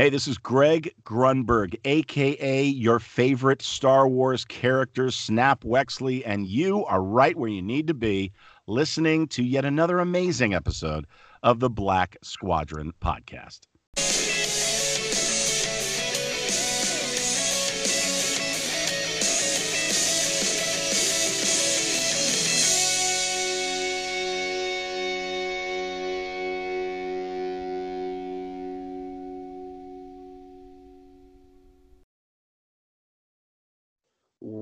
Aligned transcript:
Hey, 0.00 0.08
this 0.08 0.26
is 0.26 0.38
Greg 0.38 0.94
Grunberg, 1.04 1.78
aka 1.84 2.64
your 2.64 2.98
favorite 2.98 3.60
Star 3.60 4.08
Wars 4.08 4.46
character, 4.46 5.10
Snap 5.10 5.62
Wexley, 5.62 6.22
and 6.24 6.46
you 6.46 6.86
are 6.86 7.02
right 7.02 7.36
where 7.36 7.50
you 7.50 7.60
need 7.60 7.86
to 7.88 7.92
be, 7.92 8.32
listening 8.66 9.28
to 9.28 9.42
yet 9.42 9.66
another 9.66 9.98
amazing 9.98 10.54
episode 10.54 11.06
of 11.42 11.60
the 11.60 11.68
Black 11.68 12.16
Squadron 12.22 12.94
podcast. 13.02 13.66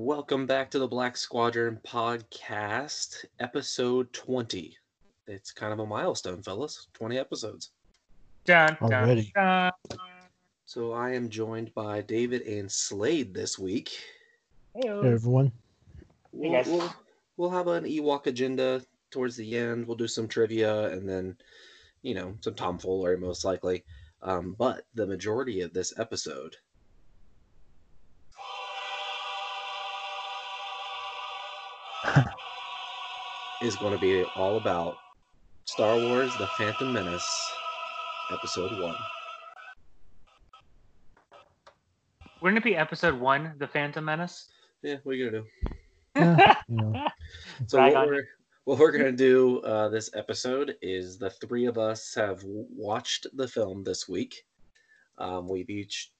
Welcome 0.09 0.47
back 0.47 0.71
to 0.71 0.79
the 0.79 0.87
Black 0.87 1.15
Squadron 1.15 1.79
podcast, 1.85 3.25
episode 3.39 4.11
20. 4.11 4.75
It's 5.27 5.51
kind 5.51 5.71
of 5.71 5.77
a 5.77 5.85
milestone, 5.85 6.41
fellas. 6.41 6.87
20 6.95 7.19
episodes. 7.19 7.69
Dun, 8.43 8.75
dun, 8.81 8.91
Already. 8.91 9.31
dun. 9.35 9.71
So 10.65 10.93
I 10.93 11.11
am 11.11 11.29
joined 11.29 11.71
by 11.75 12.01
David 12.01 12.41
and 12.41 12.71
Slade 12.71 13.35
this 13.35 13.59
week. 13.59 13.99
Heyo. 14.75 15.03
Hey, 15.03 15.13
everyone. 15.13 15.51
We'll, 16.31 16.53
guys. 16.53 16.65
we'll, 16.65 16.91
we'll 17.37 17.51
have 17.51 17.67
an 17.67 17.83
Ewok 17.83 18.25
agenda 18.25 18.81
towards 19.11 19.35
the 19.35 19.55
end. 19.55 19.85
We'll 19.85 19.95
do 19.95 20.07
some 20.07 20.27
trivia 20.27 20.85
and 20.85 21.07
then, 21.07 21.37
you 22.01 22.15
know, 22.15 22.33
some 22.41 22.55
tomfoolery 22.55 23.19
most 23.19 23.45
likely. 23.45 23.83
Um, 24.23 24.55
but 24.57 24.87
the 24.95 25.05
majority 25.05 25.61
of 25.61 25.71
this 25.71 25.93
episode 25.99 26.55
is 33.61 33.75
going 33.75 33.93
to 33.93 33.99
be 33.99 34.23
all 34.35 34.57
about 34.57 34.95
Star 35.65 35.97
Wars 35.97 36.35
The 36.37 36.47
Phantom 36.47 36.91
Menace, 36.91 37.51
Episode 38.31 38.79
1. 38.79 38.95
Wouldn't 42.41 42.57
it 42.57 42.63
be 42.63 42.75
episode 42.75 43.19
one, 43.19 43.53
The 43.57 43.67
Phantom 43.67 44.03
Menace? 44.03 44.47
Yeah, 44.81 44.95
what 45.03 45.13
are 45.13 45.15
you 45.15 45.29
going 45.29 45.43
to 45.43 45.49
do? 45.69 45.75
Yeah, 46.15 46.55
you 46.69 46.75
know, 46.77 47.07
So 47.67 47.77
Brag 47.77 47.93
what 47.93 48.01
on 48.03 48.07
we're 48.07 48.27
what 48.65 48.77
we're 48.77 48.91
gonna 48.91 49.11
do 49.11 49.61
uh, 49.61 49.89
this 49.89 50.11
episode 50.13 50.75
is 50.81 51.17
the 51.17 51.31
three 51.31 51.65
of 51.65 51.79
us 51.79 52.13
have 52.13 52.43
watched 52.43 53.25
the 53.33 53.47
film 53.47 53.83
this 53.83 54.07
week. 54.07 54.45
Um, 55.17 55.47
we've 55.47 55.69
each 55.69 56.11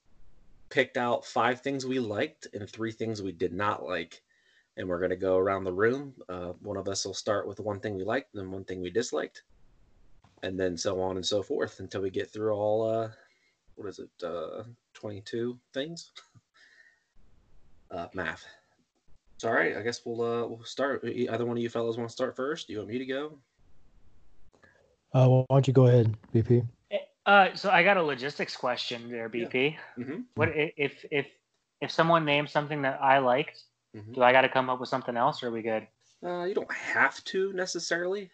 picked 0.70 0.98
out 0.98 1.26
five 1.26 1.62
things 1.62 1.86
we 1.86 2.00
liked 2.00 2.48
and 2.54 2.68
three 2.68 2.92
things 2.92 3.22
we 3.22 3.32
did 3.32 3.54
not 3.54 3.84
like, 3.84 4.22
and 4.80 4.88
we're 4.88 5.00
gonna 5.00 5.16
go 5.16 5.38
around 5.38 5.66
the 5.66 5.74
room. 5.74 6.14
Uh, 6.30 6.54
one 6.62 6.78
of 6.78 6.88
us 6.88 7.06
will 7.06 7.14
start 7.14 7.46
with 7.46 7.60
one 7.60 7.80
thing 7.80 7.96
we 7.96 8.04
liked, 8.04 8.34
then 8.34 8.50
one 8.50 8.64
thing 8.64 8.82
we 8.82 8.90
disliked, 8.90 9.44
and 10.42 10.58
then 10.58 10.76
so 10.78 11.02
on 11.02 11.18
and 11.18 11.26
so 11.26 11.44
forth 11.44 11.82
until 11.82 12.02
we 12.02 12.10
get 12.10 12.32
through 12.32 12.54
all. 12.54 12.90
Uh, 12.90 13.10
what 13.76 13.90
is 13.90 14.00
it? 14.00 14.10
Uh, 14.26 14.64
Twenty-two 14.94 15.60
things. 15.74 16.12
uh, 17.92 18.08
math. 18.14 18.46
It's 19.36 19.44
all 19.44 19.54
right. 19.54 19.78
I 19.78 19.82
guess 19.82 20.02
we'll 20.06 20.22
uh 20.22 20.48
we'll 20.48 20.64
start. 20.64 21.04
Either 21.06 21.46
one 21.46 21.58
of 21.58 21.64
you 21.64 21.70
fellows 21.70 21.98
want 21.98 22.10
to 22.10 22.14
start 22.14 22.36
first? 22.36 22.68
Do 22.68 22.74
you 22.74 22.80
want 22.80 22.90
me 22.90 22.98
to 23.00 23.06
go? 23.06 23.38
uh, 25.14 25.28
why 25.28 25.46
don't 25.50 25.68
you 25.68 25.74
go 25.74 25.88
ahead, 25.88 26.16
BP? 26.34 26.66
Uh, 27.26 27.50
so 27.54 27.70
I 27.70 27.84
got 27.84 27.98
a 27.98 28.04
logistics 28.04 28.56
question 28.56 29.12
there, 29.12 29.30
BP. 29.30 29.76
Mm-hmm. 29.98 30.22
What 30.36 30.50
if 30.56 31.06
if 31.12 31.28
if 31.82 31.92
someone 31.92 32.24
names 32.26 32.52
something 32.52 32.82
that 32.84 33.02
I 33.02 33.20
liked? 33.20 33.64
Mhm. 33.96 34.14
Do 34.14 34.24
I 34.24 34.32
got 34.32 34.42
to 34.42 34.50
come 34.50 34.70
up 34.70 34.80
with 34.80 34.90
something 34.90 35.18
else, 35.18 35.42
or 35.44 35.48
are 35.48 35.52
we 35.52 35.62
good? 35.62 35.88
Uh, 36.24 36.44
you 36.44 36.54
don't 36.54 36.72
have 36.72 37.24
to 37.26 37.54
necessarily. 37.54 38.30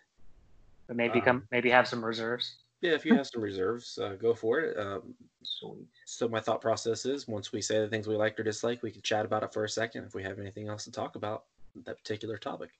But 0.87 0.95
maybe 0.97 1.19
Um, 1.19 1.25
come 1.25 1.47
maybe 1.51 1.69
have 1.69 1.87
some 1.87 2.03
reserves. 2.03 2.57
Yeah, 2.81 2.91
if 2.91 3.05
you 3.05 3.15
have 3.15 3.25
some 3.25 3.41
reserves, 3.41 3.97
uh, 3.97 4.15
go 4.15 4.35
for 4.35 4.59
it. 4.59 4.77
Um, 4.77 5.15
so 5.43 6.27
my 6.27 6.39
thought 6.39 6.61
process 6.61 7.05
is, 7.05 7.27
once 7.27 7.51
we 7.51 7.61
say 7.61 7.79
the 7.79 7.87
things 7.87 8.07
we 8.07 8.15
liked 8.15 8.39
or 8.39 8.43
dislike, 8.43 8.83
we 8.83 8.91
can 8.91 9.01
chat 9.01 9.25
about 9.25 9.43
it 9.43 9.53
for 9.53 9.63
a 9.63 9.69
second. 9.69 10.03
If 10.03 10.13
we 10.13 10.21
have 10.23 10.37
anything 10.39 10.67
else 10.67 10.83
to 10.83 10.91
talk 10.91 11.15
about 11.15 11.45
that 11.85 11.97
particular 11.97 12.37
topic. 12.37 12.71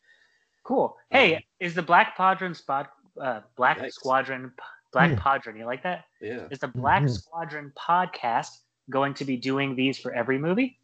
Cool. 0.64 0.98
Hey, 1.10 1.36
Um, 1.38 1.42
is 1.60 1.74
the 1.76 1.82
Black 1.82 2.16
Padron 2.18 2.54
spot 2.54 2.92
uh 3.20 3.42
Black 3.56 3.78
Yikes. 3.80 3.94
Squadron 3.94 4.54
Black 4.92 5.12
Hmm. 5.12 5.18
Padron? 5.18 5.58
You 5.58 5.66
like 5.66 5.84
that? 5.84 6.06
Yeah. 6.20 6.48
Is 6.52 6.60
the 6.60 6.68
Black 6.68 7.04
Mhm. 7.04 7.10
Squadron 7.10 7.72
podcast 7.78 8.60
going 8.90 9.14
to 9.16 9.26
be 9.26 9.38
doing 9.38 9.76
these 9.76 9.98
for 10.00 10.14
every 10.14 10.38
movie? 10.38 10.80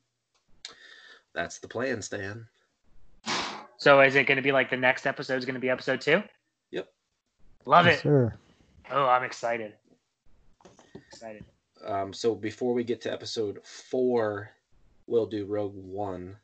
That's 1.34 1.60
the 1.60 1.68
plan, 1.68 2.02
Stan. 2.02 2.46
So 3.78 4.02
is 4.02 4.16
it 4.16 4.28
going 4.28 4.36
to 4.38 4.42
be 4.42 4.52
like 4.52 4.70
the 4.70 4.78
next 4.78 5.06
episode 5.08 5.38
is 5.38 5.46
going 5.46 5.56
to 5.56 5.62
be 5.62 5.70
episode 5.70 6.02
two? 6.02 6.22
Yep. 6.72 6.88
Love 7.66 7.86
Yes, 7.86 8.00
it. 8.00 8.02
sir. 8.04 8.34
Oh, 8.92 9.06
I'm 9.06 9.24
excited. 9.24 9.74
Excited. 11.12 11.44
Um, 11.86 12.14
so 12.14 12.36
before 12.36 12.74
we 12.74 12.84
get 12.84 13.02
to 13.02 13.12
episode 13.12 13.60
four, 13.66 14.52
we'll 15.08 15.26
do 15.26 15.46
Rogue 15.46 15.74
One. 15.76 16.36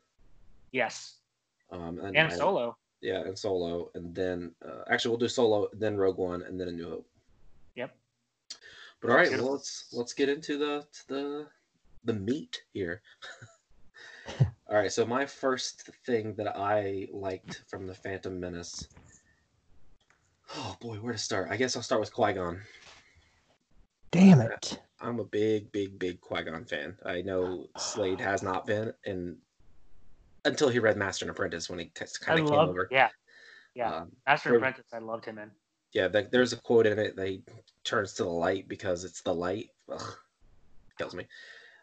Yes. 0.72 1.16
Um, 1.70 1.98
And 2.00 2.16
I- 2.18 2.28
solo. 2.36 2.76
Yeah, 3.00 3.20
and 3.20 3.38
Solo, 3.38 3.92
and 3.94 4.12
then 4.12 4.50
uh, 4.66 4.82
actually 4.90 5.10
we'll 5.10 5.20
do 5.20 5.28
Solo, 5.28 5.68
then 5.72 5.96
Rogue 5.96 6.16
One, 6.18 6.42
and 6.42 6.58
then 6.60 6.66
A 6.66 6.72
New 6.72 6.88
Hope. 6.90 7.06
Yep. 7.76 7.94
But 9.00 9.10
all 9.10 9.16
right, 9.16 9.30
well, 9.30 9.52
let's 9.52 9.86
let's 9.92 10.12
get 10.12 10.28
into 10.28 10.58
the 10.58 10.84
to 10.92 11.08
the 11.08 11.46
the 12.02 12.12
meat 12.14 12.60
here. 12.72 13.00
all 14.68 14.76
right, 14.76 14.92
so 14.92 15.06
my 15.06 15.24
first 15.26 15.88
thing 16.04 16.34
that 16.34 16.56
I 16.56 17.08
liked 17.12 17.62
from 17.68 17.86
the 17.86 17.94
Phantom 17.94 18.38
Menace. 18.38 18.88
Oh 20.56 20.76
boy, 20.80 20.96
where 20.96 21.12
to 21.12 21.18
start? 21.18 21.48
I 21.50 21.56
guess 21.56 21.76
I'll 21.76 21.82
start 21.82 22.00
with 22.00 22.12
Qui 22.12 22.32
Gon. 22.34 22.60
Damn 24.10 24.40
it. 24.40 24.80
I'm 25.00 25.20
a 25.20 25.24
big, 25.24 25.70
big, 25.72 25.98
big 25.98 26.20
Qui 26.20 26.42
Gon 26.42 26.64
fan. 26.64 26.96
I 27.04 27.22
know 27.22 27.66
Slade 27.76 28.20
has 28.20 28.42
not 28.42 28.66
been, 28.66 28.92
and 29.06 29.36
until 30.44 30.68
he 30.68 30.78
read 30.78 30.96
Master 30.96 31.24
and 31.24 31.30
Apprentice 31.30 31.68
when 31.68 31.78
he 31.78 31.90
I 32.00 32.04
kind 32.24 32.40
of 32.40 32.46
came 32.46 32.54
love. 32.56 32.68
over. 32.70 32.88
Yeah. 32.90 33.08
Yeah. 33.74 33.94
Um, 33.94 34.12
Master 34.26 34.50
Rogue- 34.50 34.58
Apprentice. 34.58 34.86
I 34.92 34.98
loved 34.98 35.24
him 35.24 35.38
in. 35.38 35.50
yeah, 35.92 36.08
like, 36.12 36.30
there's 36.30 36.52
a 36.52 36.56
quote 36.56 36.86
in 36.86 36.98
it 36.98 37.16
that 37.16 37.26
he 37.28 37.42
turns 37.84 38.14
to 38.14 38.24
the 38.24 38.30
light 38.30 38.68
because 38.68 39.04
it's 39.04 39.20
the 39.22 39.34
light. 39.34 39.70
Ugh, 39.92 40.14
kills 40.98 41.14
me. 41.14 41.26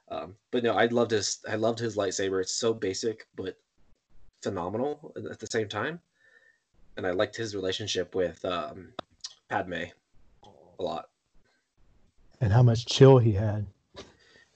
Um, 0.10 0.36
but 0.52 0.64
no, 0.64 0.74
I 0.74 0.86
loved 0.86 1.12
his. 1.12 1.40
I 1.50 1.56
loved 1.56 1.80
his 1.80 1.98
lightsaber. 1.98 2.42
It's 2.42 2.54
so 2.54 2.74
basic 2.74 3.28
but 3.36 3.58
phenomenal 4.42 5.14
at- 5.32 5.40
the 5.40 5.48
same 5.48 5.68
time. 5.68 6.00
And 6.98 7.06
I 7.06 7.12
liked 7.12 7.36
his 7.36 7.56
relationship 7.56 8.16
with 8.16 8.44
um, 8.46 8.94
Padme 9.50 9.84
a 10.44 10.84
lot. 10.84 11.10
And 12.40 12.54
how 12.54 12.64
much 12.64 12.86
chill 12.86 13.18
he 13.18 13.32
had. 13.34 13.66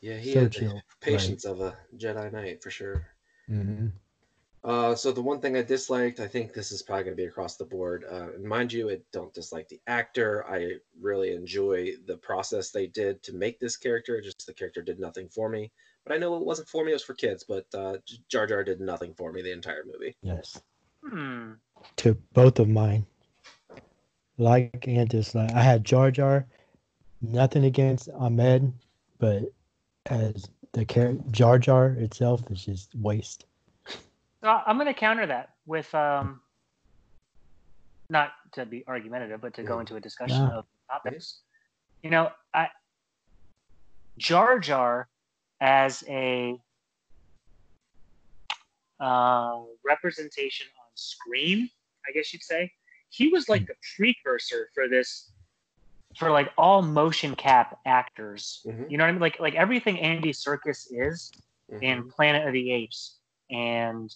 Yeah, 0.01 0.17
he 0.17 0.33
so 0.33 0.41
had 0.41 0.51
the 0.53 0.59
chill. 0.59 0.81
patience 1.01 1.43
of 1.45 1.59
a 1.61 1.75
Jedi 1.97 2.31
Knight 2.31 2.61
for 2.63 2.69
sure. 2.69 3.07
hmm 3.47 3.87
Uh, 4.63 4.93
so 4.93 5.11
the 5.11 5.21
one 5.21 5.39
thing 5.39 5.55
I 5.55 5.61
disliked, 5.61 6.19
I 6.19 6.27
think 6.27 6.53
this 6.53 6.71
is 6.71 6.81
probably 6.81 7.05
going 7.05 7.15
to 7.15 7.21
be 7.21 7.27
across 7.27 7.55
the 7.55 7.65
board. 7.65 8.03
Uh, 8.11 8.33
and 8.33 8.43
mind 8.43 8.73
you, 8.73 8.89
I 8.89 8.97
don't 9.13 9.33
dislike 9.33 9.69
the 9.69 9.79
actor. 9.87 10.45
I 10.49 10.73
really 10.99 11.33
enjoy 11.33 11.93
the 12.05 12.17
process 12.17 12.69
they 12.69 12.87
did 12.87 13.23
to 13.23 13.33
make 13.33 13.59
this 13.59 13.77
character. 13.77 14.19
Just 14.19 14.45
the 14.45 14.53
character 14.53 14.81
did 14.81 14.99
nothing 14.99 15.29
for 15.29 15.47
me. 15.47 15.71
But 16.05 16.13
I 16.13 16.17
know 16.17 16.35
it 16.35 16.45
wasn't 16.45 16.67
for 16.67 16.83
me; 16.83 16.91
it 16.91 16.95
was 16.95 17.03
for 17.03 17.13
kids. 17.13 17.45
But 17.47 17.65
uh, 17.73 17.97
Jar 18.27 18.47
Jar 18.47 18.63
did 18.63 18.81
nothing 18.81 19.13
for 19.13 19.31
me 19.31 19.41
the 19.41 19.51
entire 19.51 19.83
movie. 19.85 20.15
Yes. 20.21 20.61
Hmm. 21.07 21.53
To 21.97 22.15
both 22.33 22.59
of 22.59 22.67
mine. 22.67 23.05
Like 24.37 24.85
and 24.87 25.07
dislike. 25.07 25.53
I 25.53 25.61
had 25.61 25.85
Jar 25.85 26.11
Jar. 26.11 26.45
Nothing 27.21 27.65
against 27.65 28.09
Ahmed, 28.09 28.73
but 29.19 29.43
as 30.07 30.49
the 30.73 30.85
character 30.85 31.23
Jar 31.31 31.59
Jar 31.59 31.87
itself 31.91 32.41
is 32.49 32.65
just 32.65 32.95
waste. 32.95 33.45
So 34.43 34.49
I'm 34.49 34.77
going 34.77 34.87
to 34.87 34.93
counter 34.93 35.25
that 35.27 35.49
with 35.65 35.93
um, 35.93 36.41
not 38.09 38.31
to 38.53 38.65
be 38.65 38.85
argumentative, 38.87 39.41
but 39.41 39.53
to 39.55 39.63
go 39.63 39.79
into 39.79 39.95
a 39.97 39.99
discussion 39.99 40.37
Yeah. 40.37 40.59
of 40.59 40.65
topics. 40.89 41.41
You 42.03 42.09
know, 42.09 42.31
I 42.53 42.69
Jar 44.17 44.59
Jar 44.59 45.09
as 45.59 46.03
a 46.07 46.57
uh, 48.99 49.61
representation 49.85 50.67
on 50.67 50.91
screen, 50.95 51.69
I 52.07 52.11
guess 52.13 52.31
you'd 52.33 52.43
say, 52.43 52.71
he 53.09 53.27
was 53.27 53.49
like 53.49 53.65
the 53.67 53.75
precursor 53.97 54.69
for 54.73 54.87
this, 54.87 55.31
for 56.17 56.31
like 56.31 56.51
all 56.57 56.81
motion 56.81 57.35
cap 57.35 57.79
actors. 57.85 58.61
Mhm. 58.65 58.89
You 58.89 58.97
know 58.97 59.03
what 59.03 59.09
I 59.09 59.11
mean? 59.13 59.21
Like 59.21 59.39
like 59.39 59.55
everything 59.55 59.99
Andy 59.99 60.31
Serkis 60.31 60.87
is 60.91 61.31
in 61.81 62.03
Mhm. 62.03 62.09
Planet 62.11 62.47
of 62.47 62.53
the 62.53 62.71
Apes 62.71 63.19
and 63.49 64.13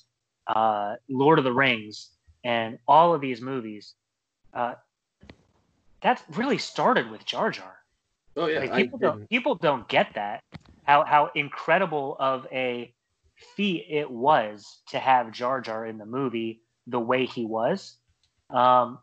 uh, 0.48 0.96
Lord 1.10 1.38
of 1.40 1.46
the 1.46 1.54
Rings 1.54 2.10
and 2.44 2.78
all 2.88 3.14
of 3.14 3.22
these 3.22 3.42
movies, 3.42 3.94
uh, 4.54 4.76
that 6.02 6.22
really 6.34 6.58
started 6.58 7.10
with 7.10 7.26
Jar 7.26 7.50
Jar. 7.52 7.78
Oh 8.36 8.48
yeah, 8.48 8.60
Like, 8.60 8.72
I 8.72 8.76
people 8.84 9.00
don't 9.00 9.18
didn't- 9.20 9.30
people 9.30 9.56
don't 9.56 9.88
get 9.88 10.14
that 10.16 10.44
how 10.84 11.04
how 11.06 11.32
incredible 11.36 12.18
of 12.20 12.46
a 12.52 12.94
feat 13.56 13.86
it 13.90 14.10
was 14.10 14.82
to 14.90 15.00
have 15.00 15.32
Jar 15.32 15.62
Jar 15.62 15.86
in 15.86 15.98
the 15.98 16.06
movie 16.06 16.62
the 16.88 17.00
way 17.00 17.26
he 17.26 17.46
was. 17.46 17.96
Um, 18.50 19.00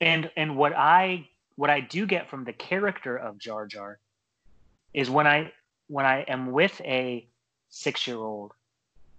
and 0.00 0.30
and 0.36 0.56
what 0.56 0.72
I 0.74 1.28
what 1.56 1.70
I 1.70 1.80
do 1.80 2.04
get 2.06 2.28
from 2.28 2.44
the 2.44 2.52
character 2.52 3.16
of 3.16 3.38
Jar 3.38 3.66
Jar 3.66 3.98
is 4.92 5.08
when 5.08 5.26
I 5.26 5.52
when 5.86 6.04
I 6.04 6.22
am 6.22 6.50
with 6.52 6.80
a 6.80 7.28
six 7.68 8.06
year 8.06 8.16
old 8.16 8.52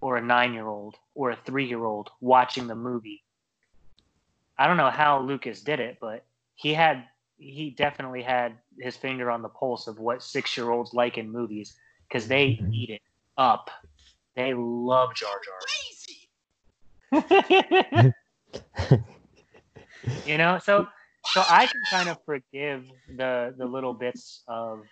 or 0.05 0.17
a 0.17 0.21
nine 0.21 0.53
year 0.53 0.67
old 0.67 0.99
or 1.15 1.31
a 1.31 1.37
three 1.47 1.67
year 1.67 1.83
old 1.83 2.11
watching 2.21 2.67
the 2.67 2.75
movie. 2.75 3.23
I 4.59 4.67
don't 4.67 4.77
know 4.77 4.91
how 4.91 5.19
Lucas 5.21 5.61
did 5.63 5.79
it, 5.79 5.97
but 5.99 6.25
he 6.55 6.73
had 6.75 7.07
he 7.39 7.71
definitely 7.71 8.21
had 8.23 8.59
his 8.79 8.97
finger 8.97 9.31
on 9.31 9.41
the 9.41 9.49
pulse 9.49 9.87
of 9.87 9.99
what 9.99 10.21
six 10.23 10.55
year 10.57 10.69
olds 10.71 10.93
like 10.93 11.17
in 11.17 11.31
movies 11.31 11.75
because 12.07 12.27
they 12.27 12.61
Mhm. 12.61 12.73
eat 12.73 12.89
it 12.91 13.01
up. 13.37 13.71
They 14.35 14.53
love 14.53 15.15
Jar 15.15 15.41
Jar. 15.43 15.59
Crazy. 15.69 16.29
You 20.25 20.37
know, 20.37 20.59
so 20.59 20.87
so 21.27 21.43
I 21.47 21.67
can 21.67 21.85
kind 21.89 22.09
of 22.09 22.17
forgive 22.25 22.85
the 23.15 23.55
the 23.57 23.65
little 23.65 23.93
bits 23.93 24.43
of 24.47 24.87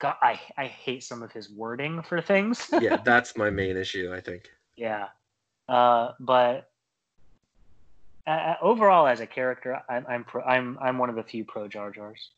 God, 0.00 0.16
I 0.20 0.40
I 0.56 0.66
hate 0.66 1.02
some 1.04 1.22
of 1.22 1.32
his 1.32 1.50
wording 1.50 2.02
for 2.02 2.20
things. 2.20 2.68
yeah, 2.80 2.96
that's 3.04 3.36
my 3.36 3.50
main 3.50 3.76
issue. 3.76 4.12
I 4.14 4.20
think. 4.20 4.50
Yeah. 4.76 5.08
Uh, 5.68 6.12
but 6.20 6.68
uh, 8.26 8.54
overall, 8.60 9.06
as 9.06 9.20
a 9.20 9.26
character, 9.26 9.80
I'm 9.88 10.04
I'm 10.08 10.24
pro, 10.24 10.42
I'm 10.42 10.78
I'm 10.80 10.98
one 10.98 11.10
of 11.10 11.16
the 11.16 11.22
few 11.22 11.44
pro 11.44 11.68
Jar 11.68 11.90
Jars. 11.90 12.30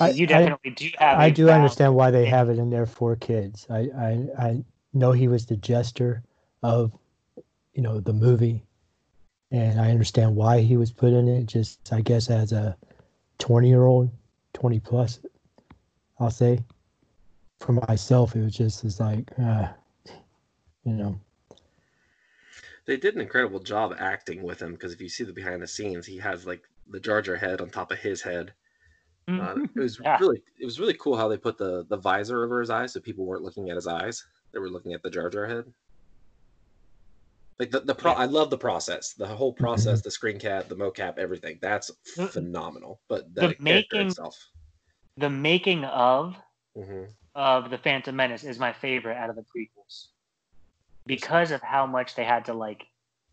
I, 0.00 0.10
you 0.10 0.24
I- 0.24 0.28
definitely 0.28 0.70
do 0.70 0.90
have. 0.98 1.18
I 1.18 1.26
a 1.26 1.30
do 1.30 1.46
valid- 1.46 1.56
understand 1.62 1.94
why 1.94 2.10
they 2.10 2.26
have 2.26 2.48
it 2.50 2.58
in 2.58 2.70
there 2.70 2.86
for 2.86 3.16
kids. 3.16 3.66
I, 3.70 3.88
I 3.96 4.28
I 4.38 4.64
know 4.92 5.12
he 5.12 5.28
was 5.28 5.46
the 5.46 5.56
jester 5.56 6.22
of, 6.62 6.92
you 7.74 7.82
know, 7.82 8.00
the 8.00 8.12
movie, 8.12 8.64
and 9.50 9.80
I 9.80 9.90
understand 9.90 10.34
why 10.36 10.60
he 10.60 10.76
was 10.76 10.90
put 10.92 11.12
in 11.12 11.28
it. 11.28 11.46
Just 11.46 11.92
I 11.92 12.00
guess 12.00 12.28
as 12.30 12.52
a 12.52 12.76
twenty 13.38 13.68
year 13.68 13.84
old, 13.84 14.10
twenty 14.52 14.80
plus, 14.80 15.20
I'll 16.18 16.30
say. 16.30 16.62
For 17.60 17.72
myself, 17.72 18.36
it 18.36 18.42
was 18.44 18.54
just 18.54 18.84
as 18.84 19.00
like, 19.00 19.30
uh, 19.38 19.68
you 20.84 20.92
know, 20.92 21.18
They 22.84 22.96
did 22.98 23.14
an 23.14 23.20
incredible 23.22 23.60
job 23.60 23.96
acting 23.98 24.42
with 24.42 24.60
him 24.60 24.72
because 24.72 24.92
if 24.92 25.00
you 25.00 25.08
see 25.08 25.24
the 25.24 25.32
behind 25.32 25.62
the 25.62 25.66
scenes, 25.66 26.06
he 26.06 26.18
has 26.18 26.46
like 26.46 26.62
the 26.90 27.00
Jar 27.00 27.22
Jar 27.22 27.34
head 27.36 27.60
on 27.60 27.70
top 27.70 27.90
of 27.90 27.98
his 27.98 28.20
head. 28.22 28.52
Uh, 29.28 29.56
it 29.74 29.80
was 29.80 29.98
Yeah. 29.98 30.18
really 30.20 30.40
it 30.60 30.64
was 30.64 30.78
really 30.78 30.94
cool 30.94 31.16
how 31.16 31.26
they 31.26 31.36
put 31.38 31.58
the 31.58 31.84
the 31.88 31.96
visor 31.96 32.44
over 32.44 32.60
his 32.60 32.70
eyes 32.70 32.92
so 32.92 33.00
people 33.00 33.24
weren't 33.24 33.42
looking 33.42 33.70
at 33.70 33.74
his 33.74 33.88
eyes; 33.88 34.24
they 34.52 34.60
were 34.60 34.70
looking 34.70 34.92
at 34.92 35.02
the 35.02 35.10
Jar 35.10 35.28
Jar 35.30 35.46
head. 35.46 35.64
Like 37.58 37.70
the 37.72 37.80
the 37.80 37.94
pro, 37.94 38.12
Yeah. 38.12 38.18
I 38.18 38.24
love 38.26 38.50
the 38.50 38.58
process, 38.58 39.14
the 39.14 39.26
whole 39.26 39.52
process, 39.52 40.00
the 40.02 40.10
screen 40.12 40.38
cap, 40.38 40.68
the 40.68 40.76
mocap, 40.76 41.18
everything. 41.18 41.58
That's 41.60 41.90
phenomenal. 42.30 43.00
But 43.08 43.34
the 43.34 43.48
the, 43.48 43.54
character 43.54 43.96
making- 43.96 44.06
itself. 44.08 44.46
The 45.16 45.30
making 45.30 45.84
of 45.84 46.36
hmm 46.76 47.04
of 47.34 47.68
the 47.68 47.76
Phantom 47.76 48.16
Menace 48.16 48.44
is 48.44 48.58
my 48.58 48.72
favorite 48.72 49.16
out 49.16 49.28
of 49.28 49.36
the 49.36 49.42
prequels 49.42 50.06
because 51.04 51.50
of 51.50 51.60
how 51.60 51.86
much 51.86 52.14
they 52.14 52.24
had 52.24 52.46
to 52.46 52.54
like 52.54 52.86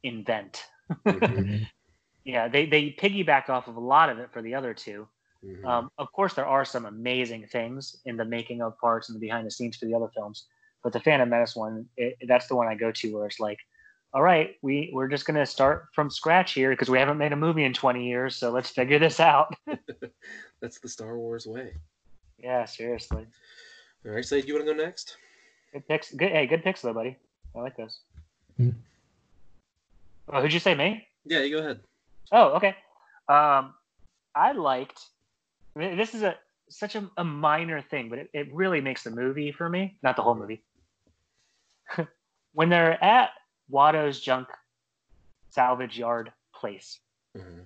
invent. 0.03 0.65
hmm 1.05 1.55
Yeah, 2.25 2.47
they 2.47 2.65
they 2.65 2.91
piggyback 2.91 3.49
off 3.49 3.67
of 3.67 3.75
a 3.75 3.81
lot 3.81 4.09
of 4.09 4.17
it 4.19 4.31
for 4.31 4.41
the 4.41 4.55
other 4.55 4.73
two. 4.73 5.07
hmm 5.43 5.65
Um, 5.65 5.89
of 5.97 6.11
course, 6.13 6.33
there 6.33 6.45
are 6.45 6.65
some 6.65 6.85
amazing 6.85 7.47
things 7.47 7.97
in 8.05 8.15
the 8.17 8.25
making 8.25 8.61
of 8.61 8.77
parts 8.77 9.09
and 9.09 9.15
the 9.15 9.19
behind 9.19 9.45
the 9.45 9.51
scenes 9.51 9.75
for 9.77 9.85
the 9.85 9.93
other 9.95 10.09
films, 10.15 10.47
but 10.83 10.93
the 10.93 10.99
Phantom 11.01 11.29
Menace 11.29 11.55
one, 11.55 11.85
it, 11.97 12.17
that's 12.27 12.47
the 12.47 12.55
one 12.55 12.67
I 12.67 12.75
go 12.75 12.91
to 12.91 13.13
where 13.13 13.25
it's 13.25 13.39
like, 13.41 13.59
all 14.13 14.21
right, 14.21 14.55
we 14.61 14.89
we're 14.93 15.09
just 15.09 15.25
gonna 15.25 15.45
start 15.45 15.87
from 15.93 16.09
scratch 16.09 16.53
here 16.53 16.69
because 16.69 16.89
we 16.89 16.99
haven't 16.99 17.17
made 17.17 17.33
a 17.33 17.35
movie 17.35 17.65
in 17.65 17.73
20 17.73 18.07
years, 18.07 18.37
so 18.37 18.51
let's 18.51 18.69
figure 18.69 18.99
this 18.99 19.19
out. 19.19 19.53
That's 20.63 20.79
the 20.79 20.87
Star 20.87 21.17
Wars 21.19 21.45
way. 21.45 21.73
yeah, 22.41 22.63
seriously, 22.63 23.27
All 24.05 24.11
right, 24.13 24.23
so 24.23 24.37
you 24.37 24.53
want 24.53 24.65
to 24.65 24.73
go 24.73 24.81
next? 24.81 25.17
good 25.73 25.85
picks. 25.89 26.13
Good, 26.13 26.31
hey, 26.31 26.47
good 26.47 26.63
picks 26.63 26.81
though, 26.81 26.93
buddy. 26.93 27.17
I 27.53 27.59
like 27.59 27.75
those. 27.75 27.99
Hmm. 28.55 28.69
Oh, 30.29 30.41
who'd 30.41 30.53
you 30.53 30.61
say, 30.61 30.73
me? 30.73 31.05
Yeah, 31.25 31.41
you 31.41 31.57
go 31.57 31.61
ahead. 31.61 31.81
Oh, 32.31 32.51
okay. 32.53 32.77
Um, 33.27 33.73
I 34.33 34.53
liked. 34.53 35.01
I 35.75 35.79
mean, 35.79 35.97
this 35.97 36.15
is 36.15 36.21
a 36.23 36.35
such 36.69 36.95
a, 36.95 37.11
a 37.17 37.25
minor 37.25 37.81
thing, 37.81 38.07
but 38.07 38.19
it, 38.19 38.29
it 38.33 38.53
really 38.53 38.79
makes 38.79 39.03
the 39.03 39.11
movie 39.11 39.51
for 39.51 39.67
me. 39.67 39.97
Not 40.01 40.15
the 40.15 40.21
whole 40.21 40.35
movie. 40.35 40.63
when 42.53 42.69
they're 42.69 43.03
at 43.03 43.31
Watto's 43.67 44.21
junk 44.21 44.47
salvage 45.49 45.97
yard 45.99 46.31
place, 46.55 46.99
hmm 47.35 47.63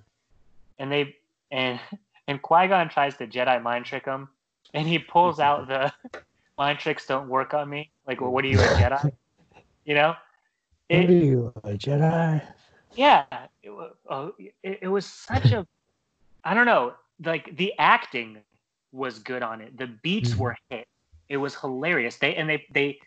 and 0.80 0.92
they 0.92 1.16
and 1.52 1.80
and 2.28 2.42
Qui 2.42 2.68
Gon 2.68 2.90
tries 2.90 3.18
to 3.18 3.28
Jedi 3.28 3.62
mind 3.62 3.86
trick 3.86 4.06
him, 4.06 4.30
and 4.74 4.88
he 4.88 5.00
pulls 5.00 5.40
out 5.40 5.68
the 5.68 5.92
mind 6.58 6.80
tricks 6.80 7.06
don't 7.08 7.30
work 7.30 7.54
on 7.54 7.70
me. 7.70 7.92
Like, 8.08 8.22
well, 8.22 8.32
what 8.32 8.46
are 8.46 8.48
you 8.50 8.64
a 8.64 8.70
Jedi? 8.70 9.12
You 9.86 9.96
know. 9.96 10.16
what 10.90 11.10
are 11.10 11.12
you, 11.14 11.54
a 11.64 11.70
Jedi? 11.72 12.42
yeah 12.96 13.24
it 13.64 13.70
was, 13.70 13.94
oh, 14.10 14.34
it, 14.64 14.80
it 14.82 14.88
was 14.88 15.06
such 15.06 15.52
a 15.52 15.66
i 16.44 16.54
don't 16.54 16.66
know 16.66 16.94
like 17.26 17.56
the 17.58 17.74
acting 17.80 18.38
was 18.92 19.20
good 19.20 19.44
on 19.44 19.62
it 19.62 19.78
the 19.78 19.88
beats 20.04 20.36
Mhm. 20.36 20.40
were 20.40 20.58
hit 20.70 20.88
it 21.30 21.38
was 21.38 21.56
hilarious 21.56 22.18
they 22.18 22.36
and 22.36 22.50
they 22.50 22.66
they 22.74 22.98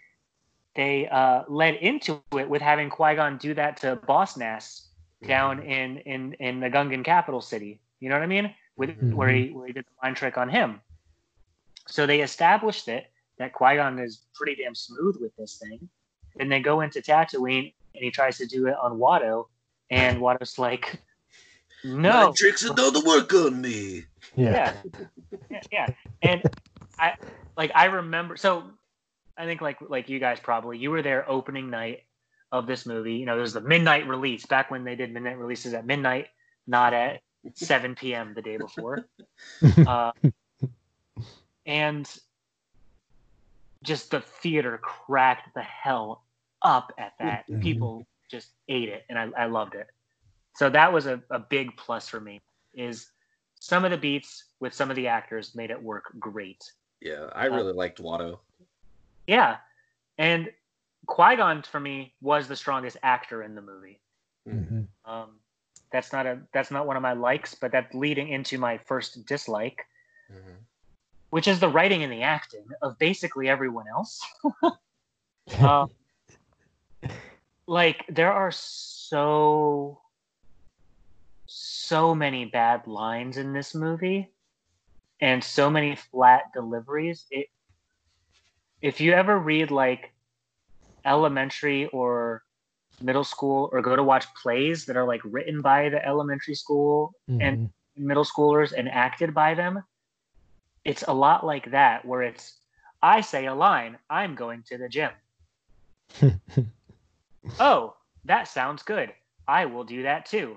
they 0.75 1.09
uh 1.09 1.43
led 1.49 1.75
into 1.77 2.23
it 2.37 2.49
with 2.49 2.63
having 2.63 2.89
qui-gon 2.89 3.37
do 3.39 3.55
that 3.55 3.77
to 3.79 3.97
boss 4.07 4.37
nass 4.37 4.89
down 5.27 5.61
in 5.63 5.99
in 5.99 6.33
in 6.35 6.61
the 6.61 6.71
gungan 6.71 7.05
capital 7.05 7.41
city 7.41 7.81
you 8.01 8.09
know 8.09 8.15
what 8.17 8.23
i 8.23 8.27
mean 8.27 8.55
with 8.81 8.91
Mhm. 8.99 9.13
where 9.15 9.29
he 9.29 9.51
where 9.51 9.67
he 9.67 9.73
did 9.75 9.85
the 9.85 9.97
mind 10.03 10.17
trick 10.17 10.37
on 10.39 10.49
him 10.49 10.81
so 11.87 12.07
they 12.07 12.21
established 12.23 12.89
it 12.89 13.05
that 13.39 13.53
qui-gon 13.53 13.99
is 13.99 14.25
pretty 14.35 14.55
damn 14.61 14.75
smooth 14.75 15.17
with 15.21 15.35
this 15.37 15.59
thing 15.59 15.89
and 16.39 16.51
they 16.51 16.61
go 16.61 16.81
into 16.81 17.01
tatooine 17.01 17.73
and 17.95 18.03
he 18.07 18.11
tries 18.11 18.39
to 18.39 18.47
do 18.47 18.67
it 18.69 18.77
on 18.81 18.99
watto 18.99 19.47
and 19.91 20.19
watto's 20.21 20.59
like 20.59 20.87
no 21.85 22.29
My 22.29 22.33
tricks 22.35 22.63
don't 22.69 23.07
work 23.07 23.33
on 23.35 23.61
me. 23.61 24.05
Yeah. 24.37 24.53
yeah. 24.53 24.73
yeah 25.51 25.61
yeah 25.77 25.87
and 26.23 26.41
i 26.99 27.09
like 27.57 27.73
i 27.75 27.85
remember 27.87 28.37
so 28.37 28.65
i 29.37 29.45
think 29.45 29.61
like 29.61 29.79
like 29.97 30.09
you 30.09 30.19
guys 30.21 30.39
probably 30.41 30.79
you 30.79 30.91
were 30.91 31.03
there 31.03 31.29
opening 31.29 31.69
night 31.71 32.05
of 32.53 32.67
this 32.67 32.87
movie 32.87 33.15
you 33.15 33.27
know 33.27 33.35
there 33.35 33.43
was 33.43 33.53
the 33.53 33.61
midnight 33.75 34.07
release 34.07 34.47
back 34.47 34.71
when 34.71 34.85
they 34.85 34.95
did 34.97 35.13
midnight 35.13 35.39
releases 35.39 35.75
at 35.75 35.85
midnight 35.87 36.27
not 36.67 36.93
at 36.95 37.21
7 37.55 37.95
p.m 37.95 38.33
the 38.35 38.43
day 38.43 38.57
before 38.57 39.05
uh, 39.87 40.13
and 41.67 42.19
just 43.83 44.11
the 44.11 44.21
theater 44.21 44.79
cracked 44.79 45.55
the 45.55 45.63
hell 45.63 46.25
up 46.63 46.93
at 46.99 47.13
that 47.19 47.47
Mhm. 47.49 47.61
people 47.61 48.07
just 48.31 48.51
ate 48.69 48.89
it 48.89 49.05
and 49.09 49.19
i, 49.19 49.29
I 49.37 49.47
loved 49.47 49.75
it 49.75 49.87
so 50.57 50.69
that 50.71 50.93
was 50.93 51.07
a, 51.07 51.23
a 51.31 51.39
big 51.39 51.77
plus 51.77 52.09
for 52.09 52.21
me 52.21 52.41
is 52.75 53.11
some 53.59 53.85
of 53.85 53.91
the 53.91 53.97
beats 53.97 54.45
with 54.61 54.75
some 54.75 54.91
of 54.91 54.97
the 54.97 55.07
actors 55.09 55.55
made 55.55 55.71
it 55.71 55.83
work 55.83 56.05
great 56.19 56.63
Yeah, 57.01 57.29
I 57.35 57.47
really 57.47 57.73
liked 57.73 58.01
Watto. 58.03 58.39
yeah 59.27 59.57
and 60.19 60.51
qui-gon 61.07 61.63
for 61.63 61.81
me 61.81 62.15
was 62.21 62.47
the 62.47 62.57
strongest 62.57 62.99
actor 63.03 63.43
in 63.43 63.55
the 63.55 63.63
movie 63.63 64.01
Mhm. 64.47 64.87
um, 65.07 65.41
that's 65.93 66.13
not 66.13 66.27
a 66.27 66.41
that's 66.53 66.71
not 66.71 66.87
one 66.87 66.97
of 66.97 67.03
my 67.03 67.13
likes 67.13 67.55
but 67.55 67.73
that's 67.73 67.95
leading 67.95 68.29
into 68.29 68.59
my 68.59 68.79
first 68.79 69.27
dislike. 69.27 69.87
Mhm. 70.31 70.57
which 71.31 71.49
is 71.49 71.61
the 71.61 71.69
writing 71.69 72.03
and 72.03 72.13
the 72.13 72.23
acting 72.23 72.65
of 72.83 72.99
basically 72.99 73.49
everyone 73.49 73.87
else. 73.89 74.21
Um, 75.59 75.91
like 77.67 78.05
there 78.09 78.33
are 78.33 78.53
so 78.53 80.01
so 81.47 82.15
many 82.15 82.45
bad 82.45 82.87
lines 82.87 83.37
in 83.37 83.53
this 83.53 83.75
movie 83.75 84.31
and 85.21 85.43
so 85.43 85.69
many 85.71 85.97
flat 85.97 86.45
deliveries. 86.55 87.27
It 87.31 87.49
if 88.81 89.01
you 89.01 89.13
ever 89.13 89.37
read 89.39 89.71
like 89.71 90.13
elementary 91.05 91.87
or 91.87 92.45
middle 93.03 93.25
school 93.25 93.69
or 93.73 93.81
go 93.81 93.97
to 93.97 94.03
watch 94.03 94.27
plays 94.35 94.85
that 94.87 94.97
are 94.97 95.07
like 95.07 95.21
written 95.25 95.61
by 95.61 95.89
the 95.89 96.05
elementary 96.07 96.55
school 96.55 97.13
and 97.41 97.59
Mhm. 97.59 97.71
middle 97.97 98.25
schoolers 98.25 98.73
and 98.73 98.89
acted 98.89 99.35
by 99.35 99.55
them 99.55 99.83
it's 100.85 101.05
a 101.09 101.13
lot 101.13 101.45
like 101.45 101.71
that 101.71 102.05
where 102.05 102.23
it's 102.23 102.59
i 103.03 103.21
say 103.21 103.47
a 103.47 103.55
line 103.55 103.99
i'm 104.09 104.35
going 104.35 104.63
to 104.63 104.79
the 104.79 104.89
gym 104.89 105.13
oh 107.61 107.95
that 108.25 108.49
sounds 108.49 108.83
good 108.83 109.13
i 109.49 109.65
will 109.67 109.85
do 109.85 110.03
that 110.03 110.27
too 110.27 110.57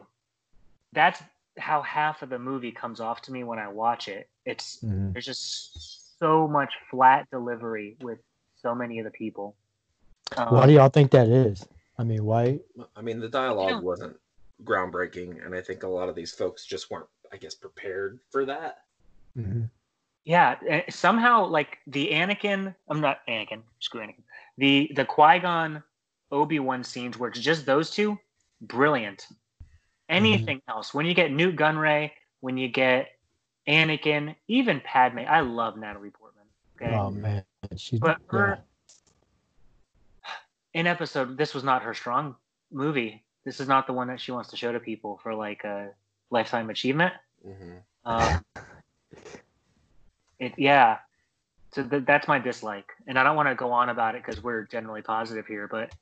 that's 0.94 1.22
how 1.58 1.82
half 1.82 2.22
of 2.22 2.30
the 2.30 2.40
movie 2.40 2.72
comes 2.72 3.00
off 3.00 3.22
to 3.24 3.32
me 3.32 3.44
when 3.44 3.60
I 3.60 3.68
watch 3.68 4.08
it. 4.08 4.30
It's 4.46 4.84
Mhm. 4.84 5.14
there's 5.14 5.26
just 5.26 6.18
so 6.20 6.48
much 6.48 6.74
flat 6.90 7.30
delivery 7.30 7.98
with 8.02 8.20
so 8.56 8.74
many 8.74 9.00
of 9.00 9.06
the 9.06 9.12
people. 9.12 9.56
Um, 10.38 10.56
Why 10.56 10.66
do 10.68 10.74
y'all 10.74 10.90
think 10.90 11.12
that 11.12 11.28
is? 11.28 11.68
I 11.98 12.04
mean, 12.04 12.26
why? 12.26 12.60
I 12.96 13.02
mean, 13.02 13.20
the 13.20 13.30
dialogue 13.30 13.70
Yeah. 13.70 13.80
wasn't 13.80 14.20
groundbreaking, 14.64 15.46
and 15.46 15.54
I 15.56 15.62
think 15.62 15.84
a 15.84 15.88
lot 15.88 16.10
of 16.10 16.16
these 16.16 16.34
folks 16.34 16.66
just 16.66 16.90
weren't, 16.90 17.08
I 17.32 17.38
guess, 17.38 17.56
prepared 17.56 18.20
for 18.30 18.46
that. 18.46 18.86
Mhm. 19.38 19.70
yeah, 20.26 20.58
eh, 20.68 20.90
somehow 20.90 21.46
like 21.46 21.80
the 21.88 22.12
Anakin, 22.12 22.74
I'm 22.88 23.02
not 23.02 23.26
Anakin, 23.28 23.64
screw 23.80 24.02
Anakin. 24.02 24.24
The 24.58 24.92
the 24.96 25.06
Qui 25.06 25.40
Gon 25.40 25.84
Obi 26.32 26.60
Wan 26.60 26.84
scenes 26.84 27.18
where 27.18 27.30
it's 27.30 27.40
just 27.40 27.66
those 27.66 27.92
two, 27.92 28.18
brilliant. 28.62 29.28
Anything 30.10 30.62
else, 30.68 30.94
when 30.94 31.06
you 31.06 31.14
get 31.14 31.32
Nute 31.32 31.56
Gunray, 31.56 32.12
when 32.42 32.58
you 32.58 32.68
get 32.70 33.20
Anakin, 33.68 34.36
even 34.48 34.82
Padme, 34.82 35.20
I 35.20 35.42
love 35.42 35.78
Natalie 35.78 36.12
Portman. 36.12 36.46
Okay, 36.76 36.94
Oh 36.94 37.10
man, 37.10 37.44
she. 37.76 37.98
But 37.98 38.20
her- 38.28 38.56
yeah. 38.58 38.62
In 40.74 40.88
episode, 40.88 41.38
this 41.38 41.54
was 41.54 41.64
not 41.64 41.84
her 41.84 41.94
strong 41.94 42.36
movie. 42.72 43.24
This 43.46 43.60
is 43.60 43.68
not 43.68 43.88
the 43.88 43.94
one 43.94 44.08
that 44.08 44.20
she 44.20 44.32
wants 44.32 44.50
to 44.50 44.58
show 44.58 44.72
to 44.72 44.80
people 44.80 45.20
for 45.22 45.34
like 45.36 45.64
a 45.64 45.90
lifetime 46.30 46.70
achievement. 46.70 47.14
hmm 47.44 47.78
Um, 48.06 48.44
it 50.40 50.54
yeah. 50.58 51.00
So 51.72 51.84
th- 51.84 52.06
that's 52.06 52.28
my 52.28 52.38
dislike, 52.38 52.92
and 53.08 53.18
I 53.18 53.24
don't 53.24 53.36
want 53.36 53.50
to 53.50 53.56
go 53.56 53.72
on 53.72 53.90
about 53.90 54.16
it 54.16 54.24
because 54.24 54.44
we're 54.44 54.64
generally 54.64 55.02
positive 55.02 55.48
here, 55.48 55.68
but 55.68 55.94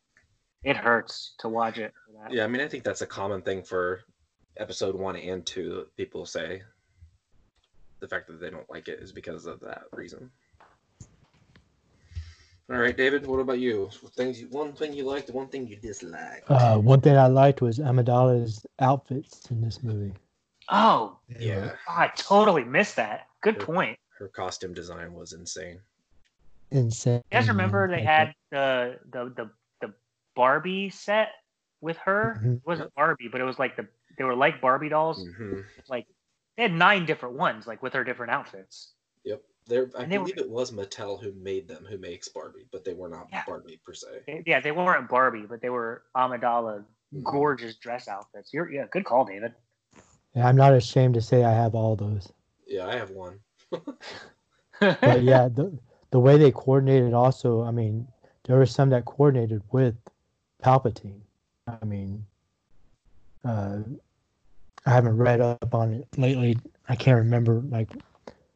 it 0.64 0.76
hurts 0.76 1.34
to 1.40 1.50
watch 1.50 1.78
it. 1.78 1.94
For 2.06 2.24
that. 2.24 2.34
Yeah, 2.34 2.44
I 2.44 2.48
mean, 2.48 2.62
I 2.62 2.68
think 2.68 2.84
that's 2.84 3.02
a 3.02 3.08
common 3.08 3.42
thing 3.42 3.64
for 3.64 4.02
episode 4.58 4.96
one 4.96 5.16
and 5.16 5.46
two. 5.46 5.88
People 5.96 6.26
say 6.26 6.62
the 8.02 8.08
fact 8.08 8.28
that 8.28 8.42
they 8.42 8.50
don't 8.50 8.70
like 8.70 8.90
it 8.90 9.00
is 9.00 9.14
because 9.14 9.46
of 9.46 9.62
that 9.62 9.84
reason. 9.94 10.30
All 12.70 12.78
right, 12.78 12.96
David. 12.96 13.26
What 13.28 13.40
about 13.40 13.60
you? 13.60 13.90
Things 14.16 14.42
you, 14.42 14.48
one 14.48 14.74
thing 14.74 14.94
you 14.94 15.04
liked, 15.04 15.30
one 15.30 15.48
thing 15.48 15.68
you 15.68 15.76
disliked. 15.76 16.50
Uh, 16.50 16.78
one 16.78 17.02
thing 17.02 17.18
I 17.18 17.28
liked 17.28 17.62
was 17.62 17.80
Amidala's 17.80 18.66
outfits 18.80 19.50
in 19.52 19.62
this 19.62 19.84
movie. 19.84 20.14
Oh, 20.70 21.18
yeah, 21.28 21.74
I 21.88 22.08
totally 22.16 22.64
missed 22.64 22.96
that. 22.96 23.28
Good 23.42 23.56
Sure. 23.56 23.66
point. 23.66 23.98
her 24.20 24.28
costume 24.30 24.74
design 24.74 25.14
was 25.14 25.34
insane. 25.34 25.82
insane. 26.70 27.22
You 27.32 27.40
guys 27.40 27.48
remember 27.50 27.88
they 27.88 28.04
had 28.04 28.34
the 28.52 29.00
the 29.12 29.34
the, 29.36 29.52
the 29.82 29.94
Barbie 30.36 30.92
set 30.92 31.30
with 31.82 31.98
her? 31.98 32.40
Mhm. 32.42 32.58
It 32.58 32.62
wasn't 32.66 32.94
Barbie, 32.96 33.28
but 33.30 33.42
it 33.42 33.46
was 33.46 33.58
like 33.60 33.76
the 33.76 33.88
they 34.18 34.24
were 34.24 34.36
like 34.36 34.62
Barbie 34.62 34.90
dolls. 34.90 35.26
hmm 35.38 35.62
Like 35.90 36.06
they 36.56 36.64
had 36.64 36.72
nine 36.74 37.06
different 37.06 37.36
ones, 37.36 37.66
like 37.68 37.82
with 37.82 37.94
her 37.94 38.04
different 38.04 38.32
outfits. 38.32 38.94
Yep. 39.24 39.42
There, 39.72 39.90
I 39.98 40.04
And 40.04 40.12
they 40.12 40.18
were- 40.18 40.26
believe 40.26 40.38
it 40.38 40.50
was 40.50 40.72
Mattel 40.72 41.18
who 41.24 41.32
made 41.32 41.66
them, 41.66 41.86
who 41.86 41.98
makes 41.98 42.28
Barbie, 42.28 42.68
but 42.74 42.84
they 42.84 42.94
were 42.94 43.08
not 43.08 43.30
Yeah. 43.32 43.44
Barbie 43.48 43.80
per 43.86 43.94
se. 43.94 44.08
They- 44.28 44.44
yeah, 44.46 44.60
they 44.60 44.74
weren't 44.74 45.08
Barbie, 45.08 45.46
but 45.46 45.62
they 45.62 45.70
were 45.70 46.04
Amidala 46.14 46.84
gorgeous 47.24 47.78
dress 47.78 48.10
outfits. 48.10 48.54
You're 48.54 48.70
yeah, 48.70 48.86
good 48.92 49.06
call, 49.06 49.24
David. 49.24 49.54
Yeah, 50.36 50.46
I'm 50.48 50.58
not 50.58 50.74
ashamed 50.74 51.14
to 51.14 51.22
say 51.22 51.46
I 51.46 51.52
have 51.54 51.74
all 51.74 51.96
those. 51.96 52.34
Yeah, 52.68 52.86
I 52.88 52.96
have 52.98 53.12
one. 53.12 53.40
But 54.80 55.22
yeah, 55.24 55.48
the 55.48 55.78
the 56.10 56.20
way 56.20 56.38
they 56.38 56.52
coordinated 56.52 57.14
also. 57.14 57.62
I 57.64 57.72
mean, 57.72 58.08
there 58.44 58.58
were 58.58 58.66
some 58.66 58.90
that 58.90 59.06
coordinated 59.06 59.62
with 59.72 59.96
Palpatine. 60.64 61.22
I 61.68 61.86
mean, 61.86 62.26
uh, 63.46 63.80
I 64.86 64.90
haven't 64.90 65.18
read 65.18 65.40
up 65.40 65.74
on 65.74 65.94
it 65.94 66.08
lately. 66.18 66.58
I 66.90 66.96
can't 66.96 67.18
remember 67.20 67.62
like 67.70 67.90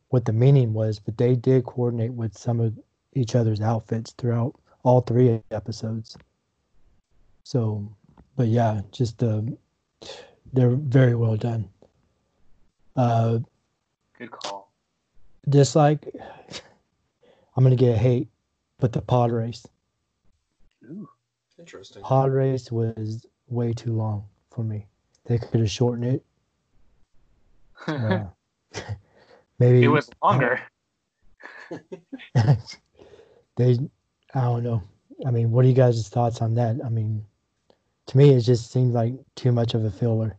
what 0.10 0.26
the 0.26 0.34
meaning 0.34 0.74
was, 0.74 1.00
but 1.00 1.18
they 1.18 1.36
did 1.36 1.66
coordinate 1.66 2.14
with 2.14 2.38
some 2.38 2.60
of 2.60 2.78
each 3.14 3.36
other's 3.36 3.62
outfits 3.62 4.12
throughout 4.18 4.56
all 4.84 5.02
three 5.02 5.42
episodes. 5.52 6.18
So, 7.44 7.90
but 8.36 8.48
yeah, 8.48 8.82
just 8.92 9.22
uh, 9.24 9.42
they're 10.54 10.76
very 10.76 11.16
well 11.16 11.36
done. 11.38 11.70
Uh, 12.96 13.40
good 14.18 14.32
call. 14.32 14.72
dislike 15.50 16.08
i'm 17.58 17.64
gonna 17.64 17.76
get 17.76 17.98
hate 17.98 18.30
but 18.80 18.94
the 18.94 19.02
pod 19.02 19.32
race 19.32 19.66
Ooh. 20.90 21.10
Interesting. 21.60 22.02
pod 22.02 22.32
race 22.32 22.72
was 22.72 23.26
way 23.50 23.74
too 23.74 23.92
long 23.92 24.24
for 24.50 24.64
me 24.64 24.86
they 25.26 25.38
could 25.38 25.60
have 25.60 25.70
shortened 25.70 26.06
it 26.16 26.26
uh, 27.88 28.24
maybe 29.60 29.84
it 29.84 29.88
was 29.88 30.10
longer. 30.22 30.62
they 33.56 33.80
i 34.34 34.42
don't 34.42 34.64
know 34.64 34.82
i 35.26 35.32
mean 35.32 35.52
what 35.52 35.66
are 35.66 35.68
you 35.68 35.74
guys' 35.74 36.08
thoughts 36.10 36.42
on 36.42 36.54
that 36.54 36.76
i 36.86 36.90
mean 36.90 37.26
to 38.06 38.18
me 38.18 38.30
it 38.30 38.42
just 38.42 38.72
seems 38.72 38.94
like 38.94 39.14
too 39.36 39.52
much 39.52 39.74
of 39.74 39.84
a 39.84 39.92
filler 39.92 40.38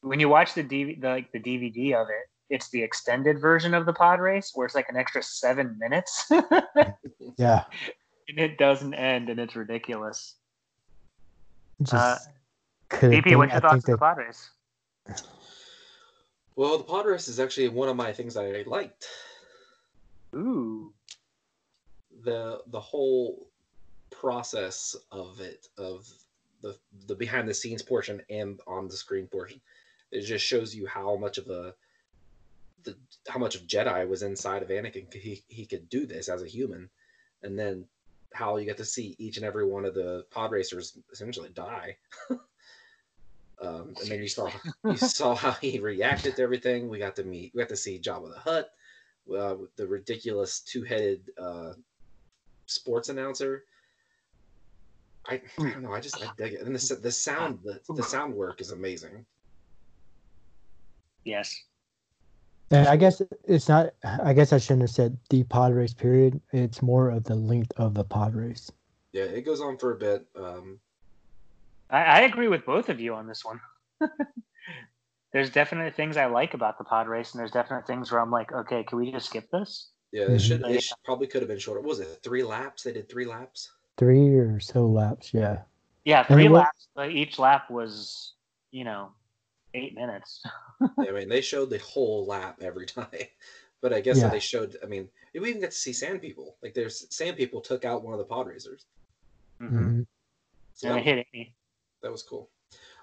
When 0.00 0.18
you 0.18 0.28
watch 0.28 0.54
the, 0.54 0.64
DV, 0.64 1.00
the 1.00 1.08
like 1.08 1.30
the 1.32 1.38
DVD 1.38 1.94
of 1.94 2.08
it, 2.08 2.28
it's 2.48 2.70
the 2.70 2.82
extended 2.82 3.38
version 3.40 3.74
of 3.74 3.86
the 3.86 3.92
pod 3.92 4.20
race 4.20 4.52
where 4.54 4.66
it's 4.66 4.74
like 4.74 4.88
an 4.88 4.96
extra 4.96 5.22
seven 5.22 5.76
minutes, 5.78 6.24
yeah, 7.36 7.64
and 8.28 8.38
it 8.38 8.58
doesn't 8.58 8.94
end, 8.94 9.28
and 9.28 9.38
it's 9.38 9.54
ridiculous. 9.54 10.36
just 11.82 11.94
Uh, 11.94 12.18
BP, 12.90 13.36
what's 13.36 13.52
your 13.52 13.60
thoughts 13.60 13.84
on 13.84 13.92
the 13.92 13.98
pod 13.98 14.18
race? 14.18 14.50
Well, 16.56 16.78
the 16.78 16.84
pod 16.84 17.06
race 17.06 17.28
is 17.28 17.40
actually 17.40 17.68
one 17.68 17.88
of 17.88 17.96
my 17.96 18.12
things 18.12 18.36
I 18.36 18.64
liked. 18.66 19.06
Ooh, 20.34 20.92
the 22.22 22.62
the 22.66 22.80
whole 22.80 23.48
process 24.10 24.96
of 25.10 25.40
it 25.40 25.68
of 25.78 26.08
the 26.62 26.76
the 27.06 27.14
behind 27.14 27.48
the 27.48 27.54
scenes 27.54 27.82
portion 27.82 28.22
and 28.28 28.60
on 28.66 28.88
the 28.88 28.96
screen 28.96 29.26
portion 29.26 29.60
it 30.10 30.22
just 30.22 30.44
shows 30.44 30.74
you 30.74 30.86
how 30.86 31.16
much 31.16 31.38
of 31.38 31.48
a 31.48 31.74
the 32.84 32.96
how 33.28 33.38
much 33.38 33.54
of 33.54 33.66
jedi 33.66 34.08
was 34.08 34.22
inside 34.22 34.62
of 34.62 34.68
anakin 34.68 35.12
he, 35.12 35.42
he 35.48 35.66
could 35.66 35.88
do 35.88 36.06
this 36.06 36.28
as 36.28 36.42
a 36.42 36.48
human. 36.48 36.88
And 37.42 37.58
then 37.58 37.86
how 38.32 38.56
you 38.56 38.66
get 38.66 38.76
to 38.78 38.84
see 38.84 39.16
each 39.18 39.36
and 39.36 39.46
every 39.46 39.66
one 39.66 39.84
of 39.84 39.94
the 39.94 40.24
pod 40.30 40.52
racers 40.52 40.96
essentially 41.12 41.50
die 41.50 41.96
um, 43.60 43.94
and 44.00 44.10
then 44.10 44.20
you 44.20 44.28
saw 44.28 44.48
you 44.84 44.96
saw 44.96 45.34
how 45.34 45.52
he 45.52 45.78
reacted 45.78 46.36
to 46.36 46.42
everything 46.42 46.88
we 46.88 46.98
got 46.98 47.16
to 47.16 47.24
meet 47.24 47.52
we 47.54 47.60
got 47.60 47.68
to 47.68 47.76
see 47.76 47.98
jabba 47.98 48.32
the 48.32 48.40
hutt 48.40 48.70
uh, 49.36 49.56
the 49.76 49.86
ridiculous 49.86 50.60
two-headed 50.60 51.30
uh, 51.40 51.72
sports 52.66 53.08
announcer. 53.08 53.64
I, 55.26 55.40
I 55.58 55.70
don't 55.70 55.82
know. 55.82 55.92
I 55.92 56.00
just 56.00 56.22
I 56.22 56.30
dig 56.36 56.54
it, 56.54 56.62
and 56.62 56.74
the 56.74 56.94
the 56.96 57.12
sound 57.12 57.58
the, 57.62 57.80
the 57.92 58.02
sound 58.02 58.34
work 58.34 58.60
is 58.60 58.72
amazing. 58.72 59.24
yes. 61.24 61.54
And 62.72 62.86
I 62.86 62.96
guess 62.96 63.20
it's 63.44 63.68
not. 63.68 63.90
I 64.04 64.32
guess 64.32 64.52
I 64.52 64.58
shouldn't 64.58 64.82
have 64.82 64.90
said 64.90 65.18
the 65.28 65.42
pod 65.44 65.74
race. 65.74 65.92
Period. 65.92 66.40
It's 66.52 66.82
more 66.82 67.10
of 67.10 67.24
the 67.24 67.34
length 67.34 67.72
of 67.76 67.94
the 67.94 68.04
pod 68.04 68.34
race. 68.34 68.70
Yeah, 69.12 69.24
it 69.24 69.44
goes 69.44 69.60
on 69.60 69.76
for 69.76 69.92
a 69.92 69.96
bit. 69.96 70.24
Um, 70.36 70.78
I, 71.90 72.02
I 72.02 72.20
agree 72.22 72.48
with 72.48 72.64
both 72.64 72.88
of 72.88 73.00
you 73.00 73.14
on 73.14 73.26
this 73.26 73.44
one. 73.44 73.60
there's 75.32 75.50
definitely 75.50 75.90
things 75.92 76.16
I 76.16 76.26
like 76.26 76.54
about 76.54 76.78
the 76.78 76.84
pod 76.84 77.08
race, 77.08 77.32
and 77.32 77.40
there's 77.40 77.50
definite 77.52 77.86
things 77.86 78.10
where 78.10 78.20
I'm 78.20 78.30
like, 78.30 78.52
okay, 78.52 78.82
can 78.84 78.98
we 78.98 79.10
just 79.12 79.26
skip 79.26 79.50
this? 79.50 79.90
yeah, 80.12 80.24
it 80.24 80.30
Mhm. 80.30 80.40
should 80.40 80.60
Yeah. 80.62 80.68
it 80.70 80.82
sh- 80.82 80.92
probably 81.04 81.28
could 81.28 81.40
have 81.42 81.48
been 81.48 81.58
shorter. 81.58 81.80
What 81.80 81.90
was 81.90 82.00
it 82.00 82.20
three 82.24 82.42
laps? 82.42 82.82
They 82.82 82.92
did 82.92 83.08
three 83.08 83.26
laps. 83.26 83.70
Three 83.96 84.34
or 84.34 84.58
so 84.58 84.86
laps. 84.88 85.32
Yeah. 85.32 85.62
Yeah, 86.04 86.24
three 86.24 86.46
it 86.46 86.50
laps. 86.50 86.88
But 86.96 87.10
each 87.10 87.38
lap 87.38 87.70
was, 87.70 88.32
you 88.72 88.82
know, 88.82 89.12
eight 89.74 89.94
minutes. 89.94 90.42
I 90.98 91.12
mean, 91.12 91.28
they 91.28 91.40
showed 91.40 91.70
the 91.70 91.78
whole 91.78 92.26
lap 92.26 92.58
every 92.60 92.86
time, 92.98 93.06
but 93.80 93.92
I 93.92 94.00
guess 94.00 94.18
Yeah. 94.18 94.30
they 94.30 94.40
showed. 94.40 94.76
I 94.82 94.86
mean, 94.86 95.08
we 95.32 95.48
even 95.48 95.60
get 95.60 95.70
to 95.70 95.76
see 95.76 95.92
sand 95.92 96.20
people. 96.22 96.56
Like 96.60 96.74
there's 96.74 97.06
sand 97.14 97.36
people 97.36 97.60
took 97.60 97.84
out 97.84 98.02
one 98.02 98.12
of 98.12 98.18
the 98.18 98.24
pod 98.24 98.48
racers. 98.48 98.86
Mm-hmm. 99.60 99.78
Mhm. 100.00 100.06
So 100.74 100.88
And 100.88 100.96
that, 100.96 101.00
it 101.02 101.04
hit 101.04 101.26
Amy. 101.34 101.54
That 102.02 102.12
was 102.12 102.22
cool. 102.22 102.50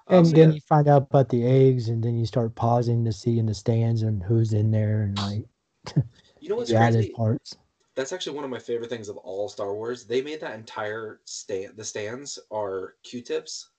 Um, 0.08 0.18
And 0.18 0.26
so 0.26 0.36
then 0.36 0.48
yeah, 0.48 0.54
you 0.54 0.60
find 0.62 0.88
out 0.88 1.02
about 1.10 1.28
the 1.28 1.44
eggs, 1.46 1.88
and 1.88 2.02
then 2.02 2.16
you 2.16 2.26
start 2.26 2.54
pausing 2.54 3.04
to 3.04 3.12
see 3.12 3.38
in 3.38 3.46
the 3.46 3.54
stands 3.54 4.02
and 4.02 4.22
who's 4.22 4.52
in 4.52 4.70
there, 4.70 5.02
and 5.02 5.18
like 5.18 5.46
you 6.40 6.48
know 6.48 6.56
what's 6.56 6.72
crazy? 6.72 7.10
parts. 7.10 7.56
That's 7.94 8.12
actually 8.12 8.36
one 8.36 8.44
of 8.44 8.50
my 8.50 8.60
favorite 8.60 8.90
things 8.90 9.08
of 9.08 9.16
all 9.18 9.48
Star 9.48 9.74
Wars. 9.74 10.04
They 10.04 10.22
made 10.22 10.40
that 10.40 10.54
entire 10.54 11.20
stand. 11.24 11.76
The 11.76 11.84
stands 11.84 12.38
are 12.52 12.94
Q-tips, 13.02 13.70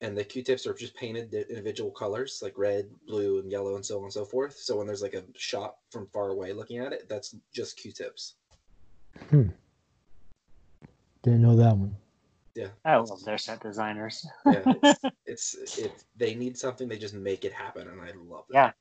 and 0.00 0.16
the 0.16 0.22
Q-tips 0.22 0.66
are 0.68 0.74
just 0.74 0.94
painted 0.94 1.30
di- 1.30 1.44
individual 1.48 1.90
colors, 1.90 2.40
like 2.42 2.56
red, 2.56 2.86
blue, 3.08 3.40
and 3.40 3.50
yellow, 3.50 3.74
and 3.74 3.84
so 3.84 3.98
on 3.98 4.04
and 4.04 4.12
so 4.12 4.24
forth. 4.24 4.56
So 4.56 4.76
when 4.76 4.86
there's 4.86 5.02
like 5.02 5.14
a 5.14 5.24
shot 5.34 5.76
from 5.90 6.06
far 6.12 6.28
away 6.28 6.52
looking 6.52 6.78
at 6.78 6.92
it, 6.92 7.08
that's 7.08 7.34
just 7.52 7.76
Q-tips. 7.76 8.34
Hmm. 9.30 9.48
Didn't 11.22 11.42
know 11.42 11.56
that 11.56 11.76
one. 11.76 11.96
Yeah. 12.56 12.68
I 12.84 12.96
love 12.96 13.22
their 13.24 13.38
set 13.38 13.60
designers. 13.60 14.26
Yeah, 14.46 14.64
it's, 14.70 15.04
it's 15.26 15.78
if 15.78 15.92
they 16.16 16.34
need 16.34 16.56
something, 16.56 16.88
they 16.88 16.98
just 16.98 17.14
make 17.14 17.44
it 17.44 17.52
happen, 17.52 17.88
and 17.88 18.00
I 18.00 18.12
love 18.16 18.46
Yeah. 18.50 18.72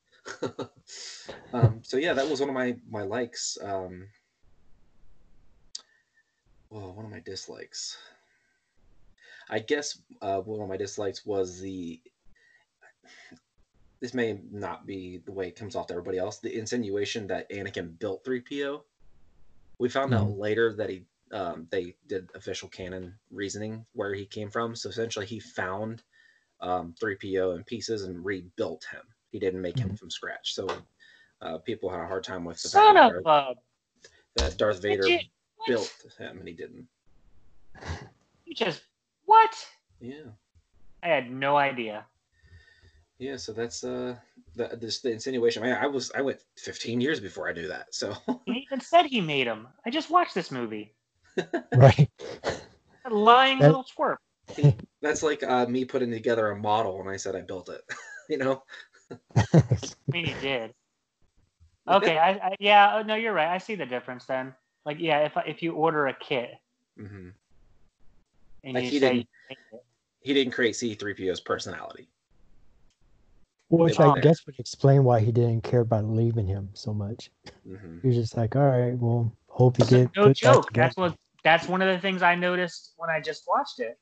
that. 0.49 0.69
um, 1.53 1.81
so 1.83 1.97
yeah, 1.97 2.13
that 2.13 2.29
was 2.29 2.39
one 2.39 2.49
of 2.49 2.55
my 2.55 2.77
my 2.89 3.01
likes. 3.03 3.57
Um, 3.61 4.07
well, 6.69 6.93
one 6.93 7.05
of 7.05 7.11
my 7.11 7.19
dislikes. 7.19 7.97
I 9.49 9.59
guess 9.59 9.99
uh, 10.21 10.39
one 10.41 10.61
of 10.61 10.69
my 10.69 10.77
dislikes 10.77 11.25
was 11.25 11.59
the. 11.59 12.01
This 14.01 14.13
may 14.13 14.39
not 14.51 14.85
be 14.85 15.17
the 15.25 15.31
way 15.31 15.47
it 15.47 15.55
comes 15.55 15.75
off 15.75 15.87
to 15.87 15.93
everybody 15.93 16.17
else. 16.17 16.39
The 16.39 16.57
insinuation 16.57 17.27
that 17.27 17.49
Anakin 17.49 17.97
built 17.99 18.23
3PO. 18.23 18.83
We 19.79 19.89
found 19.89 20.13
out 20.13 20.29
Mhm. 20.29 20.37
later 20.37 20.73
that 20.77 20.89
he 20.89 21.05
um, 21.31 21.67
they 21.71 21.95
did 22.07 22.29
official 22.35 22.69
canon 22.69 23.15
reasoning 23.31 23.85
where 23.93 24.13
he 24.13 24.25
came 24.25 24.49
from. 24.49 24.75
So 24.75 24.89
essentially, 24.89 25.25
he 25.25 25.39
found 25.39 26.03
um, 26.61 26.95
3PO 27.01 27.55
in 27.55 27.63
pieces 27.63 28.03
and 28.03 28.23
rebuilt 28.23 28.85
him. 28.91 29.01
He 29.31 29.39
didn't 29.39 29.61
make 29.61 29.77
him 29.77 29.95
from 29.95 30.09
scratch. 30.09 30.53
So 30.53 30.67
uh, 31.41 31.57
people 31.59 31.89
had 31.89 32.01
a 32.01 32.07
hard 32.07 32.23
time 32.23 32.45
with 32.45 32.61
the 32.61 32.69
Son 32.69 32.95
fact 32.95 33.13
that, 33.23 33.29
a. 33.29 33.55
that 34.35 34.57
Darth 34.57 34.81
Vader 34.81 35.07
what? 35.57 35.67
built 35.67 35.93
him 36.17 36.39
and 36.39 36.47
he 36.47 36.53
didn't. 36.53 36.87
You 38.45 38.55
just 38.55 38.81
what? 39.25 39.53
Yeah. 39.99 40.31
I 41.03 41.09
had 41.09 41.29
no 41.31 41.57
idea. 41.57 42.05
Yeah, 43.17 43.37
so 43.37 43.53
that's 43.53 43.83
uh 43.83 44.17
the 44.55 44.77
this 44.79 44.99
the 44.99 45.11
insinuation. 45.11 45.63
I, 45.63 45.83
I 45.83 45.87
was 45.87 46.11
I 46.13 46.21
went 46.21 46.39
15 46.57 46.99
years 46.99 47.19
before 47.19 47.47
I 47.47 47.53
knew 47.53 47.67
that. 47.67 47.93
So 47.93 48.15
He 48.45 48.65
even 48.65 48.81
said 48.81 49.05
he 49.05 49.21
made 49.21 49.47
him. 49.47 49.67
I 49.85 49.89
just 49.89 50.09
watched 50.09 50.35
this 50.35 50.51
movie. 50.51 50.94
Right. 51.73 52.09
That 53.03 53.11
lying 53.11 53.59
That- 53.59 53.67
little 53.67 53.85
twerp. 53.97 54.17
that's 55.01 55.21
like 55.23 55.43
uh, 55.43 55.65
me 55.67 55.85
putting 55.85 56.11
together 56.11 56.49
a 56.49 56.55
model 56.55 56.99
and 57.01 57.09
I 57.09 57.17
said 57.17 57.35
I 57.35 57.41
built 57.41 57.69
it. 57.69 57.81
you 58.29 58.37
know? 58.37 58.63
I 59.35 59.43
mean, 60.11 60.25
he 60.25 60.33
did. 60.41 60.71
Okay, 61.87 62.17
I, 62.17 62.31
I 62.31 62.55
yeah, 62.59 62.95
oh, 62.95 63.03
no, 63.03 63.15
you're 63.15 63.33
right. 63.33 63.49
I 63.49 63.57
see 63.59 63.75
the 63.75 63.85
difference 63.85 64.25
then. 64.25 64.55
Like, 64.85 64.97
yeah, 64.99 65.19
if 65.19 65.33
if 65.45 65.61
you 65.61 65.73
order 65.73 66.07
a 66.07 66.13
kit 66.13 66.51
hmm 66.97 67.29
and 68.63 68.73
Like 68.73 68.85
you 68.85 68.89
he 68.91 68.99
say 68.99 69.07
didn't- 69.07 69.17
you 69.17 69.25
made 69.49 69.57
it, 69.73 69.83
He 70.21 70.33
didn't 70.33 70.53
create 70.53 70.73
C3PO's 70.75 71.41
personality. 71.41 72.07
Which 73.69 73.99
I 73.99 74.13
there. 74.13 74.21
guess 74.21 74.45
would 74.45 74.57
explain 74.59 75.03
why 75.03 75.19
he 75.19 75.31
didn't 75.31 75.61
care 75.63 75.81
about 75.81 76.05
leaving 76.05 76.47
him 76.47 76.69
so 76.73 76.93
much. 76.93 77.29
hmm 77.65 77.99
He 78.01 78.07
was 78.07 78.15
just 78.17 78.37
like, 78.37 78.55
all 78.55 78.61
right, 78.67 78.97
well, 78.97 79.31
hope 79.47 79.77
you 79.79 79.85
So 79.85 79.97
get 79.97 80.15
no 80.15 80.27
put 80.27 80.37
joke. 80.37 80.71
That's 80.73 80.95
what 80.95 81.15
that's 81.45 81.67
one 81.67 81.81
of 81.81 81.87
the 81.87 82.01
things 82.01 82.23
I 82.23 82.33
noticed 82.35 82.93
when 82.97 83.09
I 83.09 83.21
just 83.21 83.43
watched 83.47 83.79
it. 83.79 83.97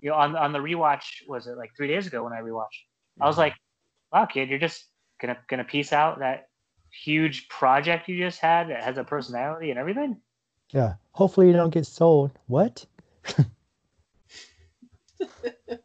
You 0.00 0.10
know, 0.10 0.16
on 0.16 0.34
on 0.34 0.52
the 0.52 0.58
rewatch 0.58 1.28
was 1.28 1.46
it 1.46 1.56
like 1.56 1.70
three 1.76 1.86
days 1.86 2.08
ago 2.08 2.24
when 2.24 2.32
I 2.32 2.40
rewatched? 2.40 2.82
I 3.20 3.26
was 3.26 3.34
mm-hmm. 3.34 3.40
like, 3.40 3.54
wow, 4.12 4.24
kid, 4.24 4.48
you're 4.48 4.58
just 4.58 4.86
gonna 5.20 5.36
gonna 5.48 5.64
piece 5.64 5.92
out 5.92 6.18
that 6.18 6.48
huge 6.90 7.48
project 7.48 8.08
you 8.08 8.18
just 8.18 8.40
had 8.40 8.70
that 8.70 8.82
has 8.82 8.96
a 8.96 9.04
personality 9.04 9.70
and 9.70 9.78
everything. 9.78 10.16
Yeah. 10.72 10.94
Hopefully 11.12 11.46
you 11.46 11.52
don't 11.52 11.72
get 11.72 11.86
sold. 11.86 12.32
What? 12.46 12.84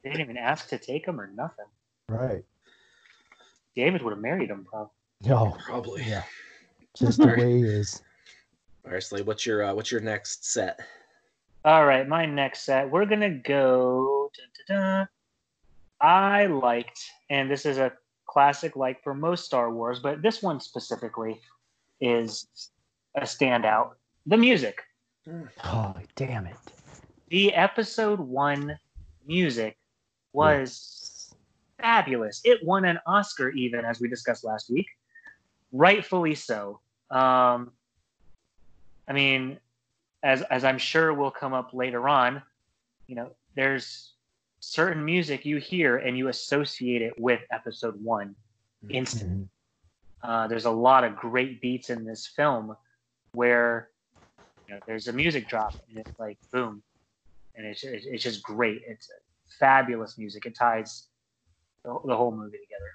They 0.03 0.10
didn't 0.12 0.22
even 0.22 0.38
ask 0.38 0.70
to 0.70 0.77
take 0.77 1.06
him 1.06 1.20
or 1.20 1.27
nothing. 1.27 1.65
Right. 2.10 2.44
David 3.75 4.01
would 4.01 4.12
have 4.12 4.22
married 4.22 4.50
him, 4.50 4.65
probably. 4.70 4.91
No. 5.24 5.56
Probably. 5.65 6.03
Yeah. 6.03 6.24
Just 6.98 7.20
the 7.20 7.27
way 7.27 7.58
he 7.58 7.63
is. 7.63 8.01
All 8.88 8.94
right, 8.94 9.03
Slade, 9.03 9.25
what's 9.27 9.46
your 9.46 9.65
uh, 9.65 9.74
what's 9.74 9.91
your 9.91 10.00
next 10.00 10.50
set? 10.50 10.79
All 11.65 11.86
right, 11.86 12.08
my 12.08 12.25
next 12.25 12.62
set, 12.62 12.89
we're 12.89 13.06
gonna 13.06 13.29
go. 13.29 14.32
dun, 14.34 14.46
dun, 14.77 14.98
dun. 15.00 15.08
I 16.00 16.46
liked, 16.46 16.98
and 17.29 17.51
this 17.51 17.65
is 17.65 17.79
a 17.79 17.91
classic, 18.27 18.77
like 18.77 19.03
for 19.03 19.13
most 19.13 19.44
Star 19.44 19.74
Wars, 19.74 20.00
but 20.00 20.22
this 20.22 20.41
one 20.41 20.62
specifically 20.62 21.41
is 22.00 22.48
a 23.15 23.24
standout. 23.24 23.91
The 24.25 24.38
music, 24.38 24.82
Oh, 25.65 25.94
damn 26.16 26.46
it. 26.46 26.55
the 27.27 27.53
Episode 27.53 28.22
One 28.22 28.79
music 29.25 29.77
was 30.31 31.35
fabulous. 31.77 32.40
It 32.46 32.64
won 32.64 32.85
an 32.85 33.00
Oscar, 33.05 33.50
even 33.50 33.83
as 33.83 34.00
we 34.00 34.07
discussed 34.07 34.46
last 34.46 34.70
week, 34.70 34.88
rightfully 35.74 36.35
so. 36.35 36.79
Um, 37.11 37.72
I 39.07 39.13
mean, 39.13 39.59
as 40.24 40.41
as 40.43 40.63
I'm 40.63 40.77
sure 40.77 41.13
will 41.13 41.31
come 41.31 41.53
up 41.53 41.74
later 41.74 42.07
on, 42.09 42.41
you 43.07 43.15
know, 43.15 43.31
there's 43.55 44.13
certain 44.59 45.03
music 45.05 45.46
you 45.46 45.57
hear 45.57 45.98
and 45.98 46.17
you 46.17 46.27
associate 46.29 47.01
it 47.01 47.13
with 47.20 47.39
Episode 47.51 48.01
One 48.03 48.35
instantly. 48.89 49.46
Mhm. 49.46 49.50
Uh, 50.24 50.48
there's 50.48 50.65
a 50.65 50.72
lot 50.72 51.03
of 51.03 51.15
great 51.15 51.61
beats 51.61 51.89
in 51.89 52.03
this 52.03 52.27
film 52.27 52.75
where 53.33 53.89
you 54.67 54.74
know, 54.74 54.81
there's 54.85 55.07
a 55.07 55.13
music 55.13 55.48
drop 55.48 55.74
and 55.89 55.98
it's 56.00 56.20
like 56.20 56.37
boom, 56.51 56.83
and 57.55 57.65
it's 57.65 57.83
it's 57.83 58.05
it's 58.05 58.24
just 58.24 58.43
great. 58.43 58.81
It's 58.85 59.09
fabulous 59.59 60.17
music. 60.17 60.46
It 60.46 60.55
ties 60.55 61.07
the, 61.83 61.98
the 62.05 62.15
whole 62.17 62.31
movie 62.31 62.57
together. 62.57 62.91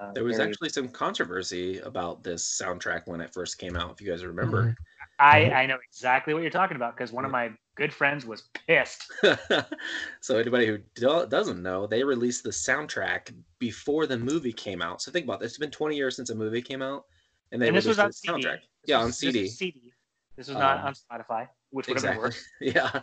Uh, 0.00 0.12
There 0.12 0.24
was 0.24 0.36
very- 0.38 0.48
actually 0.48 0.68
some 0.70 0.88
controversy 0.88 1.78
about 1.80 2.22
this 2.22 2.42
soundtrack 2.60 3.06
when 3.06 3.20
it 3.20 3.32
first 3.34 3.58
came 3.58 3.76
out, 3.76 3.90
if 3.92 4.00
you 4.00 4.10
guys 4.10 4.24
remember. 4.24 4.74
I 5.18 5.50
I 5.50 5.66
know 5.66 5.78
exactly 5.88 6.34
what 6.34 6.42
you're 6.42 6.50
talking 6.50 6.76
about 6.76 6.96
because 6.96 7.12
one 7.12 7.24
of 7.24 7.30
my 7.30 7.50
good 7.76 7.92
friends 7.92 8.26
was 8.26 8.44
pissed. 8.66 9.10
so 10.20 10.36
anybody 10.38 10.66
who 10.66 10.78
do- 10.94 11.26
doesn't 11.28 11.62
know, 11.62 11.86
they 11.86 12.02
released 12.04 12.42
the 12.44 12.50
soundtrack 12.50 13.32
before 13.58 14.06
the 14.06 14.18
movie 14.18 14.52
came 14.52 14.82
out. 14.82 15.00
So 15.02 15.10
think 15.10 15.24
about 15.24 15.40
this: 15.40 15.52
it's 15.52 15.58
been 15.58 15.70
20 15.70 15.96
years 15.96 16.16
since 16.16 16.30
a 16.30 16.34
movie 16.34 16.60
came 16.62 16.82
out, 16.82 17.04
and 17.52 17.60
they 17.62 17.68
and 17.68 17.76
this 17.76 17.86
was 17.86 17.98
released 17.98 18.28
on 18.28 18.40
the 18.40 18.42
CD. 18.42 18.48
soundtrack. 18.48 18.60
This 18.60 18.68
yeah, 18.86 18.96
was- 18.98 19.02
on 19.04 19.08
this 19.08 19.18
CD. 19.18 19.42
was 19.42 19.58
CD. 19.58 19.92
This 20.36 20.48
was 20.48 20.56
not 20.58 20.78
Um, 20.80 20.86
on 20.88 20.94
Spotify, 20.94 21.48
which 21.70 21.88
would 21.88 21.96
have 22.02 22.12
been 22.12 22.18
worse. 22.18 22.44
yeah. 22.60 23.00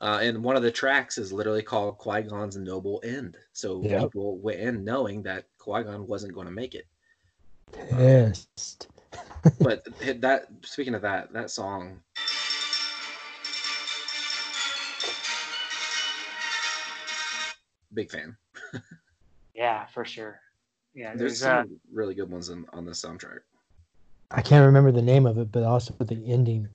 Uh, 0.00 0.18
and 0.22 0.42
one 0.42 0.56
of 0.56 0.62
the 0.62 0.70
tracks 0.70 1.18
is 1.18 1.30
literally 1.30 1.62
called 1.62 1.98
Qui 1.98 2.22
Gon's 2.22 2.56
Noble 2.56 3.00
End. 3.04 3.36
So 3.52 3.82
Yep. 3.82 4.00
people 4.02 4.38
went 4.38 4.60
in 4.60 4.82
knowing 4.84 5.22
that 5.24 5.44
Qui 5.58 5.82
Gon 5.84 6.06
wasn't 6.06 6.32
going 6.34 6.46
to 6.46 6.52
make 6.52 6.74
it. 6.74 6.86
Pissed. 7.72 8.88
But 9.60 9.84
that. 10.20 10.46
Speaking 10.62 10.94
of 10.94 11.02
that, 11.02 11.32
that 11.32 11.50
song. 11.50 12.00
Big 17.92 18.10
fan. 18.10 18.36
Yeah, 19.54 19.86
for 19.86 20.04
sure. 20.04 20.40
Yeah, 20.94 21.14
There's 21.14 21.40
there's 21.40 21.42
uh, 21.42 21.62
some 21.62 21.80
really 21.92 22.14
good 22.14 22.30
ones 22.30 22.48
in, 22.48 22.66
on 22.72 22.84
the 22.84 22.92
soundtrack. 22.92 23.40
I 24.30 24.42
can't 24.42 24.66
remember 24.66 24.90
the 24.90 25.02
name 25.02 25.26
of 25.26 25.38
it, 25.38 25.52
but 25.52 25.62
also 25.62 25.94
the 26.00 26.20
ending, 26.26 26.68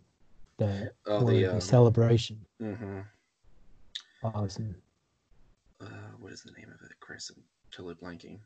the, 0.57 0.91
Oh, 1.05 1.25
the, 1.25 1.43
the 1.43 1.53
um, 1.55 1.61
celebration. 1.61 2.39
hmm 2.59 2.99
Awesome. 4.23 4.75
Uh, 5.81 5.85
what 6.19 6.31
is 6.33 6.41
the 6.41 6.51
name 6.51 6.69
of 6.73 6.85
it? 6.85 6.91
Chris, 6.99 7.31
I'm 7.35 7.41
totally 7.71 7.95
blanking. 7.95 8.39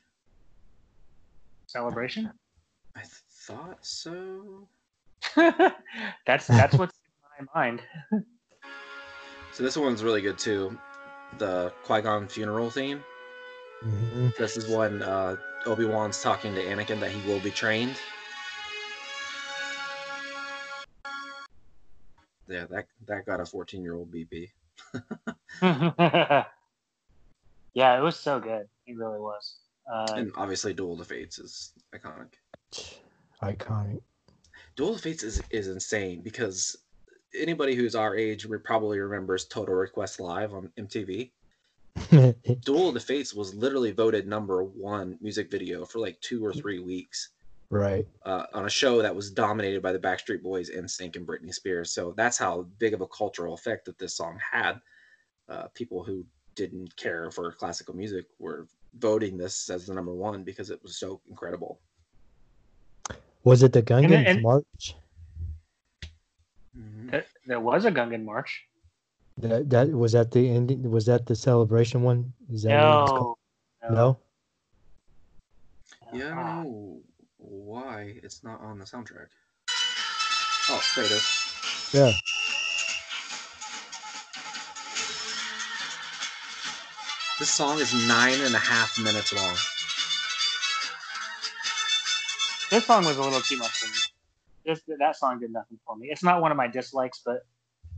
celebration. 1.67 2.31
I 2.95 3.01
thought 3.47 3.79
so. 3.81 4.67
that's 6.25 6.47
that's 6.47 6.77
what's 6.77 6.93
in 7.39 7.45
my 7.45 7.61
mind. 7.61 7.81
So 9.53 9.63
this 9.63 9.77
one's 9.77 10.03
really 10.03 10.21
good 10.21 10.37
too. 10.37 10.77
The 11.37 11.73
Qui 11.83 12.01
Gon 12.01 12.27
funeral 12.27 12.69
theme. 12.69 13.03
hmm 13.81 14.27
This 14.37 14.57
is 14.57 14.67
when 14.67 15.01
uh, 15.01 15.35
Obi 15.65 15.85
Wan's 15.85 16.21
talking 16.21 16.53
to 16.55 16.61
Anakin 16.61 16.99
that 16.99 17.11
he 17.11 17.21
will 17.29 17.39
be 17.39 17.51
trained. 17.51 17.95
Yeah, 22.47 22.65
that 22.69 22.87
that 23.07 23.25
got 23.25 23.39
a 23.39 23.45
14 23.45 23.81
year 23.83 23.95
old 23.95 24.11
BP. 24.11 24.49
yeah, 27.73 27.97
it 27.97 28.01
was 28.01 28.19
so 28.19 28.39
good. 28.39 28.67
It 28.85 28.97
really 28.97 29.19
was. 29.19 29.59
Uh, 29.91 30.13
And 30.17 30.31
obviously, 30.35 30.73
Duel 30.73 30.93
of 30.93 30.99
the 30.99 31.05
Fates 31.05 31.39
is 31.39 31.73
iconic. 31.95 32.33
Iconic. 33.43 34.01
Duel 34.75 34.89
of 34.89 34.95
the 34.95 35.01
Fates 35.01 35.23
is, 35.23 35.41
is 35.51 35.67
insane 35.67 36.21
because 36.21 36.75
anybody 37.39 37.75
who's 37.75 37.95
our 37.95 38.15
age 38.15 38.47
probably 38.63 38.99
remembers 38.99 39.45
Total 39.45 39.75
Request 39.75 40.19
Live 40.19 40.53
on 40.53 40.71
MTV. 40.77 41.31
Duel 42.61 42.87
of 42.87 42.93
the 42.95 42.99
Fates 42.99 43.33
was 43.33 43.53
literally 43.53 43.91
voted 43.91 44.27
number 44.27 44.63
one 44.63 45.17
music 45.21 45.51
video 45.51 45.85
for 45.85 45.99
like 45.99 46.19
two 46.21 46.43
or 46.43 46.51
three 46.53 46.79
weeks 46.79 47.29
right. 47.69 48.07
uh, 48.25 48.45
on 48.53 48.65
a 48.65 48.69
show 48.69 49.01
that 49.01 49.15
was 49.15 49.31
dominated 49.31 49.81
by 49.81 49.91
the 49.91 49.99
Backstreet 49.99 50.41
Boys, 50.41 50.69
and 50.69 50.85
NSYNC, 50.85 51.15
and 51.15 51.27
Britney 51.27 51.53
Spears. 51.53 51.91
So 51.91 52.13
that's 52.15 52.37
how 52.37 52.67
big 52.79 52.93
of 52.93 53.01
a 53.01 53.07
cultural 53.07 53.53
effect 53.53 53.85
that 53.85 53.99
this 53.99 54.15
song 54.15 54.39
had. 54.51 54.79
Uh, 55.49 55.67
people 55.73 56.03
who 56.03 56.25
didn't 56.55 56.95
care 56.95 57.31
for 57.31 57.51
classical 57.51 57.95
music 57.95 58.25
were 58.39 58.67
voting 58.99 59.37
this 59.37 59.69
as 59.69 59.85
the 59.85 59.93
number 59.93 60.13
one 60.13 60.43
because 60.43 60.69
it 60.69 60.81
was 60.83 60.97
so 60.97 61.19
incredible. 61.29 61.79
Was 63.43 63.63
it 63.63 63.73
the 63.73 63.83
Gungans 63.83 64.25
and- 64.27 64.41
March? 64.41 64.95
Mhm. 66.77 67.11
there, 67.11 67.25
there 67.45 67.59
was 67.59 67.85
a 67.85 67.91
Gungan 67.91 68.23
March. 68.23 68.65
That 69.37 69.69
that 69.69 69.89
was 69.89 70.11
that 70.13 70.31
the 70.31 70.47
ending. 70.49 70.89
Was 70.89 71.05
that 71.07 71.25
the 71.25 71.35
celebration 71.35 72.03
one? 72.03 72.33
Is 72.51 72.63
that 72.63 72.77
what 72.83 73.03
it 73.03 73.09
called? 73.09 73.37
No, 73.83 73.95
No. 73.95 74.19
Yeah, 76.13 76.31
I 76.31 76.35
don't 76.35 76.63
know 76.63 77.01
why 77.37 78.19
it's 78.21 78.43
not 78.43 78.61
on 78.61 78.77
the 78.79 78.85
soundtrack. 78.85 79.27
Oh, 80.69 80.81
there 80.95 81.05
it 81.05 81.11
is. 81.11 81.89
Yeah. 81.91 82.11
This 87.39 87.49
song 87.49 87.79
is 87.79 87.91
nine 88.07 88.39
and 88.41 88.55
a 88.55 88.59
half 88.59 88.97
minutes 88.99 89.33
long. 89.33 89.55
This 92.73 92.87
song 92.87 93.05
was 93.05 93.15
a 93.17 93.21
little 93.21 93.39
too 93.39 93.57
much 93.57 93.69
for 93.69 93.85
me. 93.85 93.99
This 94.65 94.81
that 94.97 95.15
song 95.15 95.39
did 95.39 95.51
nothing 95.51 95.77
for 95.85 95.95
me. 95.95 96.07
It's 96.09 96.23
not 96.23 96.41
one 96.41 96.49
of 96.49 96.57
my 96.57 96.67
dislikes, 96.67 97.21
but 97.23 97.41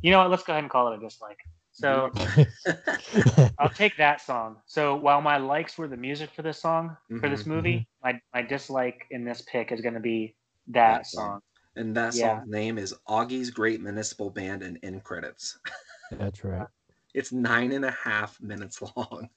you 0.01 0.11
know 0.11 0.19
what? 0.19 0.29
Let's 0.29 0.43
go 0.43 0.51
ahead 0.51 0.65
and 0.65 0.69
call 0.69 0.91
it 0.91 0.97
a 0.97 0.99
dislike. 0.99 1.37
So 1.71 2.11
I'll 3.57 3.69
take 3.69 3.95
that 3.95 4.19
song. 4.19 4.57
So 4.65 4.97
while 4.97 5.21
my 5.21 5.37
likes 5.37 5.77
were 5.77 5.87
the 5.87 5.95
music 5.95 6.29
for 6.31 6.41
this 6.41 6.61
song 6.61 6.97
for 7.07 7.15
mm-hmm, 7.15 7.29
this 7.29 7.45
movie, 7.45 7.87
mm-hmm. 8.03 8.07
my 8.07 8.21
my 8.33 8.41
dislike 8.41 9.05
in 9.11 9.23
this 9.23 9.43
pick 9.43 9.71
is 9.71 9.79
going 9.79 9.93
to 9.93 10.01
be 10.01 10.35
that 10.67 10.97
That 10.97 11.05
song. 11.05 11.25
song. 11.25 11.41
and 11.77 11.95
that 11.95 12.13
Yeah. 12.13 12.39
song's 12.39 12.49
name 12.49 12.77
is 12.77 12.93
Augie's 13.07 13.51
Great 13.51 13.79
Municipal 13.81 14.29
Band 14.29 14.61
and 14.61 14.77
End 14.83 15.05
Credits. 15.05 15.57
That's 16.11 16.43
right. 16.43 16.67
It's 17.13 17.31
nine 17.31 17.71
and 17.71 17.85
a 17.85 17.91
half 17.91 18.41
minutes 18.41 18.81
long. 18.81 19.29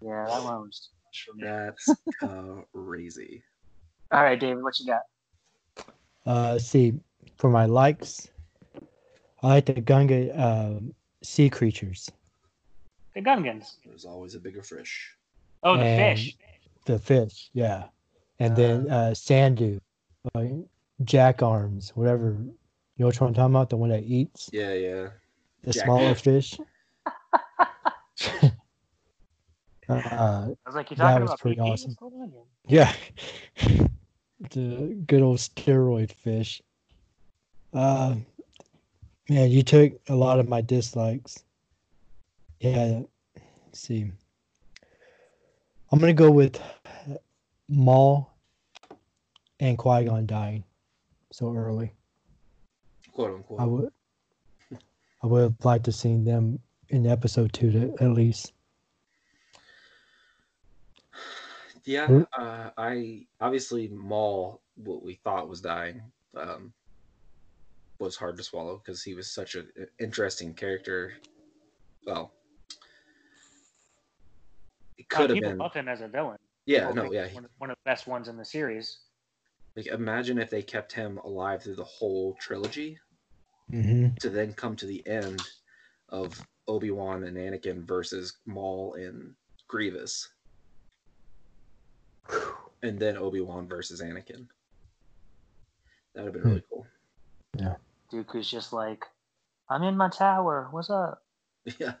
Yeah, 0.00 0.26
that 0.28 0.44
one 0.44 0.60
was 0.60 0.88
too 0.88 0.96
much 1.04 1.26
for 1.26 1.34
me. 1.34 1.42
That's 1.42 2.64
crazy. 2.72 3.42
All 4.12 4.22
right, 4.22 4.38
David, 4.38 4.62
what 4.62 4.78
you 4.78 4.86
got? 4.86 5.02
Uh, 6.26 6.52
let's 6.52 6.66
see, 6.66 6.94
for 7.36 7.50
my 7.50 7.66
likes, 7.66 8.28
I 9.42 9.48
like 9.48 9.66
the 9.66 9.74
Gunga 9.80 10.30
um, 10.40 10.94
sea 11.22 11.50
creatures, 11.50 12.10
The 13.14 13.20
Gungans. 13.20 13.76
There's 13.84 14.04
always 14.04 14.34
a 14.34 14.38
bigger 14.40 14.62
fish. 14.62 15.14
Oh, 15.62 15.76
the 15.76 15.82
And- 15.84 16.18
fish. 16.18 16.36
the 16.86 16.98
fish, 16.98 17.50
yeah, 17.54 17.84
and 18.38 18.54
then 18.56 18.90
uh, 18.90 19.10
Sando, 19.14 19.80
like 20.34 20.52
Jack 21.04 21.42
Arms, 21.42 21.92
whatever. 21.94 22.36
You 22.96 23.02
know 23.02 23.06
which 23.08 23.20
one 23.20 23.28
I'm 23.28 23.34
talking 23.34 23.52
about? 23.54 23.70
The 23.70 23.76
one 23.76 23.90
that 23.90 24.04
eats 24.04 24.48
Yeah, 24.52 24.72
yeah. 24.72 25.08
the 25.62 25.72
Jack- 25.72 25.84
smaller 25.84 26.14
fish. 26.26 26.58
uh, 29.88 29.94
I 29.94 30.54
was 30.66 30.74
like, 30.74 30.90
you 30.90 30.96
that 30.96 31.02
talking 31.02 31.22
was 31.22 31.30
about 31.30 31.40
pretty 31.40 31.60
PP? 31.60 31.70
awesome. 31.72 31.96
What's 31.98 32.14
on? 32.14 32.32
Yeah. 32.68 32.92
the 34.50 35.02
good 35.06 35.22
old 35.22 35.38
steroid 35.38 36.12
fish. 36.12 36.62
Uh, 37.72 38.16
man, 39.28 39.50
you 39.50 39.62
took 39.62 39.92
a 40.08 40.14
lot 40.14 40.38
of 40.38 40.48
my 40.48 40.60
dislikes. 40.60 41.44
Yeah. 42.60 43.02
Let's 43.66 43.80
see. 43.80 44.10
I'm 45.90 45.98
gonna 45.98 46.12
go 46.12 46.30
with 46.30 46.60
Maul 47.68 48.32
and 49.60 49.78
Qui 49.78 50.04
Gon 50.04 50.26
dying 50.26 50.64
so 51.30 51.54
early. 51.54 51.92
Quote 53.12 53.34
unquote. 53.34 53.60
I 53.60 53.64
would. 53.64 53.92
I 55.22 55.26
would 55.26 55.42
have 55.42 55.64
liked 55.64 55.84
to 55.86 55.92
seen 55.92 56.24
them 56.24 56.58
in 56.90 57.06
episode 57.06 57.52
two 57.52 57.72
to, 57.72 57.94
at 58.04 58.10
least. 58.10 58.52
Yeah, 61.86 62.06
Hmm? 62.06 62.22
uh, 62.38 62.70
I 62.78 63.26
obviously 63.40 63.88
Maul, 63.88 64.62
what 64.76 65.02
we 65.02 65.14
thought 65.16 65.48
was 65.48 65.60
dying, 65.60 66.00
um, 66.36 66.72
was 67.98 68.16
hard 68.16 68.36
to 68.38 68.42
swallow 68.42 68.78
because 68.78 69.02
he 69.02 69.14
was 69.14 69.30
such 69.30 69.54
an 69.54 69.68
interesting 70.00 70.54
character. 70.54 71.12
Well, 72.06 72.32
it 74.98 75.08
could 75.08 75.30
have 75.30 75.40
been. 75.40 75.58
love 75.58 75.74
him 75.74 75.88
as 75.88 76.00
a 76.00 76.08
villain. 76.08 76.38
Yeah, 76.66 76.88
People 76.88 77.04
no, 77.04 77.12
yeah. 77.12 77.28
One 77.32 77.44
of, 77.44 77.50
one 77.58 77.70
of 77.70 77.76
the 77.84 77.90
best 77.90 78.06
ones 78.06 78.28
in 78.28 78.36
the 78.36 78.44
series. 78.44 78.98
Like, 79.76 79.86
imagine 79.86 80.38
if 80.38 80.50
they 80.50 80.62
kept 80.62 80.92
him 80.92 81.18
alive 81.18 81.62
through 81.62 81.76
the 81.76 81.84
whole 81.84 82.34
trilogy 82.40 82.98
Mm-hmm. 83.72 84.16
to 84.20 84.28
then 84.28 84.52
come 84.52 84.76
to 84.76 84.84
the 84.86 85.04
end 85.06 85.40
of 86.10 86.38
Obi 86.68 86.90
Wan 86.90 87.24
and 87.24 87.36
Anakin 87.36 87.86
versus 87.88 88.36
Maul 88.44 88.94
and 88.94 89.34
Grievous, 89.68 90.28
and 92.82 92.98
then 92.98 93.16
Obi 93.16 93.40
Wan 93.40 93.66
versus 93.66 94.00
Anakin. 94.02 94.46
That 96.14 96.24
would 96.24 96.34
have 96.34 96.34
been 96.34 96.42
Hmm. 96.42 96.48
really 96.48 96.62
cool. 96.70 96.86
Yeah. 97.58 97.74
Dooku's 98.12 98.50
just 98.50 98.72
like, 98.72 99.04
I'm 99.68 99.82
in 99.82 99.96
my 99.96 100.08
tower. 100.08 100.68
What's 100.70 100.90
up? 100.90 101.22
Yeah. 101.78 101.94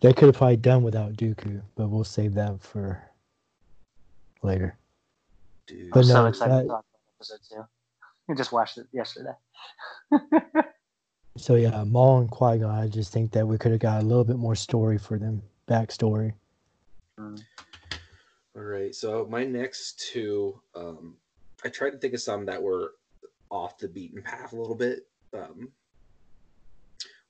they 0.00 0.12
could 0.12 0.26
have 0.26 0.36
probably 0.36 0.56
done 0.56 0.82
without 0.82 1.14
Dooku, 1.14 1.62
but 1.74 1.88
we'll 1.88 2.04
save 2.04 2.34
that 2.34 2.60
for 2.60 3.02
later. 4.42 4.76
Dude. 5.66 5.90
But 5.90 6.00
I'm 6.00 6.04
so 6.04 6.14
no, 6.22 6.26
excited 6.26 6.52
that- 6.54 6.62
to 6.62 6.68
talk 6.68 6.84
about 6.84 6.84
episode 7.18 7.38
two. 7.48 7.64
I 8.28 8.34
just 8.34 8.52
watched 8.52 8.78
it 8.78 8.86
yesterday. 8.92 9.32
So 11.36 11.54
yeah, 11.54 11.84
Maul 11.84 12.18
and 12.22 12.30
Qui 12.30 12.58
Gon. 12.58 12.70
I 12.70 12.88
just 12.88 13.12
think 13.12 13.30
that 13.32 13.46
we 13.46 13.56
could 13.56 13.70
have 13.70 13.80
got 13.80 14.02
a 14.02 14.04
little 14.04 14.24
bit 14.24 14.36
more 14.36 14.56
story 14.56 14.98
for 14.98 15.16
them, 15.16 15.40
backstory. 15.68 16.34
Mm. 17.18 17.40
All 18.60 18.66
right. 18.66 18.94
So 18.94 19.26
my 19.30 19.42
next 19.42 20.06
two, 20.12 20.60
um, 20.74 21.16
I 21.64 21.70
tried 21.70 21.92
to 21.92 21.98
think 21.98 22.12
of 22.12 22.20
some 22.20 22.44
that 22.44 22.62
were 22.62 22.92
off 23.50 23.78
the 23.78 23.88
beaten 23.88 24.22
path 24.22 24.52
a 24.52 24.56
little 24.56 24.74
bit. 24.74 25.04
Um, 25.32 25.72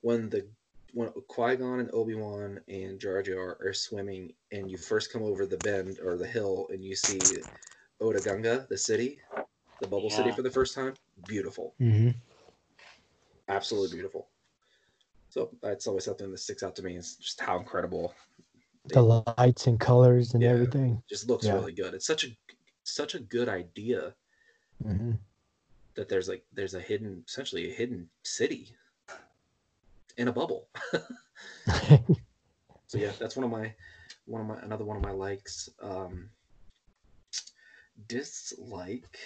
when 0.01 0.29
the 0.29 0.49
when 0.93 1.13
Qui 1.29 1.55
Gon 1.55 1.79
and 1.79 1.91
Obi 1.95 2.17
Wan 2.17 2.59
and 2.67 2.99
Jar 2.99 3.23
Jar 3.23 3.59
are 3.65 3.73
swimming, 3.73 4.33
and 4.51 4.69
you 4.69 4.77
first 4.77 5.13
come 5.13 5.23
over 5.23 5.47
the 5.47 5.57
bend 5.57 6.01
or 6.03 6.19
the 6.19 6.27
hill, 6.27 6.67
and 6.71 6.85
you 6.85 6.97
see 6.97 7.39
Otoh 8.03 8.25
Gunga, 8.25 8.67
the 8.69 8.77
city, 8.77 9.21
the 9.81 9.87
bubble 9.87 10.11
city 10.11 10.33
for 10.33 10.43
the 10.43 10.51
first 10.51 10.75
time. 10.75 10.95
Beautiful, 11.27 11.77
Mm-hmm. 11.81 12.11
absolutely 13.49 13.97
beautiful. 13.97 14.31
So 15.29 15.57
that's 15.63 15.87
always 15.87 16.07
something 16.07 16.33
that 16.33 16.39
sticks 16.39 16.65
out 16.65 16.75
to 16.75 16.83
me 16.83 16.97
is 16.97 17.15
just 17.15 17.41
how 17.41 17.57
incredible 17.57 18.13
The 18.87 19.23
lights 19.39 19.67
and 19.67 19.79
colors 19.79 20.35
and 20.35 20.43
Yeah. 20.43 20.51
everything. 20.53 21.03
just 21.09 21.29
looks 21.29 21.47
Yeah. 21.47 21.55
really 21.55 21.73
good. 21.73 21.95
It's 21.95 22.07
such 22.07 22.25
a 22.25 22.37
such 22.85 23.15
a 23.15 23.21
good 23.21 23.49
idea 23.49 24.15
hmm 24.83 25.13
that 25.95 26.09
there's 26.09 26.29
like 26.29 26.45
there's 26.53 26.75
a 26.75 26.81
hidden 26.81 27.25
essentially 27.29 27.71
a 27.71 27.75
hidden 27.75 28.09
city 28.25 28.75
in 30.17 30.29
a 30.29 30.33
bubble. 30.33 30.69
so 32.87 32.99
yeah, 32.99 33.13
that's 33.19 33.37
one 33.37 33.45
of 33.45 33.51
my 33.51 33.75
one 34.27 34.41
of 34.41 34.47
my 34.47 34.59
another 34.63 34.85
one 34.85 34.97
of 34.97 35.03
my 35.03 35.13
likes. 35.13 35.69
Um 35.81 36.31
dislike 38.07 39.19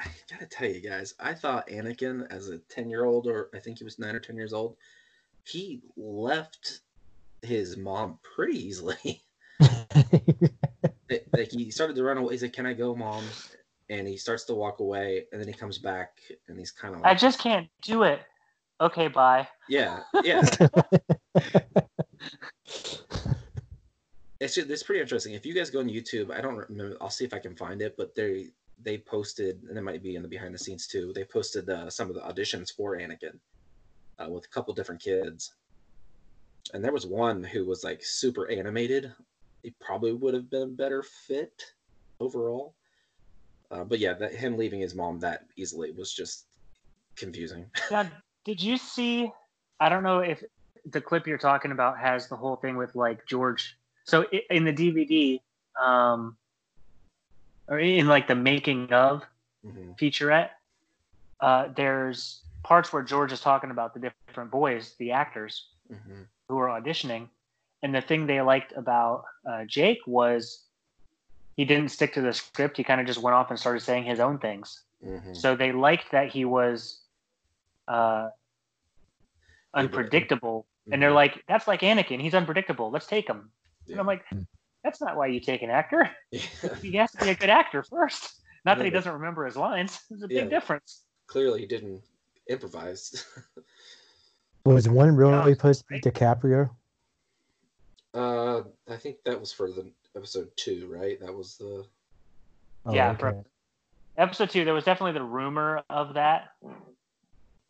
I 0.00 0.10
gotta 0.30 0.46
tell 0.46 0.68
you 0.68 0.80
guys, 0.80 1.14
I 1.20 1.34
thought 1.34 1.68
Anakin 1.68 2.26
as 2.30 2.48
a 2.48 2.58
10 2.58 2.88
year 2.88 3.04
old, 3.04 3.26
or 3.26 3.50
I 3.54 3.58
think 3.58 3.78
he 3.78 3.84
was 3.84 3.98
nine 3.98 4.14
or 4.14 4.20
10 4.20 4.36
years 4.36 4.52
old, 4.52 4.76
he 5.44 5.82
left 5.96 6.80
his 7.42 7.76
mom 7.76 8.18
pretty 8.22 8.58
easily. 8.58 9.22
Like 11.32 11.50
he 11.50 11.70
started 11.70 11.96
to 11.96 12.04
run 12.04 12.18
away. 12.18 12.34
He's 12.34 12.42
like, 12.42 12.52
"Can 12.52 12.66
I 12.66 12.72
go, 12.72 12.94
mom?" 12.94 13.24
And 13.88 14.06
he 14.06 14.16
starts 14.16 14.44
to 14.44 14.54
walk 14.54 14.80
away, 14.80 15.24
and 15.32 15.40
then 15.40 15.48
he 15.48 15.54
comes 15.54 15.78
back, 15.78 16.18
and 16.48 16.58
he's 16.58 16.70
kind 16.70 16.94
of 16.94 17.00
like, 17.00 17.10
I 17.10 17.14
just 17.14 17.40
can't 17.40 17.68
do 17.82 18.04
it. 18.04 18.20
Okay, 18.80 19.08
bye. 19.08 19.48
"Yeah, 19.68 20.00
yeah." 20.22 20.42
it's 24.40 24.54
just, 24.54 24.70
it's 24.70 24.82
pretty 24.82 25.00
interesting. 25.00 25.34
If 25.34 25.44
you 25.44 25.54
guys 25.54 25.70
go 25.70 25.80
on 25.80 25.88
YouTube, 25.88 26.30
I 26.30 26.40
don't 26.40 26.56
remember. 26.56 26.96
I'll 27.00 27.10
see 27.10 27.24
if 27.24 27.34
I 27.34 27.38
can 27.38 27.56
find 27.56 27.82
it, 27.82 27.96
but 27.96 28.14
they 28.14 28.50
they 28.82 28.98
posted, 28.98 29.62
and 29.68 29.76
it 29.76 29.82
might 29.82 30.02
be 30.02 30.16
in 30.16 30.22
the 30.22 30.28
behind 30.28 30.54
the 30.54 30.58
scenes 30.58 30.86
too. 30.86 31.12
They 31.14 31.24
posted 31.24 31.68
uh, 31.68 31.90
some 31.90 32.08
of 32.08 32.14
the 32.14 32.20
auditions 32.20 32.72
for 32.74 32.96
Anakin 32.96 33.38
uh, 34.18 34.28
with 34.30 34.44
a 34.44 34.48
couple 34.48 34.72
different 34.74 35.02
kids, 35.02 35.54
and 36.72 36.84
there 36.84 36.92
was 36.92 37.06
one 37.06 37.42
who 37.42 37.64
was 37.64 37.84
like 37.84 38.00
super 38.02 38.50
animated. 38.50 39.12
He 39.62 39.74
probably 39.80 40.12
would 40.12 40.34
have 40.34 40.50
been 40.50 40.62
a 40.62 40.66
better 40.66 41.02
fit 41.02 41.62
overall. 42.20 42.74
Uh, 43.70 43.84
but 43.84 43.98
yeah, 43.98 44.14
that 44.14 44.34
him 44.34 44.56
leaving 44.56 44.80
his 44.80 44.94
mom 44.94 45.20
that 45.20 45.46
easily 45.56 45.92
was 45.92 46.12
just 46.12 46.46
confusing. 47.16 47.66
Now, 47.90 48.08
did 48.44 48.62
you 48.62 48.76
see? 48.76 49.30
I 49.80 49.88
don't 49.88 50.02
know 50.02 50.20
if 50.20 50.42
the 50.86 51.00
clip 51.00 51.26
you're 51.26 51.38
talking 51.38 51.72
about 51.72 51.98
has 51.98 52.28
the 52.28 52.36
whole 52.36 52.56
thing 52.56 52.76
with 52.76 52.94
like 52.94 53.26
George. 53.26 53.76
So 54.04 54.24
in 54.50 54.64
the 54.64 54.72
DVD, 54.72 55.40
um, 55.80 56.36
or 57.68 57.78
in 57.78 58.08
like 58.08 58.26
the 58.26 58.34
making 58.34 58.92
of 58.92 59.24
Mhm. 59.64 59.96
featurette, 59.98 60.50
uh, 61.40 61.68
there's 61.76 62.42
parts 62.62 62.92
where 62.92 63.02
George 63.02 63.32
is 63.32 63.40
talking 63.40 63.70
about 63.70 63.94
the 63.94 64.12
different 64.28 64.50
boys, 64.50 64.94
the 64.96 65.12
actors 65.12 65.68
Mhm. 65.90 66.26
Who 66.50 66.56
were 66.56 66.66
auditioning, 66.66 67.28
and 67.82 67.94
the 67.94 68.00
thing 68.02 68.26
they 68.26 68.40
liked 68.42 68.72
about 68.76 69.24
uh, 69.48 69.64
Jake 69.66 70.00
was 70.06 70.66
he 71.56 71.64
didn't 71.64 71.90
stick 71.90 72.12
to 72.14 72.20
the 72.20 72.32
script. 72.32 72.76
He 72.76 72.84
kind 72.84 73.00
of 73.00 73.06
just 73.06 73.22
went 73.22 73.34
off 73.34 73.50
and 73.50 73.58
started 73.58 73.80
saying 73.80 74.04
his 74.04 74.20
own 74.20 74.38
things. 74.38 74.82
Mhm. 75.04 75.34
So 75.36 75.56
they 75.56 75.72
liked 75.72 76.10
that 76.12 76.30
he 76.30 76.44
was 76.44 77.00
uh, 77.88 78.28
unpredictable, 79.74 80.66
and 80.86 80.94
Mm-hmm. 80.94 81.00
they're 81.00 81.12
like, 81.12 81.42
"That's 81.48 81.68
like 81.68 81.80
Anakin. 81.82 82.20
He's 82.20 82.34
unpredictable. 82.34 82.90
Let's 82.90 83.06
take 83.06 83.28
him." 83.28 83.52
And 83.88 84.00
I'm 84.00 84.06
like, 84.06 84.24
"That's 84.82 85.00
not 85.00 85.16
why 85.16 85.28
you 85.28 85.40
take 85.40 85.62
an 85.62 85.70
actor. 85.70 86.10
Yeah. 86.30 86.40
He 86.82 86.96
has 86.96 87.12
to 87.12 87.18
be 87.18 87.28
a 87.30 87.34
good 87.34 87.50
actor 87.50 87.82
first. 87.82 88.40
Not 88.64 88.78
that 88.78 88.84
he 88.84 88.90
doesn't 88.90 89.12
remember 89.12 89.44
his 89.46 89.56
lines. 89.56 89.98
There's 90.10 90.22
a 90.22 90.28
big 90.28 90.44
Yeah. 90.44 90.48
difference." 90.48 91.04
Clearly, 91.26 91.60
he 91.60 91.66
didn't 91.66 92.02
improvise. 92.48 93.24
Was 94.64 94.88
one 94.88 95.14
really 95.16 95.32
Yeah, 95.32 95.54
supposed 95.54 95.80
to 95.80 95.86
be. 95.88 96.00
DiCaprio? 96.00 96.70
uh, 98.14 98.62
I 98.88 98.96
think 98.96 99.16
that 99.24 99.38
was 99.38 99.52
for 99.52 99.70
the 99.70 99.90
episode 100.16 100.50
two, 100.56 100.86
right? 100.90 101.18
That 101.20 101.32
was 101.32 101.56
the. 101.56 101.86
Oh, 102.86 102.94
Yeah, 102.94 103.10
okay. 103.12 103.18
for- 103.20 103.44
Episode 104.16 104.50
two, 104.50 104.64
there 104.64 104.74
was 104.74 104.84
definitely 104.84 105.12
the 105.12 105.22
rumor 105.24 105.82
of 105.88 106.14
that. 106.14 106.50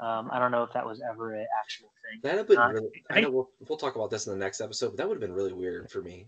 Um, 0.01 0.31
I 0.33 0.39
don't 0.39 0.51
know 0.51 0.65
if 0.65 0.73
that 0.73 0.85
was 0.85 1.01
ever 1.01 1.35
an 1.35 1.47
actual 1.61 1.93
thing. 2.03 2.21
That'd 2.23 2.39
have 2.39 2.49
been 2.49 2.59
Uh, 2.59 2.69
really. 2.73 3.05
I 3.11 3.19
I 3.19 3.21
know 3.21 3.31
we'll, 3.31 3.51
we'll 3.69 3.79
talk 3.79 3.95
about 3.95 4.11
this 4.11 4.27
in 4.27 4.33
the 4.33 4.39
next 4.39 4.61
episode, 4.61 4.89
but 4.89 4.97
that 4.97 5.07
would 5.09 5.15
have 5.15 5.21
been 5.21 5.35
really 5.35 5.53
weird 5.53 5.91
for 5.91 6.03
me. 6.03 6.27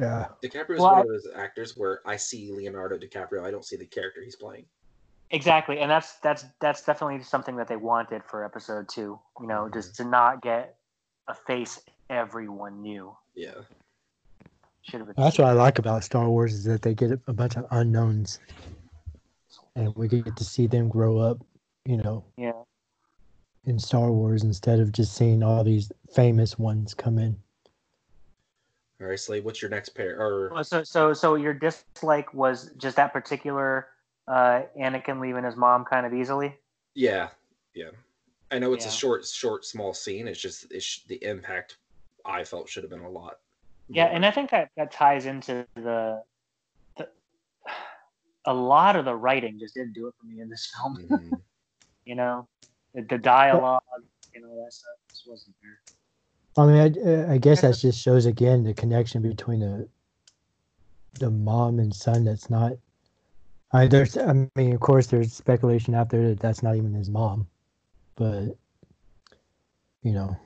yeah. 0.00 0.26
DiCaprio 0.42 0.74
is 0.74 0.80
Well, 0.80 0.92
one 0.92 1.00
of 1.02 1.06
those 1.08 1.28
actors 1.34 1.76
where 1.76 2.00
I 2.04 2.16
see 2.16 2.50
Leonardo 2.52 2.98
DiCaprio, 2.98 3.42
I 3.44 3.50
don't 3.52 3.64
see 3.64 3.76
the 3.76 3.86
character 3.86 4.20
he's 4.22 4.36
playing. 4.36 4.66
Exactly, 5.30 5.78
and 5.78 5.90
that's 5.90 6.14
that's 6.16 6.44
that's 6.60 6.84
definitely 6.84 7.22
something 7.22 7.56
that 7.56 7.68
they 7.68 7.76
wanted 7.76 8.22
for 8.24 8.44
episode 8.44 8.88
two. 8.88 9.18
You 9.40 9.46
know, 9.46 9.68
just 9.72 9.94
mm-hmm. 9.94 10.04
to 10.04 10.10
not 10.10 10.42
get 10.42 10.76
a 11.28 11.34
face 11.34 11.80
everyone 12.10 12.82
knew. 12.82 13.16
Yeah. 13.34 13.54
Should 14.82 15.00
have 15.00 15.06
been. 15.06 15.14
That's 15.16 15.38
what 15.38 15.48
I 15.48 15.52
like 15.52 15.78
about 15.78 16.04
Star 16.04 16.28
Wars 16.28 16.52
is 16.52 16.64
that 16.64 16.82
they 16.82 16.94
get 16.94 17.10
a 17.26 17.32
bunch 17.32 17.56
of 17.56 17.66
unknowns, 17.70 18.38
and 19.74 19.94
we 19.96 20.08
get 20.08 20.36
to 20.36 20.44
see 20.44 20.66
them 20.66 20.88
grow 20.88 21.18
up. 21.18 21.38
You 21.86 21.98
know, 21.98 22.24
Yeah. 22.36 22.52
in 23.64 23.78
Star 23.78 24.10
Wars 24.10 24.42
instead 24.42 24.80
of 24.80 24.92
just 24.92 25.14
seeing 25.14 25.42
all 25.42 25.64
these 25.64 25.92
famous 26.14 26.58
ones 26.58 26.94
come 26.94 27.18
in. 27.18 27.36
All 29.00 29.08
right, 29.08 29.18
Slade, 29.18 29.44
what's 29.44 29.60
your 29.60 29.70
next 29.70 29.90
pair? 29.90 30.18
Or 30.18 30.64
So 30.64 30.84
so 30.84 31.12
so 31.12 31.34
your 31.34 31.52
dislike 31.52 32.32
was 32.32 32.70
just 32.78 32.96
that 32.96 33.12
particular 33.12 33.88
uh, 34.28 34.62
Anakin 34.78 35.20
leaving 35.20 35.44
his 35.44 35.56
mom 35.56 35.84
kind 35.84 36.06
of 36.06 36.14
easily. 36.14 36.56
yeah, 36.94 37.28
yeah. 37.74 37.90
I 38.50 38.58
know 38.60 38.72
it's 38.72 38.84
Yeah. 38.84 38.90
a 38.90 38.94
short, 38.94 39.26
short, 39.26 39.64
small 39.64 39.92
scene. 39.94 40.28
It's 40.28 40.40
just 40.40 40.70
it's 40.70 41.02
the 41.08 41.22
impact 41.24 41.78
I 42.24 42.44
felt 42.44 42.68
should 42.68 42.84
have 42.84 42.90
been 42.90 43.00
a 43.00 43.10
lot. 43.10 43.38
Yeah, 43.88 44.04
more. 44.04 44.14
and 44.14 44.26
I 44.26 44.30
think 44.30 44.50
that 44.50 44.70
that 44.76 44.92
ties 44.92 45.26
into 45.26 45.66
the, 45.74 46.22
the 46.96 47.08
a 48.46 48.54
lot 48.54 48.94
of 48.96 49.04
the 49.06 49.14
writing 49.14 49.58
just 49.58 49.74
didn't 49.74 49.94
do 49.94 50.06
it 50.06 50.14
for 50.20 50.26
me 50.26 50.40
in 50.40 50.48
this 50.48 50.70
film. 50.82 50.98
Mhm. 51.08 51.40
You 52.04 52.14
know, 52.14 52.46
the, 52.94 53.02
the 53.02 53.18
dialogue, 53.18 53.82
you 54.34 54.40
know, 54.40 54.54
that 54.62 54.72
stuff 54.72 54.92
just 55.10 55.22
wasn't 55.26 55.56
there. 55.62 55.80
I 56.56 56.66
mean, 56.66 57.28
I, 57.28 57.34
I 57.34 57.38
guess 57.38 57.62
that 57.62 57.76
just 57.76 57.98
shows 58.00 58.26
again 58.26 58.62
the 58.62 58.74
connection 58.74 59.20
between 59.22 59.60
the 59.60 59.88
the 61.18 61.30
mom 61.30 61.78
and 61.80 61.92
son. 61.92 62.24
That's 62.24 62.48
not. 62.50 62.74
I 63.74 63.88
there's. 63.88 64.16
I 64.16 64.48
mean, 64.54 64.72
of 64.72 64.80
course, 64.80 65.08
there's 65.08 65.32
speculation 65.32 65.94
out 65.94 66.08
there 66.08 66.28
that 66.28 66.38
that's 66.38 66.62
not 66.62 66.76
even 66.76 66.94
his 66.94 67.10
mom, 67.10 67.48
but 68.14 68.56
you 70.02 70.12
know, 70.12 70.36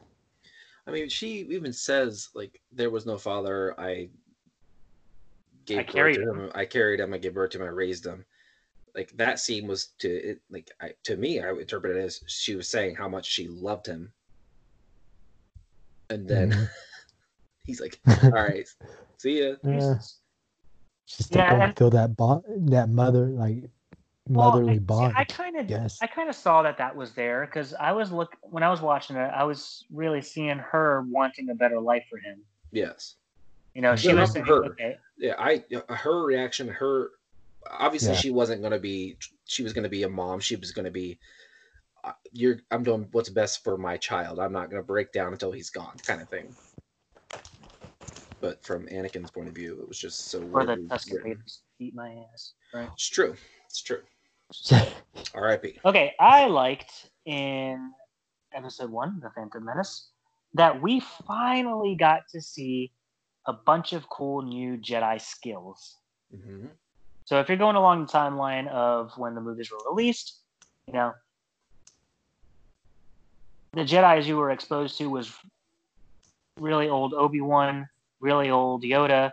I 0.86 0.90
mean, 0.90 1.10
she 1.10 1.40
even 1.50 1.74
says 1.74 2.30
like 2.34 2.62
there 2.72 2.88
was 2.88 3.04
no 3.04 3.18
father. 3.18 3.78
I 3.78 4.08
gave 5.66 5.80
I 5.80 5.82
birth 5.82 5.92
carried 5.92 6.14
to 6.16 6.22
him. 6.22 6.52
I 6.54 6.64
carried 6.64 7.00
him. 7.00 7.12
I 7.12 7.18
gave 7.18 7.34
birth 7.34 7.50
to 7.50 7.58
him. 7.58 7.66
I 7.66 7.70
raised 7.70 8.06
him. 8.06 8.24
Like 8.94 9.14
that 9.18 9.38
scene 9.40 9.66
was 9.66 9.88
to 9.98 10.08
it. 10.08 10.40
Like 10.50 10.70
I, 10.80 10.92
to 11.04 11.16
me, 11.18 11.42
I 11.42 11.52
would 11.52 11.60
interpret 11.60 11.96
it 11.96 12.00
as 12.00 12.22
she 12.26 12.54
was 12.54 12.66
saying 12.66 12.94
how 12.94 13.08
much 13.08 13.26
she 13.26 13.46
loved 13.46 13.86
him. 13.86 14.10
And 16.08 16.26
then 16.26 16.50
Mhm. 16.52 16.68
he's 17.66 17.82
like, 17.82 18.00
"All 18.22 18.30
right, 18.30 18.66
see 19.18 19.42
ya." 19.42 19.56
yeah, 19.62 19.98
just 21.16 21.34
Yeah, 21.34 21.50
don't 21.50 21.60
and- 21.62 21.76
feel 21.78 21.90
that 21.90 22.16
bond, 22.16 22.44
that 22.72 22.88
mother 22.88 23.26
like 23.26 23.70
Well, 24.28 24.50
motherly 24.50 24.72
I, 24.72 24.74
see, 24.74 24.78
bond. 24.80 25.14
I 25.16 25.24
kind 25.24 25.56
of, 25.56 25.70
Yes. 25.70 25.98
I 26.02 26.06
kind 26.06 26.28
of 26.28 26.34
saw 26.36 26.62
that 26.62 26.76
that 26.78 26.94
was 26.94 27.12
there 27.14 27.46
because 27.46 27.72
I 27.74 27.92
was 27.92 28.12
look 28.12 28.36
when 28.42 28.62
I 28.62 28.68
was 28.70 28.80
watching 28.82 29.16
it, 29.16 29.30
I 29.34 29.44
was 29.44 29.84
really 29.90 30.20
seeing 30.22 30.58
her 30.58 31.04
wanting 31.08 31.48
a 31.50 31.54
better 31.54 31.80
life 31.80 32.04
for 32.10 32.18
him. 32.18 32.40
Yes. 32.70 33.16
You 33.74 33.82
know, 33.82 33.96
she 33.96 34.08
Yeah, 34.08 34.14
was 34.20 34.34
not 34.34 34.46
her. 34.46 34.64
okay, 34.66 34.98
Yeah. 35.16 35.34
I 35.38 35.64
her 35.88 36.24
reaction. 36.24 36.68
Her 36.68 37.10
obviously 37.70 38.10
Yeah. 38.12 38.16
she 38.18 38.30
wasn't 38.30 38.60
gonna 38.62 38.78
be. 38.78 39.16
She 39.44 39.62
was 39.62 39.72
gonna 39.72 39.88
be 39.88 40.02
a 40.02 40.08
mom. 40.08 40.40
She 40.40 40.56
was 40.56 40.72
gonna 40.72 40.90
be. 40.90 41.18
uh, 42.04 42.12
You're. 42.32 42.60
I'm 42.70 42.82
doing 42.84 43.08
what's 43.12 43.28
best 43.28 43.64
for 43.64 43.76
my 43.78 43.96
child. 43.96 44.38
I'm 44.40 44.52
not 44.52 44.70
gonna 44.70 44.82
break 44.82 45.12
down 45.12 45.32
until 45.32 45.52
he's 45.52 45.70
gone, 45.70 45.96
kind 46.06 46.20
of 46.22 46.28
thing. 46.28 46.54
But 48.40 48.62
from 48.62 48.86
Anakin's 48.86 49.30
point 49.30 49.48
of 49.48 49.54
view, 49.54 49.78
it 49.80 49.88
was 49.88 49.98
just 49.98 50.26
so. 50.26 50.40
for 50.50 50.64
the 50.64 50.76
Tusken. 50.76 51.24
Raiders 51.24 51.62
beat 51.78 51.94
my 51.94 52.14
ass. 52.32 52.52
Right. 52.72 52.88
It's 52.92 53.08
true. 53.08 53.34
It's 53.66 53.82
true. 53.82 54.00
R.I.P. 55.34 55.78
Okay, 55.84 56.14
I 56.18 56.46
liked 56.46 57.10
in 57.26 57.92
episode 58.54 58.90
one, 58.90 59.20
The 59.20 59.30
Phantom 59.30 59.64
Menace, 59.64 60.08
that 60.54 60.80
we 60.80 61.00
finally 61.26 61.94
got 61.94 62.22
to 62.32 62.40
see 62.40 62.90
a 63.46 63.52
bunch 63.52 63.92
of 63.92 64.08
cool 64.08 64.42
new 64.42 64.76
Jedi 64.76 65.20
skills. 65.20 65.96
hmm 66.30 66.66
So 67.24 67.40
if 67.40 67.48
you're 67.48 67.58
going 67.58 67.76
along 67.76 68.06
the 68.06 68.12
timeline 68.12 68.68
of 68.68 69.12
when 69.16 69.34
the 69.34 69.40
movies 69.40 69.70
were 69.70 69.78
released, 69.90 70.40
you 70.86 70.94
know, 70.94 71.12
the 73.72 73.82
Jedi's 73.82 74.26
you 74.26 74.36
were 74.36 74.50
exposed 74.50 74.96
to 74.98 75.10
was 75.10 75.32
really 76.58 76.88
old 76.88 77.12
Obi 77.14 77.40
Wan, 77.40 77.88
really 78.20 78.50
old 78.50 78.82
Yoda, 78.82 79.32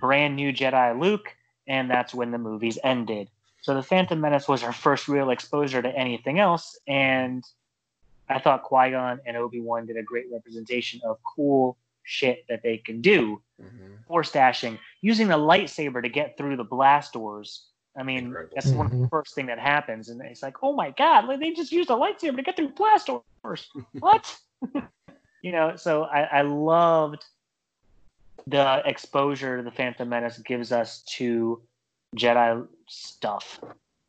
brand 0.00 0.36
new 0.36 0.52
Jedi 0.52 0.98
Luke, 1.00 1.34
and 1.66 1.90
that's 1.90 2.14
when 2.14 2.30
the 2.30 2.38
movies 2.38 2.78
ended. 2.82 3.28
So 3.62 3.74
the 3.74 3.82
Phantom 3.82 4.20
Menace 4.20 4.48
was 4.48 4.62
our 4.62 4.72
first 4.72 5.08
real 5.08 5.30
exposure 5.30 5.80
to 5.80 5.96
anything 5.96 6.38
else, 6.40 6.78
and 6.86 7.44
I 8.28 8.38
thought 8.38 8.64
Qui 8.64 8.90
Gon 8.90 9.20
and 9.26 9.36
Obi 9.36 9.60
Wan 9.60 9.86
did 9.86 9.96
a 9.96 10.02
great 10.02 10.26
representation 10.32 11.00
of 11.04 11.18
cool 11.22 11.76
shit 12.02 12.44
that 12.48 12.62
they 12.62 12.78
can 12.78 13.00
do 13.00 13.40
hmm 13.60 13.94
force 14.08 14.32
dashing, 14.32 14.78
using 15.00 15.28
the 15.28 15.36
lightsaber 15.36 16.02
to 16.02 16.08
get 16.08 16.36
through 16.36 16.56
the 16.56 16.64
blast 16.64 17.12
doors. 17.12 17.68
I 17.96 18.02
mean, 18.02 18.26
Incredible. 18.26 18.52
that's 18.54 18.66
one 18.72 18.86
of 18.86 18.92
the 18.92 19.08
first 19.08 19.34
thing 19.34 19.46
that 19.46 19.58
happens, 19.58 20.08
and 20.08 20.20
it's 20.22 20.42
like, 20.42 20.56
oh 20.62 20.74
my 20.74 20.90
god, 20.90 21.26
like, 21.26 21.40
they 21.40 21.52
just 21.52 21.72
used 21.72 21.88
a 21.88 21.94
lightsaber 21.94 22.36
to 22.36 22.42
get 22.42 22.56
through 22.56 22.70
blast 22.70 23.06
doors. 23.06 23.70
what? 24.00 24.36
you 25.42 25.52
know, 25.52 25.76
so 25.76 26.02
I, 26.02 26.22
I 26.22 26.42
loved 26.42 27.24
the 28.46 28.82
exposure 28.84 29.62
the 29.62 29.70
Phantom 29.70 30.08
Menace 30.08 30.38
gives 30.38 30.72
us 30.72 31.02
to 31.16 31.62
Jedi 32.16 32.66
stuff, 32.88 33.60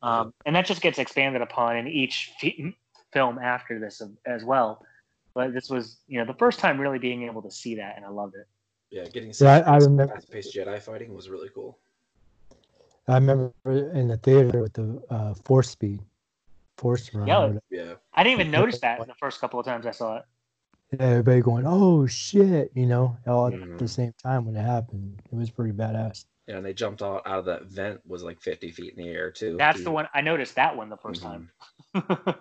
um, 0.02 0.32
and 0.46 0.54
that 0.56 0.66
just 0.66 0.80
gets 0.82 0.98
expanded 0.98 1.42
upon 1.42 1.76
in 1.76 1.86
each 1.88 2.32
fi- 2.40 2.74
film 3.12 3.38
after 3.38 3.78
this 3.78 4.02
as 4.26 4.44
well. 4.44 4.84
But 5.34 5.52
this 5.52 5.68
was, 5.70 5.98
you 6.06 6.18
know, 6.18 6.24
the 6.24 6.34
first 6.38 6.58
time 6.58 6.80
really 6.80 6.98
being 6.98 7.24
able 7.24 7.42
to 7.42 7.50
see 7.50 7.74
that, 7.76 7.96
and 7.96 8.04
I 8.04 8.08
loved 8.08 8.34
it. 8.34 8.46
Yeah, 8.90 9.04
getting 9.06 9.32
So 9.32 9.46
I- 9.46 9.60
I 9.60 9.76
remember- 9.78 10.14
fast-paced 10.14 10.54
Jedi 10.54 10.80
fighting 10.80 11.14
was 11.14 11.28
really 11.28 11.48
cool. 11.48 11.78
I 13.08 13.14
remember 13.14 13.52
in 13.64 14.08
the 14.08 14.16
theater 14.16 14.62
with 14.62 14.72
the 14.74 15.02
uh, 15.10 15.34
force 15.44 15.70
speed, 15.70 16.00
force 16.76 17.12
run. 17.12 17.26
Yeah. 17.26 17.58
Yeah. 17.70 17.94
I 18.14 18.22
didn't 18.22 18.40
even 18.40 18.50
notice 18.50 18.80
that 18.80 19.00
in 19.00 19.08
the 19.08 19.14
first 19.14 19.40
couple 19.40 19.58
of 19.60 19.66
times 19.66 19.86
I 19.86 19.90
saw 19.90 20.18
it. 20.18 20.24
Everybody 21.00 21.40
going, 21.40 21.64
"Oh 21.66 22.06
shit!" 22.06 22.70
You 22.74 22.86
know, 22.86 23.16
all 23.26 23.48
at 23.48 23.54
Mhm. 23.54 23.78
the 23.78 23.88
same 23.88 24.12
time 24.22 24.44
when 24.46 24.56
it 24.56 24.62
happened. 24.62 25.22
It 25.30 25.34
was 25.36 25.50
pretty 25.50 25.72
badass. 25.72 26.26
Yeah, 26.46 26.56
and 26.58 26.66
they 26.66 26.74
jumped 26.74 27.02
out, 27.02 27.22
out 27.26 27.38
of 27.38 27.44
that 27.46 27.64
vent 27.64 28.00
was 28.06 28.22
like 28.22 28.40
50 28.40 28.70
feet 28.70 28.94
in 28.94 29.02
the 29.02 29.10
air 29.10 29.30
too. 29.30 29.56
That's 29.56 29.78
Dude. 29.78 29.86
the 29.86 29.90
one 29.92 30.08
I 30.12 30.20
noticed 30.20 30.56
that 30.56 30.76
one 30.76 30.90
the 30.90 30.96
1st 30.98 31.22
Mhm. 31.22 31.24
time. 31.24 31.50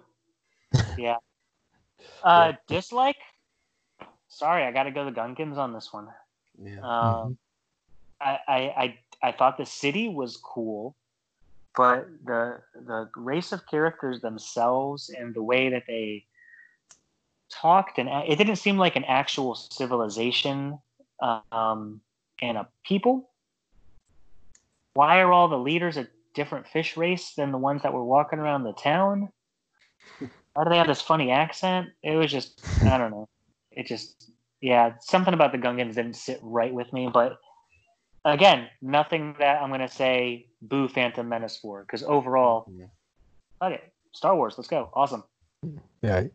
yeah. 0.98 1.18
Uh, 2.24 2.54
dislike. 2.68 3.18
Sorry, 4.28 4.64
I 4.64 4.72
got 4.72 4.84
to 4.84 4.92
go 4.92 5.06
the 5.06 5.12
Gungans 5.12 5.58
on 5.58 5.74
this 5.74 5.94
one. 5.94 6.10
Yeah. 6.62 6.80
Um, 6.82 7.38
I, 8.20 8.40
I 8.48 8.58
I 8.58 9.00
I 9.22 9.32
thought 9.32 9.58
the 9.58 9.66
city 9.66 10.10
was 10.10 10.38
cool, 10.38 10.96
but 11.76 12.08
the 12.26 12.62
the 12.76 13.10
race 13.16 13.52
of 13.52 13.66
characters 13.68 14.22
themselves 14.22 15.10
and 15.10 15.34
the 15.34 15.44
way 15.44 15.70
that 15.70 15.84
they 15.88 16.26
talked 17.62 17.98
and 17.98 18.10
it 18.10 18.38
didn't 18.38 18.58
seem 18.58 18.78
like 18.78 18.96
an 18.96 19.04
actual 19.06 19.56
civilization 19.56 20.80
um, 21.22 22.02
and 22.42 22.58
a 22.58 22.68
people. 22.86 23.30
Why 24.94 25.22
are 25.22 25.32
all 25.32 25.48
the 25.48 25.58
leaders 25.58 25.98
a 25.98 26.08
different 26.34 26.68
fish 26.68 26.98
race 26.98 27.34
than 27.36 27.52
the 27.52 27.58
ones 27.58 27.84
that 27.84 27.94
were 27.94 28.04
walking 28.04 28.40
around 28.40 28.64
the 28.64 28.74
town? 28.74 29.30
Why 30.54 30.64
do 30.64 30.70
they 30.70 30.78
have 30.78 30.88
this 30.88 31.02
funny 31.02 31.32
accent? 31.32 31.90
It 32.04 32.16
was 32.16 32.32
just 32.32 32.62
I 32.84 32.98
don't 32.98 33.12
know. 33.12 33.28
It 33.72 33.88
just 33.88 34.32
yeah, 34.62 34.94
something 35.02 35.34
about 35.34 35.52
the 35.52 35.58
Gungans 35.58 35.96
didn't 35.96 36.16
sit 36.16 36.40
right 36.42 36.74
with 36.74 36.94
me, 36.94 37.10
but 37.12 37.38
again, 38.24 38.68
nothing 38.82 39.36
that 39.40 39.62
I'm 39.62 39.70
gonna 39.70 39.90
say 39.90 40.48
boo 40.62 40.88
Phantom 40.88 41.28
Menace 41.28 41.58
for, 41.58 41.82
because 41.82 42.04
overall, 42.04 42.72
fuck 43.60 43.74
it, 43.74 43.94
Star 44.14 44.36
Wars, 44.36 44.56
let's 44.58 44.70
go, 44.70 44.90
awesome. 44.94 45.24
Yeah. 46.02 46.26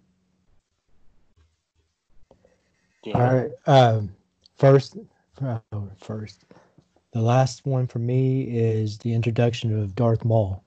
Yeah. 3.05 3.19
All 3.19 3.35
right. 3.35 3.51
Um, 3.67 4.15
first, 4.57 4.97
uh, 5.41 5.61
first, 6.01 6.45
the 7.13 7.21
last 7.21 7.65
one 7.65 7.87
for 7.87 7.99
me 7.99 8.43
is 8.43 8.99
the 8.99 9.13
introduction 9.13 9.81
of 9.81 9.95
Darth 9.95 10.25
Maul. 10.25 10.63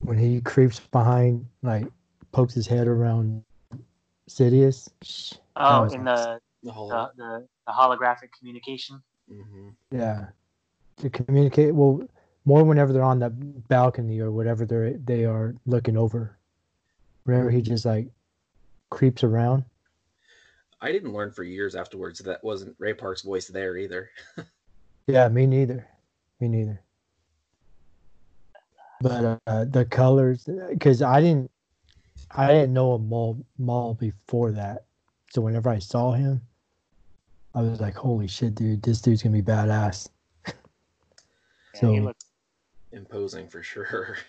When 0.00 0.18
he 0.18 0.40
creeps 0.40 0.80
behind, 0.80 1.46
like, 1.62 1.86
pokes 2.32 2.54
his 2.54 2.66
head 2.66 2.86
around 2.86 3.42
Sidious. 4.28 4.88
Oh, 5.56 5.84
in 5.84 5.86
awesome. 5.86 6.04
the, 6.04 6.40
The 6.62 6.72
whole. 6.72 6.88
the 6.88 7.10
the 7.16 7.48
the 7.66 7.72
holographic 7.72 8.30
communication. 8.38 9.02
hmm 9.28 9.68
Yeah. 9.90 10.26
To 10.98 11.10
communicate, 11.10 11.74
well, 11.74 12.02
more 12.44 12.64
whenever 12.64 12.92
they're 12.92 13.02
on 13.02 13.18
that 13.18 13.68
balcony 13.68 14.20
or 14.20 14.30
whatever 14.30 14.64
they're 14.64 14.92
they 14.98 15.24
are 15.24 15.54
looking 15.66 15.96
over. 15.96 16.36
Whenever 17.24 17.50
he 17.50 17.60
just 17.60 17.84
like 17.84 18.08
creeps 18.90 19.24
around. 19.24 19.64
I 20.80 20.92
didn't 20.92 21.12
learn 21.12 21.32
for 21.32 21.42
years 21.42 21.74
afterwards 21.74 22.18
that 22.20 22.42
wasn't 22.44 22.76
Ray 22.78 22.94
Park's 22.94 23.22
voice 23.22 23.48
there 23.48 23.76
either. 23.76 24.10
Yeah, 25.08 25.28
me 25.28 25.46
neither. 25.46 25.86
Me 26.40 26.48
neither. 26.48 26.80
But 29.00 29.40
uh, 29.46 29.64
the 29.66 29.84
colors, 29.84 30.48
because 30.68 31.00
I 31.00 31.20
didn't, 31.20 31.48
I 32.32 32.48
didn't 32.48 32.72
know 32.72 32.94
a 32.94 32.98
mall 32.98 33.46
mall 33.56 33.94
before 33.94 34.50
that. 34.50 34.86
So 35.30 35.42
whenever 35.42 35.70
I 35.70 35.78
saw 35.78 36.10
him, 36.10 36.40
I 37.54 37.62
was 37.62 37.80
like, 37.80 37.94
"Holy 37.94 38.26
shit, 38.26 38.56
dude! 38.56 38.82
This 38.82 39.00
dude's 39.00 39.22
gonna 39.22 39.32
be 39.32 39.42
badass." 39.42 40.08
Yeah, 40.46 40.52
So- 41.76 41.92
he 41.92 42.00
looked 42.00 42.24
Imposing 42.90 43.48
for 43.48 43.62
sure. 43.62 44.16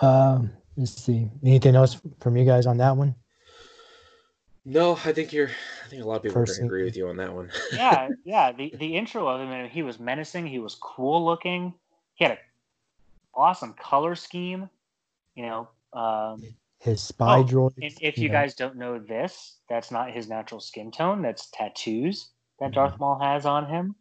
Um, 0.00 0.50
let's 0.76 0.92
see. 0.92 1.28
Anything 1.44 1.74
else 1.74 2.00
from 2.20 2.36
you 2.36 2.44
guys 2.44 2.66
on 2.66 2.76
that 2.78 2.96
one? 2.96 3.14
No, 4.64 4.92
I 5.04 5.12
think 5.12 5.32
you're. 5.32 5.48
I 5.84 5.88
think 5.88 6.02
a 6.02 6.06
lot 6.06 6.16
of 6.16 6.22
people 6.22 6.38
are 6.38 6.44
First 6.44 6.60
agree 6.60 6.84
with 6.84 6.96
you 6.96 7.08
on 7.08 7.16
that 7.16 7.32
one. 7.34 7.50
yeah, 7.72 8.10
yeah. 8.24 8.52
The 8.52 8.72
the 8.78 8.96
intro 8.96 9.26
of 9.28 9.40
him, 9.40 9.68
he 9.70 9.82
was 9.82 9.98
menacing. 9.98 10.46
He 10.46 10.58
was 10.58 10.74
cool 10.76 11.24
looking. 11.24 11.74
He 12.14 12.24
had 12.24 12.32
an 12.32 12.38
awesome 13.34 13.74
color 13.74 14.14
scheme. 14.14 14.68
You 15.34 15.46
know, 15.46 15.68
um, 15.98 16.42
His 16.78 17.00
spy 17.02 17.40
Oh, 17.40 17.44
droid. 17.44 17.72
and 17.82 17.92
if 18.00 18.18
you 18.18 18.28
know. 18.28 18.34
guys 18.34 18.54
don't 18.54 18.76
know 18.76 18.98
this, 18.98 19.56
that's 19.68 19.90
not 19.90 20.12
his 20.12 20.28
natural 20.28 20.60
skin 20.60 20.90
tone. 20.92 21.22
That's 21.22 21.50
tattoos 21.50 22.28
that 22.60 22.66
Mm-hmm. 22.70 22.74
Darth 22.74 23.00
Maul 23.00 23.18
has 23.18 23.46
on 23.46 23.66
him. 23.66 23.94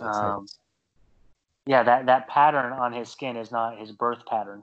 Um, 0.00 0.42
nice. 0.42 0.58
Yeah, 1.66 1.82
that 1.82 2.06
that 2.06 2.28
pattern 2.28 2.72
on 2.72 2.92
his 2.92 3.08
skin 3.10 3.36
is 3.36 3.50
not 3.52 3.78
his 3.78 3.92
birth 3.92 4.26
pattern. 4.26 4.62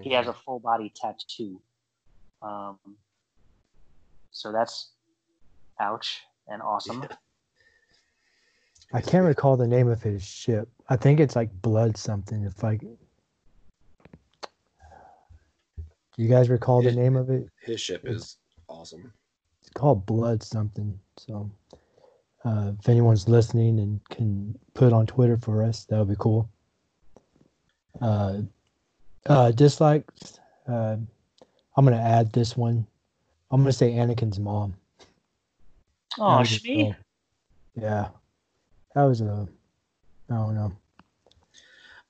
He 0.00 0.12
has 0.12 0.26
Mhm. 0.26 0.30
a 0.30 0.32
full 0.32 0.58
body 0.60 0.92
tattoo. 0.94 1.60
Um, 2.42 2.78
so 4.34 4.52
that's 4.52 4.90
ouch 5.80 6.20
and 6.48 6.60
awesome. 6.60 7.02
Yeah. 7.02 7.16
I 8.92 9.00
can't 9.00 9.24
recall 9.24 9.56
the 9.56 9.66
name 9.66 9.88
of 9.88 10.02
his 10.02 10.22
ship. 10.22 10.68
I 10.88 10.96
think 10.96 11.18
it's 11.20 11.34
like 11.34 11.50
Blood 11.62 11.96
something. 11.96 12.44
If 12.44 12.62
I, 12.62 12.76
do 12.76 12.96
you 16.16 16.28
guys 16.28 16.50
recall 16.50 16.82
the 16.82 16.92
name 16.92 17.16
of 17.16 17.30
it? 17.30 17.48
His 17.62 17.80
ship 17.80 18.02
is 18.04 18.36
awesome. 18.68 19.12
It's 19.60 19.70
called 19.70 20.04
Blood 20.04 20.42
something. 20.42 20.98
So, 21.16 21.50
uh, 22.44 22.72
if 22.78 22.88
anyone's 22.88 23.28
listening 23.28 23.78
and 23.80 24.00
can 24.10 24.58
put 24.74 24.92
on 24.92 25.06
Twitter 25.06 25.36
for 25.36 25.62
us, 25.62 25.84
that 25.86 25.98
would 25.98 26.08
be 26.08 26.16
cool. 26.18 26.48
Uh, 28.00 28.42
uh, 29.26 29.50
dislikes. 29.52 30.40
Uh, 30.68 30.96
I'm 31.76 31.84
gonna 31.84 31.96
add 31.96 32.32
this 32.32 32.56
one. 32.56 32.86
I'm 33.54 33.60
gonna 33.60 33.72
say 33.72 33.92
Anakin's 33.92 34.40
mom. 34.40 34.74
Oh, 36.18 36.38
That 36.38 36.46
Shmi. 36.46 36.96
Yeah, 37.76 38.08
that 38.96 39.04
was 39.04 39.20
a. 39.20 39.46
I 40.28 40.34
don't 40.34 40.56
know. 40.56 40.72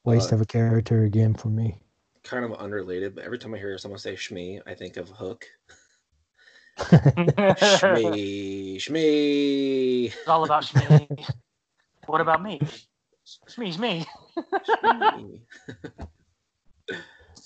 Waste 0.04 0.32
Uh, 0.32 0.36
of 0.36 0.40
a 0.40 0.46
character 0.46 1.02
again 1.02 1.34
for 1.34 1.48
me. 1.48 1.76
Kind 2.22 2.46
of 2.46 2.54
unrelated, 2.54 3.14
but 3.14 3.24
every 3.24 3.38
time 3.38 3.52
I 3.52 3.58
hear 3.58 3.76
someone 3.76 3.98
say 3.98 4.14
Shmi, 4.14 4.62
I 4.66 4.72
think 4.72 4.96
of 4.96 5.10
Hook. 5.10 5.44
it's 6.78 6.88
Shmi, 7.82 8.76
Shmi. 8.76 10.14
all 10.26 10.44
about 10.44 10.64
Shmi. 10.64 11.28
what 12.06 12.22
about 12.22 12.42
me? 12.42 12.58
Shmi's 13.50 13.78
me. 13.78 14.06
Shmi. 14.82 15.40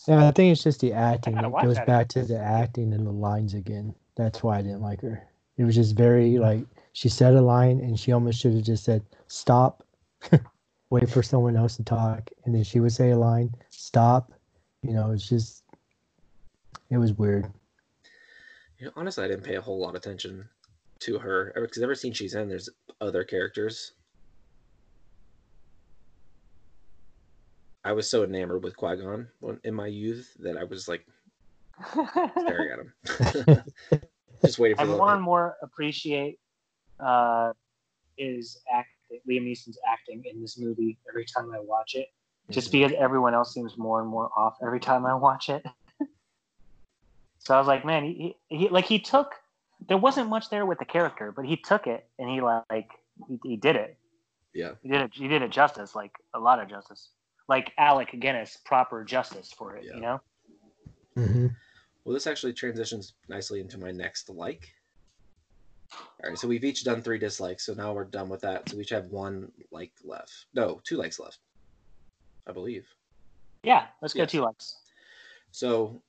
Yeah, 0.09 0.27
I 0.27 0.31
think 0.31 0.53
it's 0.53 0.63
just 0.63 0.81
the 0.81 0.93
acting. 0.95 1.35
gotta 1.35 1.49
It 1.49 1.63
goes 1.63 1.77
that 1.77 1.87
back 1.87 2.09
to 2.09 2.23
the 2.23 2.39
acting 2.39 2.95
and 2.95 3.07
the 3.07 3.13
lines 3.13 3.53
again. 3.53 3.95
That's 4.17 4.43
why 4.43 4.59
I 4.59 4.63
didn't 4.63 4.81
like 4.81 5.03
her. 5.03 5.23
It 5.59 5.65
was 5.65 5.75
just 5.75 5.95
very 5.97 6.39
like 6.39 6.65
she 6.93 7.09
said 7.09 7.35
a 7.35 7.43
line 7.43 7.81
and 7.81 7.99
she 7.99 8.13
almost 8.13 8.41
should 8.41 8.55
have 8.55 8.63
just 8.63 8.85
said 8.85 9.05
stop, 9.27 9.85
wait 10.91 11.11
for 11.11 11.23
someone 11.23 11.57
else 11.57 11.77
to 11.77 11.85
talk, 11.85 12.31
and 12.45 12.55
then 12.55 12.65
she 12.65 12.81
would 12.81 12.93
say 12.93 13.11
a 13.11 13.19
line, 13.19 13.55
stop. 13.69 14.33
You 14.83 14.95
know, 14.95 15.11
it's 15.11 15.29
just 15.29 15.63
it 16.91 16.97
was 16.97 17.13
weird. 17.13 17.53
You 18.79 18.87
know, 18.87 18.93
honestly, 18.97 19.25
I 19.25 19.29
didn't 19.29 19.45
pay 19.45 19.57
a 19.57 19.61
whole 19.61 19.79
lot 19.79 19.91
of 19.91 19.95
attention 19.97 20.49
to 21.01 21.19
her 21.19 21.53
because 21.55 21.83
every 21.83 21.97
scene 21.97 22.13
she's 22.13 22.35
in, 22.35 22.49
there's 22.49 22.71
other 23.01 23.25
characters. 23.25 23.93
I 27.89 27.93
was 27.93 28.07
so 28.07 28.23
enamored 28.23 28.63
with 28.63 28.77
Qui 28.77 28.97
Gon 28.97 29.29
in 29.65 29.73
my 29.73 29.87
youth 29.87 30.37
that 30.41 30.59
I 30.59 30.65
was 30.65 30.89
like 30.89 31.07
staring 32.43 32.71
at 32.71 32.81
him, 32.81 33.65
just 34.45 34.59
waiting 34.59 34.77
for 34.77 34.83
I 34.83 34.85
more 34.85 35.15
and 35.15 35.23
more 35.23 35.57
appreciate 35.63 36.39
uh, 37.01 37.55
is 38.19 38.61
acting 38.71 39.21
Liam 39.27 39.45
Neeson's 39.45 39.79
acting 39.91 40.23
in 40.31 40.39
this 40.43 40.59
movie 40.59 40.99
every 41.09 41.25
time 41.25 41.51
I 41.51 41.61
watch 41.61 41.95
it. 41.95 42.09
Just 42.51 42.73
because 42.73 42.93
everyone 42.99 43.33
else 43.33 43.55
seems 43.55 43.79
more 43.79 44.03
and 44.03 44.09
more 44.09 44.29
off 44.37 44.59
every 44.63 44.81
time 44.81 45.07
I 45.07 45.15
watch 45.15 45.49
it. 45.49 45.65
so 47.39 47.55
I 47.55 47.59
was 47.59 47.67
like, 47.67 47.87
man, 47.87 48.05
he, 48.05 48.37
he, 48.51 48.57
he 48.59 48.69
like 48.69 48.85
he 48.85 48.99
took. 48.99 49.33
There 49.89 49.97
wasn't 49.97 50.29
much 50.29 50.51
there 50.51 50.67
with 50.67 50.79
the 50.79 50.85
character, 50.85 51.33
but 51.33 51.47
he 51.47 51.57
took 51.57 51.87
it 51.87 52.07
and 52.19 52.29
he 52.29 52.43
like 52.43 52.91
he, 53.29 53.41
he 53.43 53.57
did 53.57 53.77
it. 53.77 53.97
Yeah. 54.53 54.73
He 54.83 54.91
did 54.91 55.01
it. 55.01 55.11
He 55.15 55.27
did 55.27 55.41
it 55.41 55.51
justice, 55.51 55.95
like 55.95 56.13
a 56.35 56.39
lot 56.39 56.59
of 56.59 56.69
justice, 56.69 57.09
like 57.49 57.73
Alec 57.79 58.15
Guinness, 58.21 58.59
proper 58.65 59.05
justice 59.05 59.51
for 59.57 59.77
it. 59.77 59.85
Yeah. 59.85 59.95
You 59.95 60.01
know. 60.01 60.21
hmm 61.17 61.47
Well, 62.05 62.15
this 62.15 62.27
actually 62.27 62.53
transitions 62.53 63.15
nicely 63.29 63.61
into 63.61 63.79
my 63.79 63.91
next 63.91 64.29
like. 64.31 64.69
All 65.93 66.29
right, 66.29 66.39
so 66.39 66.49
we've 66.49 66.65
each 66.65 66.85
done 66.85 67.01
three 67.01 67.19
dislikes, 67.19 67.65
so 67.65 67.73
now 67.73 67.93
we're 67.95 68.05
done 68.05 68.29
with 68.29 68.43
that. 68.43 68.69
So 68.69 68.77
we 68.77 68.83
each 68.83 68.91
have 68.91 69.07
one 69.07 69.51
like 69.71 69.93
left. 70.05 70.47
No, 70.53 70.81
two 70.85 70.97
likes 70.97 71.19
left, 71.19 71.39
I 72.47 72.53
believe. 72.53 72.87
Yeah. 73.63 73.87
Let's 74.03 74.15
go 74.15 74.21
Yes. 74.21 74.33
two 74.33 74.43
likes. 74.43 74.77
So 75.51 76.03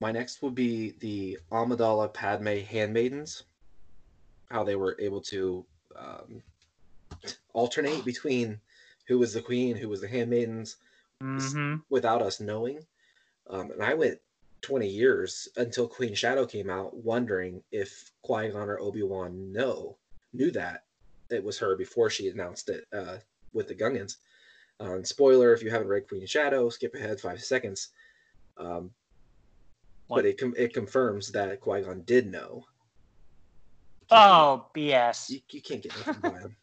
my 0.00 0.12
next 0.12 0.42
would 0.42 0.54
be 0.54 0.92
the 1.00 1.38
Amidala 1.52 2.12
Padme 2.12 2.60
handmaidens. 2.60 3.44
How 4.50 4.64
they 4.64 4.76
were 4.76 4.96
able 5.00 5.20
to 5.22 5.66
um, 5.96 6.42
alternate 7.52 8.04
between 8.04 8.60
who 9.06 9.18
was 9.18 9.32
the 9.32 9.42
queen, 9.42 9.76
who 9.76 9.88
was 9.88 10.00
the 10.00 10.08
handmaidens, 10.08 10.76
hmm 11.20 11.76
without 11.88 12.22
us 12.22 12.40
knowing. 12.40 12.80
Um, 13.48 13.70
and 13.70 13.82
I 13.82 13.94
went 13.94 14.18
20 14.62 14.88
years 14.88 15.48
until 15.56 15.86
Queen 15.86 16.14
Shadow 16.14 16.44
came 16.46 16.68
out, 16.68 16.96
wondering 16.96 17.62
if 17.70 18.10
Qui 18.22 18.48
Gon 18.48 18.68
or 18.68 18.80
Obi 18.80 19.02
Wan 19.02 19.52
know 19.52 19.96
knew 20.32 20.50
that 20.50 20.84
it 21.30 21.42
was 21.42 21.58
her 21.58 21.76
before 21.76 22.10
she 22.10 22.28
announced 22.28 22.68
it 22.68 22.84
uh, 22.92 23.16
with 23.52 23.68
the 23.68 23.74
Gungans. 23.74 24.16
Um, 24.80 25.04
spoiler: 25.04 25.52
if 25.54 25.62
you 25.62 25.70
haven't 25.70 25.88
read 25.88 26.08
Queen 26.08 26.26
Shadow, 26.26 26.68
skip 26.70 26.94
ahead 26.94 27.20
five 27.20 27.42
seconds. 27.42 27.88
Um, 28.58 28.90
What? 30.08 30.16
but 30.22 30.26
it 30.26 30.38
com- 30.38 30.54
it 30.56 30.74
confirms 30.74 31.32
that 31.32 31.60
Qui 31.60 31.82
Gon 31.82 32.02
did 32.02 32.30
know. 32.30 32.64
Oh, 34.10 34.66
BS. 34.74 35.30
You, 35.30 35.40
you 35.50 35.62
can't 35.62 35.82
get 35.82 35.96
nothing 35.96 36.20
by 36.20 36.38
him. 36.40 36.56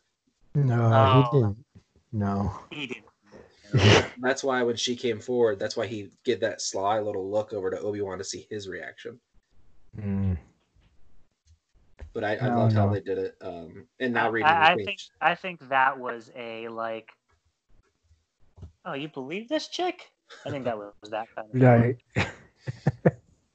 No, 0.56 0.92
Oh. 0.94 1.32
he 1.32 1.38
didn't. 1.38 1.66
No. 2.14 2.54
He 2.72 2.88
didn't. 2.88 4.06
That's 4.22 4.44
why 4.44 4.62
when 4.62 4.76
she 4.76 4.96
came 4.96 5.20
forward, 5.20 5.58
that's 5.58 5.76
why 5.76 5.88
he 5.88 6.12
get 6.24 6.40
that 6.42 6.62
sly 6.62 7.00
little 7.00 7.28
look 7.28 7.54
over 7.54 7.72
to 7.72 7.80
Obi 7.80 8.02
Wan 8.02 8.20
to 8.20 8.24
see 8.24 8.46
his 8.52 8.70
reaction. 8.70 9.20
Mm. 10.00 10.38
But 12.14 12.24
I, 12.24 12.38
I 12.38 12.50
No, 12.50 12.60
loved 12.60 12.76
how 12.76 12.90
they 12.90 13.00
did 13.00 13.18
it. 13.18 13.36
Um, 13.42 13.88
and 14.00 14.14
now 14.14 14.30
reading 14.30 14.52
I, 14.52 14.74
I 14.74 14.76
think 14.76 15.00
I 15.20 15.34
think 15.34 15.70
that 15.70 15.98
was 15.98 16.32
a 16.36 16.68
like. 16.68 17.10
Oh, 18.86 18.94
you 18.94 19.08
believe 19.08 19.50
this 19.50 19.68
chick? 19.68 20.12
I 20.46 20.52
think 20.52 20.66
that 20.66 20.78
was 20.78 20.94
that 21.10 21.28
kind 21.36 21.48
of. 21.52 21.60
Right. 21.60 21.98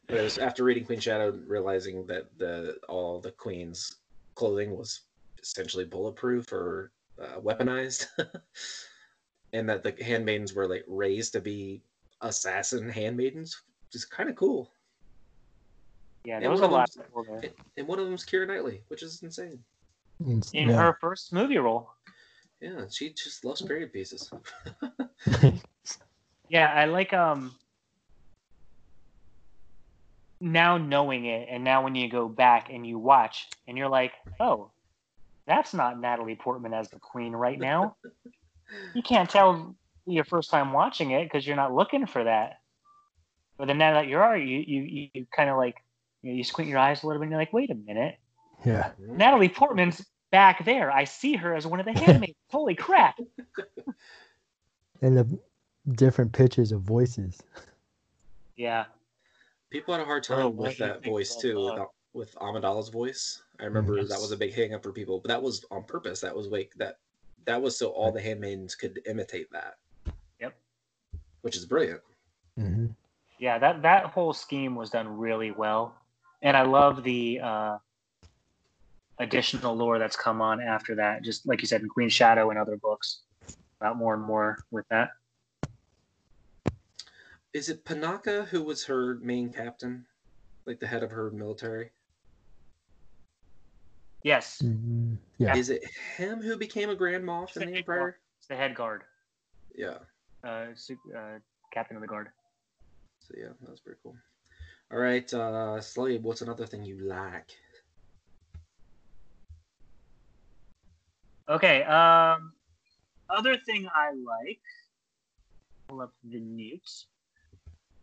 But 0.08 0.16
it 0.16 0.22
was 0.22 0.38
after 0.38 0.64
reading 0.64 0.86
Queen 0.86 1.00
Shadow, 1.00 1.38
realizing 1.46 2.06
that 2.06 2.26
the 2.38 2.78
all 2.88 3.20
the 3.20 3.30
Queen's 3.30 3.96
clothing 4.34 4.74
was 4.74 5.02
essentially 5.42 5.84
bulletproof 5.84 6.50
or 6.50 6.92
uh, 7.20 7.40
weaponized, 7.40 8.06
and 9.52 9.68
that 9.68 9.82
the 9.82 9.94
handmaidens 10.02 10.54
were 10.54 10.66
like 10.68 10.84
raised 10.86 11.32
to 11.34 11.40
be 11.40 11.82
assassin 12.20 12.88
handmaidens, 12.88 13.62
which 13.86 13.96
is 13.96 14.04
kind 14.04 14.28
of 14.28 14.36
cool. 14.36 14.70
Yeah, 16.24 16.38
And 16.38 16.50
was 16.50 16.60
a 16.60 16.64
one 16.64 16.70
of 16.70 16.72
lot 16.72 16.90
them's- 16.94 17.08
of 17.16 17.26
there. 17.26 17.36
And- 17.36 17.52
And 17.76 17.88
one 17.88 17.98
of 17.98 18.06
them's 18.06 18.26
Keira 18.26 18.46
Knightley, 18.46 18.82
which 18.88 19.02
is 19.02 19.22
insane. 19.22 19.62
In 20.26 20.42
yeah. 20.52 20.72
her 20.76 20.98
first 21.00 21.32
movie 21.32 21.58
role. 21.58 21.90
Yeah, 22.60 22.86
she 22.90 23.10
just 23.12 23.44
loves 23.44 23.62
period 23.62 23.92
pieces. 23.92 24.30
Yeah, 26.50 26.72
I 26.74 26.86
like 26.86 27.12
um 27.12 27.54
now 30.40 30.78
knowing 30.78 31.26
it 31.26 31.48
and 31.50 31.62
now 31.64 31.82
when 31.84 31.94
you 31.94 32.08
go 32.08 32.28
back 32.28 32.68
and 32.70 32.86
you 32.86 32.98
watch 32.98 33.48
and 33.66 33.76
you're 33.76 33.88
like, 33.88 34.12
"Oh, 34.40 34.70
that's 35.48 35.74
not 35.74 35.98
Natalie 36.00 36.36
Portman 36.36 36.72
as 36.74 36.88
the 36.90 36.98
queen 37.00 37.32
right 37.32 37.58
now." 37.58 37.96
you 38.94 39.02
can't 39.02 39.28
tell 39.28 39.74
your 40.06 40.24
first 40.24 40.50
time 40.50 40.72
watching 40.72 41.10
it 41.10 41.24
because 41.24 41.46
you're 41.46 41.56
not 41.56 41.74
looking 41.74 42.06
for 42.06 42.22
that. 42.24 42.60
But 43.56 43.66
then 43.66 43.78
now 43.78 43.94
that 43.94 44.06
you 44.06 44.18
are, 44.18 44.36
you 44.36 44.62
you, 44.66 45.10
you 45.12 45.26
kind 45.34 45.50
of 45.50 45.56
like 45.56 45.82
you, 46.22 46.30
know, 46.30 46.36
you 46.36 46.44
squint 46.44 46.70
your 46.70 46.78
eyes 46.78 47.02
a 47.02 47.06
little 47.06 47.18
bit 47.20 47.24
and 47.24 47.32
you're 47.32 47.40
like, 47.40 47.52
"Wait 47.52 47.70
a 47.70 47.74
minute. 47.74 48.18
yeah. 48.64 48.92
Natalie 48.98 49.48
Portman's 49.48 50.04
back 50.30 50.64
there. 50.64 50.90
I 50.92 51.04
see 51.04 51.34
her 51.34 51.54
as 51.54 51.66
one 51.66 51.80
of 51.80 51.86
the 51.86 51.92
handmaids. 51.98 52.36
Holy 52.50 52.74
crap." 52.74 53.18
And 55.00 55.16
the 55.16 55.38
different 55.92 56.32
pitches 56.32 56.72
of 56.72 56.80
voices. 56.80 57.40
Yeah. 58.56 58.86
People 59.70 59.94
had 59.94 60.00
a 60.02 60.04
hard 60.04 60.26
Oh, 60.28 60.34
time 60.34 60.56
what 60.56 60.68
with 60.70 60.78
that 60.78 61.04
voice 61.04 61.36
too, 61.36 61.72
that? 61.76 61.86
With, 62.12 62.34
with 62.34 62.42
Amidala's 62.42 62.88
voice. 62.88 63.42
I 63.60 63.64
remember 63.64 64.02
that 64.04 64.20
was 64.20 64.32
a 64.32 64.36
big 64.36 64.54
hang 64.54 64.74
up 64.74 64.82
for 64.82 64.92
people, 64.92 65.20
but 65.20 65.28
that 65.28 65.42
was 65.42 65.64
on 65.70 65.84
purpose. 65.84 66.20
That 66.20 66.34
was 66.36 66.46
like 66.48 66.72
that. 66.76 66.98
That 67.44 67.60
was 67.60 67.78
so 67.78 67.88
all 67.88 68.12
the 68.12 68.20
handmaidens 68.20 68.74
could 68.74 69.00
imitate 69.06 69.50
that. 69.52 69.76
Yep. 70.40 70.54
Which 71.42 71.56
is 71.56 71.64
brilliant. 71.66 72.00
hmm 72.56 72.86
yeah 73.40 73.56
that 73.56 73.82
that 73.82 74.06
whole 74.06 74.32
scheme 74.32 74.74
was 74.74 74.90
done 74.90 75.06
really 75.16 75.52
well 75.52 75.94
and 76.42 76.56
i 76.56 76.62
love 76.62 77.04
the 77.04 77.38
uh 77.40 77.78
additional 79.20 79.76
lore 79.76 79.98
that's 80.00 80.16
come 80.16 80.42
on 80.42 80.60
after 80.60 80.96
that 80.96 81.22
just 81.22 81.46
like 81.46 81.60
you 81.60 81.66
said 81.68 81.80
in 81.80 81.88
queen 81.88 82.08
shadow 82.08 82.50
and 82.50 82.58
other 82.58 82.76
books 82.76 83.20
about 83.80 83.96
more 83.96 84.14
and 84.14 84.24
more 84.24 84.58
with 84.72 84.84
that 84.88 85.10
Is 87.52 87.68
it 87.68 87.84
Panaka 87.84 88.46
who 88.48 88.62
was 88.62 88.84
her 88.84 89.16
main 89.22 89.52
captain, 89.52 90.04
like 90.66 90.80
the 90.80 90.86
head 90.86 91.02
of 91.02 91.10
her 91.10 91.30
military? 91.30 91.90
Yes 94.22 94.58
hmm 94.60 95.14
Yeah. 95.38 95.54
Is 95.56 95.70
it 95.70 95.84
him 96.16 96.42
who 96.42 96.56
became 96.56 96.90
a 96.90 96.96
Grand 96.96 97.24
Moff 97.24 97.56
in 97.56 97.66
the 97.70 97.76
Empire? 97.76 98.18
it's 98.38 98.48
the 98.48 98.56
head 98.56 98.74
guard 98.74 99.04
Yeah. 99.74 99.98
uh, 100.44 100.66
uh 101.16 101.38
captain 101.72 101.96
of 101.96 102.02
the 102.02 102.08
guard 102.08 102.28
So 103.20 103.34
yeah, 103.36 103.48
that 103.60 103.70
was 103.70 103.80
pretty 103.80 104.00
cool. 104.02 104.16
All 104.90 104.98
right, 104.98 105.32
uh, 105.34 105.80
Slave, 105.80 106.24
what's 106.24 106.40
another 106.42 106.66
thing 106.66 106.84
you 106.84 106.98
like? 107.00 107.52
okay 111.48 111.82
um 111.84 112.52
other 113.30 113.56
thing 113.56 113.88
i 113.94 114.10
like 114.10 114.60
pull 115.88 116.00
up 116.02 116.12
the 116.24 116.40
newts 116.40 117.06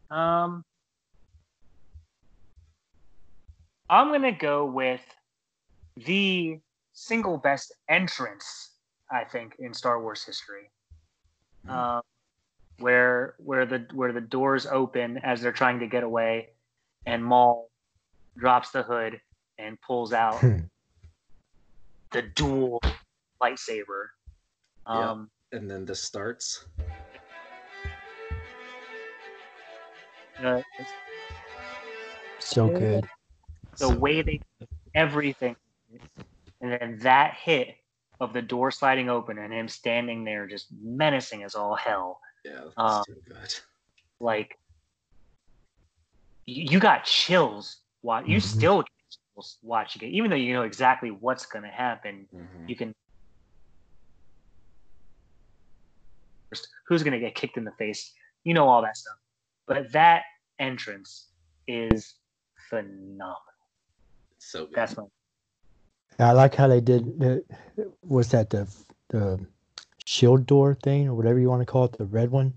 um 0.10 0.64
i'm 3.90 4.12
gonna 4.12 4.32
go 4.32 4.66
with 4.66 5.02
the 5.98 6.60
single 6.94 7.38
best 7.38 7.74
entrance 7.90 8.72
i 9.12 9.24
think 9.24 9.56
in 9.60 9.74
star 9.74 10.02
wars 10.02 10.24
history 10.24 10.72
um, 11.68 12.02
where 12.80 13.36
where 13.40 13.66
the 13.66 13.88
where 13.94 14.14
the 14.14 14.22
doors 14.22 14.66
open 14.66 15.18
as 15.20 15.42
they're 15.42 15.52
trying 15.52 15.80
to 15.80 15.88
get 15.88 16.04
away 16.04 16.50
and 17.06 17.24
maul 17.24 17.70
drops 18.38 18.72
the 18.72 18.84
hood 18.84 19.20
and 19.58 19.80
pulls 19.82 20.14
out 20.14 20.40
Hmm. 20.42 20.58
the 22.12 22.22
dual 22.22 22.82
lightsaber 23.42 24.08
Yeah. 24.92 25.12
um 25.12 25.30
And 25.52 25.70
then 25.70 25.86
this 25.86 26.02
starts. 26.02 26.66
uh, 30.44 30.62
So 32.40 32.70
good. 32.70 33.08
the 33.80 33.90
way 33.90 34.22
they 34.22 34.40
everything 34.94 35.56
and 36.62 36.72
then 36.72 36.98
that 37.02 37.36
hit 37.36 37.76
of 38.20 38.34
the 38.34 38.42
door 38.42 38.72
sliding 38.72 39.10
open 39.10 39.38
and 39.38 39.54
him 39.54 39.68
standing 39.68 40.24
there 40.24 40.48
just 40.48 40.68
menacing 40.82 41.44
as 41.44 41.56
all 41.56 41.76
hell 41.76 42.20
Yeah, 42.44 42.62
that's 42.64 42.74
Uh, 42.78 43.04
too 43.04 43.16
good. 43.28 43.54
like 44.20 44.58
you, 46.46 46.64
you 46.72 46.80
got 46.80 47.04
chills 47.04 47.82
wa 48.04 48.20
you 48.20 48.38
Mhm. 48.38 48.42
still 48.42 48.78
get 48.82 48.92
chills 49.36 49.58
watching 49.62 50.02
it 50.04 50.12
even 50.14 50.30
though 50.30 50.36
you 50.38 50.54
know 50.54 50.64
exactly 50.64 51.10
what's 51.12 51.46
going 51.46 51.64
to 51.64 51.70
happen 51.72 52.28
Mhm. 52.34 52.70
you 52.70 52.76
can 52.76 52.94
who's 56.88 57.04
going 57.04 57.14
to 57.14 57.20
get 57.20 57.36
kicked 57.36 57.58
in 57.58 57.66
the 57.66 57.72
face 57.74 58.14
you 58.44 58.54
know 58.54 58.68
all 58.68 58.82
that 58.82 58.96
stuff 58.96 59.18
but 59.68 59.92
that 59.92 60.24
entrance 60.60 61.32
is 61.68 62.16
phenomenal 62.70 63.36
So 64.38 64.66
good. 64.66 64.76
that's 64.76 64.96
my 64.98 65.04
I 66.20 66.32
like 66.32 66.56
how 66.56 66.68
they 66.68 66.82
did. 66.82 67.20
The, 67.20 67.44
was 68.04 68.30
that 68.30 68.50
the 68.50 68.68
the 69.10 69.46
shield 70.06 70.46
door 70.46 70.76
thing 70.76 71.08
or 71.08 71.14
whatever 71.14 71.40
you 71.40 71.50
want 71.50 71.62
to 71.62 71.66
call 71.66 71.86
it, 71.86 71.98
the 71.98 72.06
red 72.06 72.32
one? 72.32 72.54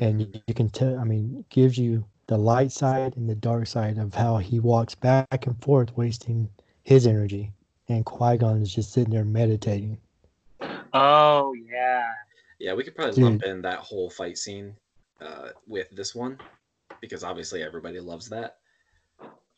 And 0.00 0.20
you, 0.20 0.28
you 0.46 0.54
can 0.54 0.70
tell. 0.70 0.98
I 0.98 1.04
mean, 1.04 1.44
gives 1.50 1.76
you 1.76 2.04
the 2.28 2.38
light 2.38 2.70
side 2.70 3.16
and 3.16 3.28
the 3.28 3.34
dark 3.34 3.66
side 3.66 3.98
of 3.98 4.14
how 4.14 4.36
he 4.36 4.60
walks 4.60 4.94
back 4.94 5.46
and 5.46 5.60
forth, 5.62 5.96
wasting 5.96 6.48
his 6.84 7.06
energy, 7.06 7.50
and 7.88 8.04
Qui 8.04 8.36
Gon 8.38 8.62
is 8.62 8.72
just 8.72 8.92
sitting 8.92 9.12
there 9.12 9.24
meditating. 9.24 9.98
oh 10.92 11.52
yeah 11.68 12.06
Yeah, 12.60 12.74
we 12.74 12.84
could 12.84 12.94
probably 12.94 13.14
Dude. 13.14 13.24
lump 13.24 13.42
in 13.42 13.62
that 13.62 13.78
whole 13.80 14.10
fight 14.10 14.38
scene 14.38 14.74
uh, 15.20 15.48
with 15.66 15.90
this 15.90 16.14
one 16.14 16.38
because 17.00 17.24
obviously 17.24 17.62
everybody 17.62 17.98
loves 17.98 18.28
that. 18.28 18.58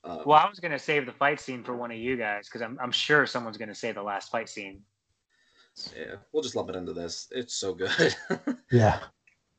Um, 0.04 0.22
well 0.26 0.38
i 0.38 0.48
was 0.48 0.58
going 0.58 0.72
to 0.72 0.78
save 0.78 1.06
the 1.06 1.12
fight 1.12 1.40
scene 1.40 1.62
for 1.62 1.76
one 1.76 1.92
of 1.92 1.96
you 1.96 2.16
guys 2.16 2.48
because 2.48 2.60
I'm, 2.60 2.76
I'm 2.82 2.90
sure 2.92 3.24
someone's 3.26 3.56
going 3.56 3.68
to 3.68 3.74
say 3.74 3.92
the 3.92 4.02
last 4.02 4.30
fight 4.30 4.48
scene 4.48 4.82
yeah, 5.96 6.16
we'll 6.32 6.42
just 6.42 6.54
lump 6.54 6.68
it 6.70 6.76
into 6.76 6.92
this. 6.92 7.28
It's 7.30 7.54
so 7.54 7.74
good. 7.74 8.14
Yeah. 8.70 9.00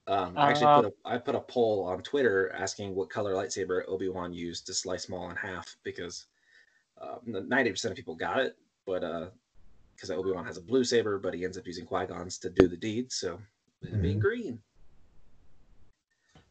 um, 0.08 0.38
I 0.38 0.50
actually 0.50 0.68
Uh, 0.68 0.82
put 0.82 0.86
a, 0.86 0.94
I 1.06 1.18
put 1.18 1.36
a 1.36 1.40
poll 1.40 1.86
on 1.86 2.02
Twitter 2.04 2.52
asking 2.56 2.94
what 2.96 3.10
color 3.10 3.34
lightsaber 3.34 3.84
Obi 3.88 4.10
Wan 4.10 4.34
used 4.34 4.66
to 4.68 4.74
slice 4.74 5.08
Maul 5.10 5.30
in 5.30 5.36
half 5.36 5.76
because 5.84 6.26
uh, 7.02 7.18
ninety 7.26 7.72
percent 7.72 7.92
of 7.92 7.96
people 7.96 8.16
got 8.16 8.40
it, 8.40 8.58
but 8.86 9.34
because 9.96 10.12
Obi 10.12 10.32
Wan 10.32 10.46
has 10.46 10.58
a 10.58 10.62
blue 10.62 10.84
saber, 10.84 11.20
but 11.20 11.34
he 11.34 11.46
ends 11.46 11.58
up 11.58 11.66
using 11.66 11.86
Qui 11.86 12.06
Gon's 12.06 12.38
to 12.40 12.50
do 12.50 12.68
the 12.68 12.78
deed, 12.78 13.12
so 13.12 13.40
it 13.82 14.02
being 14.02 14.20
green. 14.20 14.60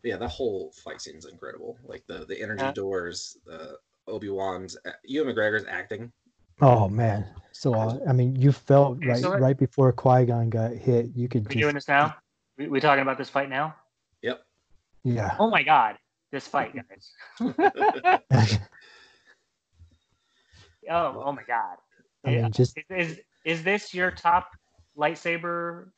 But 0.02 0.08
yeah, 0.08 0.16
that 0.16 0.28
whole 0.30 0.72
fight 0.84 1.00
scene 1.00 1.16
is 1.16 1.26
incredible. 1.26 1.78
Like 1.84 2.04
the 2.06 2.24
the 2.26 2.40
energy 2.40 2.64
Yeah. 2.64 2.72
doors, 2.72 3.38
the 3.46 3.78
Obi 4.08 4.28
Wan's, 4.28 4.76
Ewan 5.04 5.34
McGregor's 5.34 5.64
acting. 5.68 6.12
Oh 6.60 6.88
man. 6.88 7.26
So 7.52 7.74
uh, 7.74 7.98
I 8.08 8.12
mean, 8.12 8.34
you 8.36 8.50
felt 8.52 8.98
Okay, 8.98 9.08
right 9.08 9.22
so 9.22 9.32
right 9.38 9.56
before 9.56 9.92
Qui 9.92 10.26
Gon 10.26 10.50
got 10.50 10.72
hit. 10.72 11.10
You 11.14 11.28
could 11.28 11.48
we 11.48 11.60
doing 11.60 11.74
this 11.74 11.88
now 11.88 12.14
we, 12.58 12.68
we 12.68 12.80
talking 12.80 13.02
about 13.02 13.18
this 13.18 13.28
fight 13.28 13.48
now 13.48 13.74
Yep. 14.22 14.42
yeah. 15.04 15.36
oh 15.38 15.50
my 15.50 15.62
god 15.62 15.96
this 16.30 16.46
fight 16.46 16.74
guys 16.74 17.10
oh 20.90 21.22
oh 21.24 21.32
my 21.32 21.42
god 21.46 21.76
I 22.24 22.30
mean, 22.30 22.52
just 22.52 22.78
is, 22.90 23.10
is 23.12 23.20
is 23.44 23.62
this 23.64 23.92
your 23.92 24.10
top 24.10 24.50
lightsaber 24.96 25.90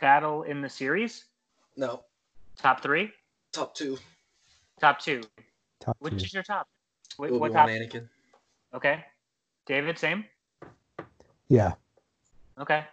battle 0.00 0.42
in 0.42 0.60
the 0.60 0.68
series 0.68 1.24
no, 1.76 2.04
top 2.56 2.82
three 2.82 3.10
top 3.56 3.74
two. 3.74 3.98
top 4.80 4.98
two 5.00 5.22
top 5.80 5.96
which 6.00 6.12
two. 6.18 6.24
is 6.24 6.34
your 6.34 6.42
top 6.42 6.68
what, 7.16 7.30
Obi 7.30 7.38
what 7.38 7.52
Wan, 7.52 7.66
top 7.66 7.68
Anakin. 7.68 8.08
okay 8.74 9.04
david 9.66 9.98
same 9.98 10.24
Yeah. 11.48 11.72
Okay. 12.58 12.84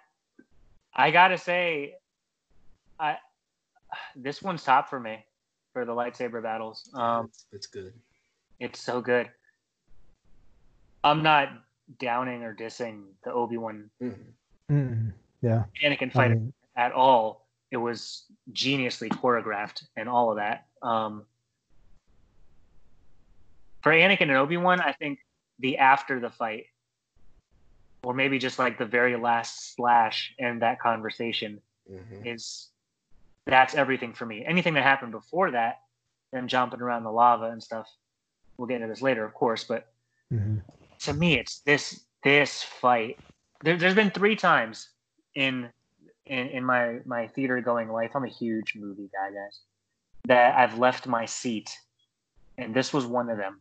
I 0.93 1.09
gotta 1.09 1.37
say, 1.37 1.95
I 2.99 3.17
this 4.15 4.41
one's 4.41 4.63
top 4.63 4.89
for 4.89 4.99
me 4.99 5.25
for 5.73 5.85
the 5.85 5.91
lightsaber 5.91 6.41
battles. 6.43 6.89
Um, 6.93 7.25
it's, 7.25 7.45
it's 7.51 7.67
good. 7.67 7.93
it's 8.59 8.79
so 8.79 9.01
good. 9.01 9.29
I'm 11.03 11.23
not 11.23 11.49
downing 11.99 12.43
or 12.43 12.53
dissing 12.53 13.05
the 13.23 13.31
Obi 13.33 13.57
Wan 13.57 13.89
Mhm. 14.01 14.33
Mm-mm. 14.69 15.11
Yeah. 15.41 15.63
Anakin 15.83 16.15
I 16.15 16.27
mean, 16.29 16.53
at 16.75 16.91
all. 16.91 17.42
It 17.73 17.77
was 17.77 18.25
geniusly 18.51 19.09
choreographed 19.09 19.81
and 19.97 20.07
all 20.07 20.29
of 20.29 20.35
that. 20.37 20.67
Um, 20.83 21.25
for 23.81 23.91
Anakin 23.91 24.21
and 24.29 24.33
Obi 24.33 24.57
Wan, 24.57 24.79
I 24.79 24.93
think 24.93 25.17
the 25.57 25.79
after 25.79 26.19
the 26.19 26.29
fight, 26.29 26.65
or 28.03 28.13
maybe 28.13 28.37
just 28.37 28.59
like 28.59 28.77
the 28.77 28.85
very 28.85 29.15
last 29.15 29.75
slash 29.75 30.35
and 30.37 30.61
that 30.61 30.79
conversation 30.79 31.63
Mhm. 31.89 32.27
is 32.27 32.69
that's 33.47 33.73
everything 33.73 34.13
for 34.13 34.27
me. 34.27 34.45
Anything 34.45 34.75
that 34.75 34.83
happened 34.83 35.11
before 35.11 35.49
that, 35.49 35.81
them 36.31 36.47
jumping 36.47 36.79
around 36.79 37.05
the 37.05 37.11
lava 37.11 37.45
and 37.45 37.63
stuff, 37.63 37.89
we'll 38.55 38.67
get 38.67 38.75
into 38.75 38.87
this 38.87 39.01
later, 39.01 39.25
of 39.25 39.33
course, 39.33 39.63
but 39.63 39.91
hmm 40.29 40.59
to 40.99 41.13
me, 41.13 41.39
it's 41.39 41.61
this 41.61 42.05
this 42.23 42.61
fight. 42.61 43.17
There, 43.63 43.77
there's 43.77 43.95
been 43.95 44.11
three 44.11 44.35
times 44.35 44.89
in 45.33 45.73
in, 46.25 46.47
in 46.49 46.63
my 46.63 46.99
my 47.05 47.27
theater 47.27 47.59
going 47.61 47.89
life. 47.89 48.11
I'm 48.15 48.25
a 48.25 48.29
huge 48.29 48.75
movie 48.75 49.09
guy, 49.13 49.31
guys. 49.33 49.59
That 50.25 50.57
I've 50.57 50.77
left 50.77 51.07
my 51.07 51.25
seat, 51.25 51.77
and 52.57 52.73
this 52.73 52.93
was 52.93 53.05
one 53.05 53.29
of 53.29 53.37
them. 53.37 53.59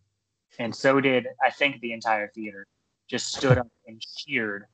And 0.58 0.74
so 0.74 1.00
did 1.00 1.26
I 1.44 1.50
think 1.50 1.80
the 1.80 1.92
entire 1.92 2.28
theater. 2.28 2.66
Just 3.08 3.34
stood 3.34 3.58
up 3.58 3.68
and 3.86 4.00
cheered 4.00 4.64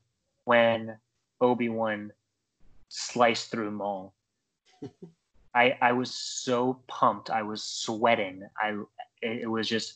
when 0.44 0.96
Obi 1.40 1.68
Wan 1.68 2.12
sliced 2.88 3.50
through 3.50 3.70
Maul. 3.70 4.12
I 5.54 5.76
I 5.80 5.92
was 5.92 6.14
so 6.14 6.78
pumped. 6.86 7.30
I 7.30 7.42
was 7.42 7.62
sweating. 7.62 8.42
I 8.60 8.70
it, 9.22 9.42
it 9.42 9.50
was 9.50 9.68
just 9.68 9.94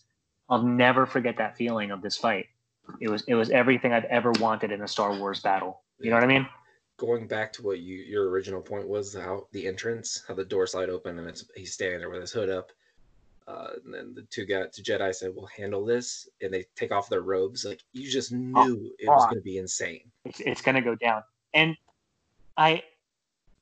I'll 0.49 0.63
never 0.63 1.07
forget 1.07 1.37
that 1.39 1.57
feeling 1.57 1.91
of 1.91 2.03
this 2.03 2.17
fight. 2.17 2.47
It 3.01 3.09
was 3.09 3.23
it 3.29 3.35
was 3.35 3.51
everything 3.51 3.93
I've 3.93 4.05
ever 4.05 4.33
wanted 4.33 4.73
in 4.73 4.83
a 4.83 4.89
Star 4.89 5.15
Wars 5.17 5.41
battle. 5.41 5.83
You 6.01 6.11
know 6.11 6.17
what 6.17 6.25
I 6.25 6.27
mean? 6.27 6.49
Going 6.97 7.27
back 7.27 7.53
to 7.55 7.63
what 7.63 7.81
you 7.81 7.97
your 7.97 8.29
original 8.29 8.61
point 8.61 8.87
was 8.87 9.15
how 9.15 9.47
the 9.53 9.67
entrance, 9.67 10.23
how 10.27 10.35
the 10.35 10.45
door 10.45 10.67
slide 10.67 10.89
open 10.89 11.19
and 11.19 11.29
it's 11.29 11.45
he's 11.57 11.73
standing 11.73 11.99
there 11.99 12.11
with 12.11 12.21
his 12.21 12.33
hood 12.33 12.51
up. 12.51 12.71
Uh, 13.49 13.71
and 13.85 13.93
then 13.93 14.15
the 14.15 14.23
two 14.23 14.45
guys, 14.45 14.71
two 14.73 14.83
Jedi 14.83 15.13
said, 15.13 15.35
"We'll 15.35 15.47
handle 15.47 15.85
this," 15.85 16.29
and 16.41 16.55
they 16.55 16.65
take 16.77 16.93
off 16.93 17.09
their 17.09 17.23
robes. 17.23 17.65
Like 17.65 17.83
you 17.93 18.09
just 18.09 18.31
knew 18.31 18.93
it 18.99 19.09
was 19.09 19.25
oh. 19.25 19.27
going 19.27 19.37
to 19.37 19.43
be 19.43 19.59
insane. 19.59 20.03
It's 20.25 20.41
it's 20.41 20.63
gonna 20.63 20.81
go 20.81 20.95
down. 20.95 21.25
And 21.53 21.77
I 22.57 22.85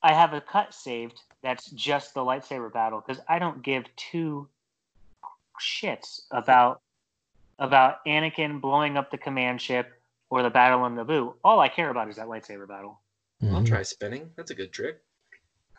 I 0.03 0.13
have 0.13 0.35
a 0.35 0.41
cut 0.41 0.75
saved 0.75 1.23
that's 1.43 1.71
just 1.71 2.15
the 2.15 2.21
lightsaber 2.21 2.73
battle 2.73 3.03
because 3.07 3.23
I 3.29 3.39
don't 3.39 3.63
give 3.63 3.85
two 3.97 4.49
shits 5.61 6.23
about 6.31 6.81
about 7.59 8.05
Anakin 8.07 8.61
blowing 8.61 8.97
up 8.97 9.11
the 9.11 9.19
command 9.19 9.61
ship 9.61 10.01
or 10.31 10.43
the 10.43 10.51
battle 10.51 10.83
on 10.83 10.97
Naboo. 10.97 11.35
All 11.45 11.61
I 11.61 11.69
care 11.69 11.91
about 11.91 12.09
is 12.09 12.17
that 12.17 12.27
lightsaber 12.27 12.67
battle. 12.67 13.01
I'll 13.43 13.65
try 13.65 13.79
mm-hmm. 13.79 13.85
spinning. 13.85 14.31
That's 14.37 14.51
a 14.51 14.55
good 14.55 14.73
trick. 14.73 15.01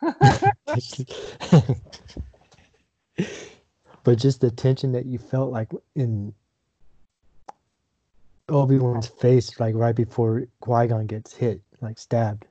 but 4.02 4.18
just 4.18 4.40
the 4.40 4.50
tension 4.50 4.92
that 4.92 5.06
you 5.06 5.18
felt 5.18 5.52
like 5.52 5.70
in 5.94 6.34
Obi 8.48 8.78
Wan's 8.78 9.06
face, 9.06 9.60
like 9.60 9.74
right 9.76 9.94
before 9.94 10.46
Qui 10.60 10.88
Gon 10.88 11.06
gets 11.06 11.34
hit, 11.34 11.60
like 11.80 11.98
stabbed. 11.98 12.46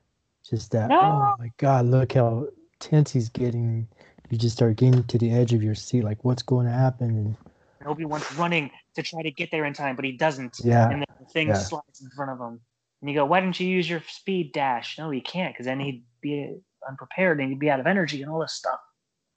Just 0.48 0.72
that. 0.72 0.88
No. 0.88 0.98
Oh 1.00 1.34
my 1.38 1.50
God! 1.58 1.86
Look 1.86 2.14
how 2.14 2.48
tense 2.80 3.12
he's 3.12 3.28
getting. 3.28 3.86
You 4.30 4.38
just 4.38 4.56
start 4.56 4.76
getting 4.76 5.04
to 5.04 5.18
the 5.18 5.30
edge 5.30 5.52
of 5.52 5.62
your 5.62 5.74
seat, 5.74 6.02
like 6.04 6.24
what's 6.24 6.42
going 6.42 6.66
to 6.66 6.72
happen, 6.72 7.10
and 7.10 7.36
And 7.80 7.88
Obi 7.88 8.06
Wan's 8.06 8.32
running 8.34 8.70
to 8.94 9.02
try 9.02 9.22
to 9.22 9.30
get 9.30 9.50
there 9.50 9.64
in 9.66 9.74
time, 9.74 9.94
but 9.94 10.04
he 10.04 10.12
doesn't. 10.12 10.58
Yeah, 10.64 10.88
And 10.88 11.02
then 11.02 11.06
the 11.20 11.26
thing 11.26 11.48
yeah. 11.48 11.54
slides 11.54 12.00
in 12.00 12.08
front 12.10 12.30
of 12.30 12.40
him. 12.40 12.60
And 13.02 13.10
you 13.10 13.16
go, 13.16 13.26
why 13.26 13.40
didn't 13.40 13.58
you 13.58 13.66
use 13.66 13.90
your 13.90 14.02
speed 14.06 14.52
dash? 14.52 14.96
No, 14.96 15.10
he 15.10 15.20
can't, 15.20 15.52
because 15.52 15.66
then 15.66 15.80
he'd 15.80 16.04
be 16.20 16.54
unprepared 16.88 17.40
and 17.40 17.48
he'd 17.50 17.58
be 17.58 17.68
out 17.68 17.80
of 17.80 17.86
energy 17.88 18.22
and 18.22 18.30
all 18.30 18.40
this 18.40 18.54
stuff. 18.54 18.78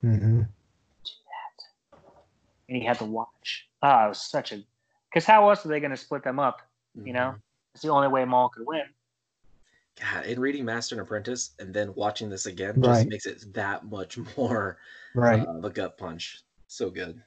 hmm 0.02 0.44
And 2.68 2.78
he 2.78 2.84
had 2.84 2.98
to 3.00 3.06
watch. 3.06 3.68
Oh, 3.84 4.06
it 4.06 4.10
was 4.10 4.30
such 4.30 4.52
a. 4.52 4.64
Because 5.10 5.26
how 5.26 5.50
else 5.50 5.66
are 5.66 5.70
they 5.70 5.80
going 5.80 5.92
to 5.92 5.98
split 5.98 6.24
them 6.24 6.40
up? 6.40 6.62
You 6.96 7.14
know, 7.14 7.36
Mhm. 7.36 7.42
it's 7.74 7.84
the 7.84 7.90
only 7.90 8.08
way 8.08 8.26
Maul 8.26 8.50
could 8.50 8.66
win. 8.66 8.86
God, 10.00 10.26
in 10.26 10.40
reading 10.40 10.66
Master 10.66 10.96
and 10.96 11.02
Apprentice 11.02 11.54
and 11.60 11.74
then 11.74 11.94
watching 11.96 12.30
this 12.30 12.48
again 12.48 12.76
Right. 12.76 12.96
just 12.98 13.08
makes 13.08 13.26
it 13.26 13.54
that 13.54 13.86
much 13.86 14.18
more 14.38 14.80
right. 15.14 15.48
uh, 15.48 15.58
of 15.58 15.66
a 15.66 15.70
gut 15.70 15.98
punch. 15.98 16.42
So 16.68 16.90
good. 16.90 17.22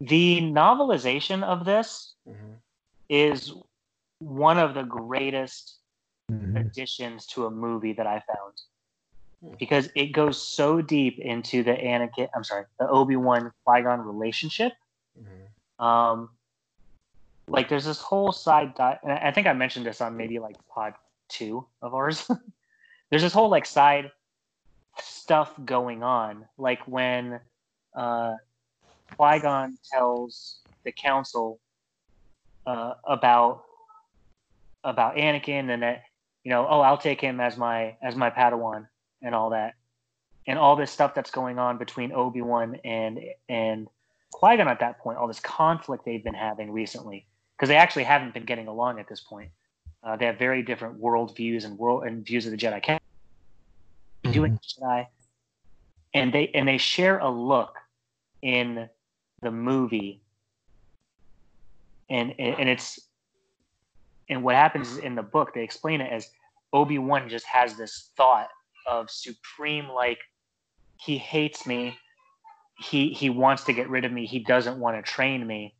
The 0.00 0.40
novelization 0.40 1.42
of 1.42 1.64
this 1.64 2.14
hmm 2.26 2.54
is 3.08 3.54
one 4.18 4.58
of 4.58 4.74
the 4.74 4.82
greatest 4.82 5.78
Mhm. 6.30 6.56
additions 6.60 7.26
to 7.26 7.46
a 7.46 7.50
movie 7.50 7.92
that 7.92 8.06
I 8.06 8.20
found 8.20 8.60
Hmm. 9.40 9.54
because 9.58 9.88
it 9.94 10.08
goes 10.08 10.40
so 10.42 10.82
deep 10.82 11.18
into 11.18 11.62
the 11.62 11.72
Anakin. 11.72 12.28
I'm 12.34 12.44
sorry, 12.44 12.66
the 12.78 12.88
Obi 12.88 13.16
Wan 13.16 13.52
Qui 13.64 13.82
Gon 13.82 14.00
relationship. 14.00 14.72
hmm 15.16 15.82
Um, 15.84 16.36
like 17.46 17.68
there's 17.68 17.84
this 17.84 18.00
whole 18.00 18.32
side 18.32 18.74
di- 18.74 18.98
and 19.02 19.12
I 19.12 19.28
I 19.28 19.32
think 19.32 19.46
I 19.46 19.52
mentioned 19.52 19.86
this 19.86 20.00
on 20.00 20.16
maybe 20.16 20.38
like 20.38 20.56
pod 20.68 20.94
two 21.28 21.66
of 21.82 21.94
ours. 21.94 22.28
there's 23.10 23.22
this 23.22 23.32
whole 23.32 23.48
like 23.48 23.64
side 23.64 24.10
stuff 24.98 25.54
going 25.64 26.02
on, 26.02 26.48
like 26.58 26.86
when 26.88 27.40
uh, 27.94 28.34
Qui 29.16 29.38
Gon 29.38 29.78
tells 29.90 30.60
the 30.84 30.92
council 30.92 31.60
uh, 32.66 32.94
about 33.06 33.64
about 34.84 35.16
Anakin 35.16 35.70
and 35.70 35.82
that 35.82 36.02
you 36.44 36.50
know, 36.50 36.66
oh, 36.68 36.80
I'll 36.80 36.98
take 36.98 37.20
him 37.20 37.40
as 37.40 37.56
my 37.56 37.96
as 38.02 38.16
my 38.16 38.30
Padawan 38.30 38.86
and 39.22 39.34
all 39.34 39.50
that, 39.50 39.74
and 40.46 40.58
all 40.58 40.76
this 40.76 40.90
stuff 40.90 41.14
that's 41.14 41.30
going 41.30 41.58
on 41.58 41.78
between 41.78 42.12
Obi 42.12 42.40
Wan 42.40 42.76
and 42.84 43.20
and 43.48 43.88
Qui 44.32 44.56
Gon 44.56 44.68
at 44.68 44.80
that 44.80 44.98
point, 44.98 45.18
all 45.18 45.26
this 45.26 45.40
conflict 45.40 46.04
they've 46.04 46.24
been 46.24 46.34
having 46.34 46.70
recently, 46.70 47.26
because 47.56 47.68
they 47.68 47.76
actually 47.76 48.04
haven't 48.04 48.34
been 48.34 48.44
getting 48.44 48.68
along 48.68 48.98
at 48.98 49.08
this 49.08 49.20
point. 49.20 49.50
Uh, 50.02 50.16
they 50.16 50.26
have 50.26 50.38
very 50.38 50.62
different 50.62 50.98
world 50.98 51.36
views 51.36 51.64
and 51.64 51.76
world 51.76 52.04
and 52.04 52.24
views 52.24 52.46
of 52.46 52.52
the 52.52 52.56
Jedi. 52.56 52.82
Can 52.82 53.00
doing 54.30 54.58
Jedi, 54.58 55.06
and 56.14 56.32
they 56.32 56.48
and 56.54 56.68
they 56.68 56.78
share 56.78 57.18
a 57.18 57.28
look 57.28 57.76
in 58.42 58.88
the 59.42 59.50
movie, 59.50 60.22
and 62.08 62.32
and 62.38 62.68
it's 62.68 63.07
and 64.28 64.42
what 64.42 64.54
happens 64.54 64.92
is 64.92 64.98
in 64.98 65.14
the 65.14 65.22
book 65.22 65.54
they 65.54 65.62
explain 65.62 66.00
it 66.00 66.12
as 66.12 66.28
Obi 66.72 66.98
Wan 66.98 67.28
just 67.28 67.46
has 67.46 67.76
this 67.76 68.10
thought 68.16 68.48
of 68.86 69.10
supreme 69.10 69.88
like 69.88 70.18
he 70.98 71.16
hates 71.16 71.66
me. 71.66 71.96
He 72.78 73.10
he 73.10 73.30
wants 73.30 73.64
to 73.64 73.72
get 73.72 73.88
rid 73.88 74.04
of 74.04 74.12
me. 74.12 74.26
He 74.26 74.40
doesn't 74.40 74.78
want 74.78 74.96
to 74.96 75.02
train 75.02 75.46
me. 75.46 75.74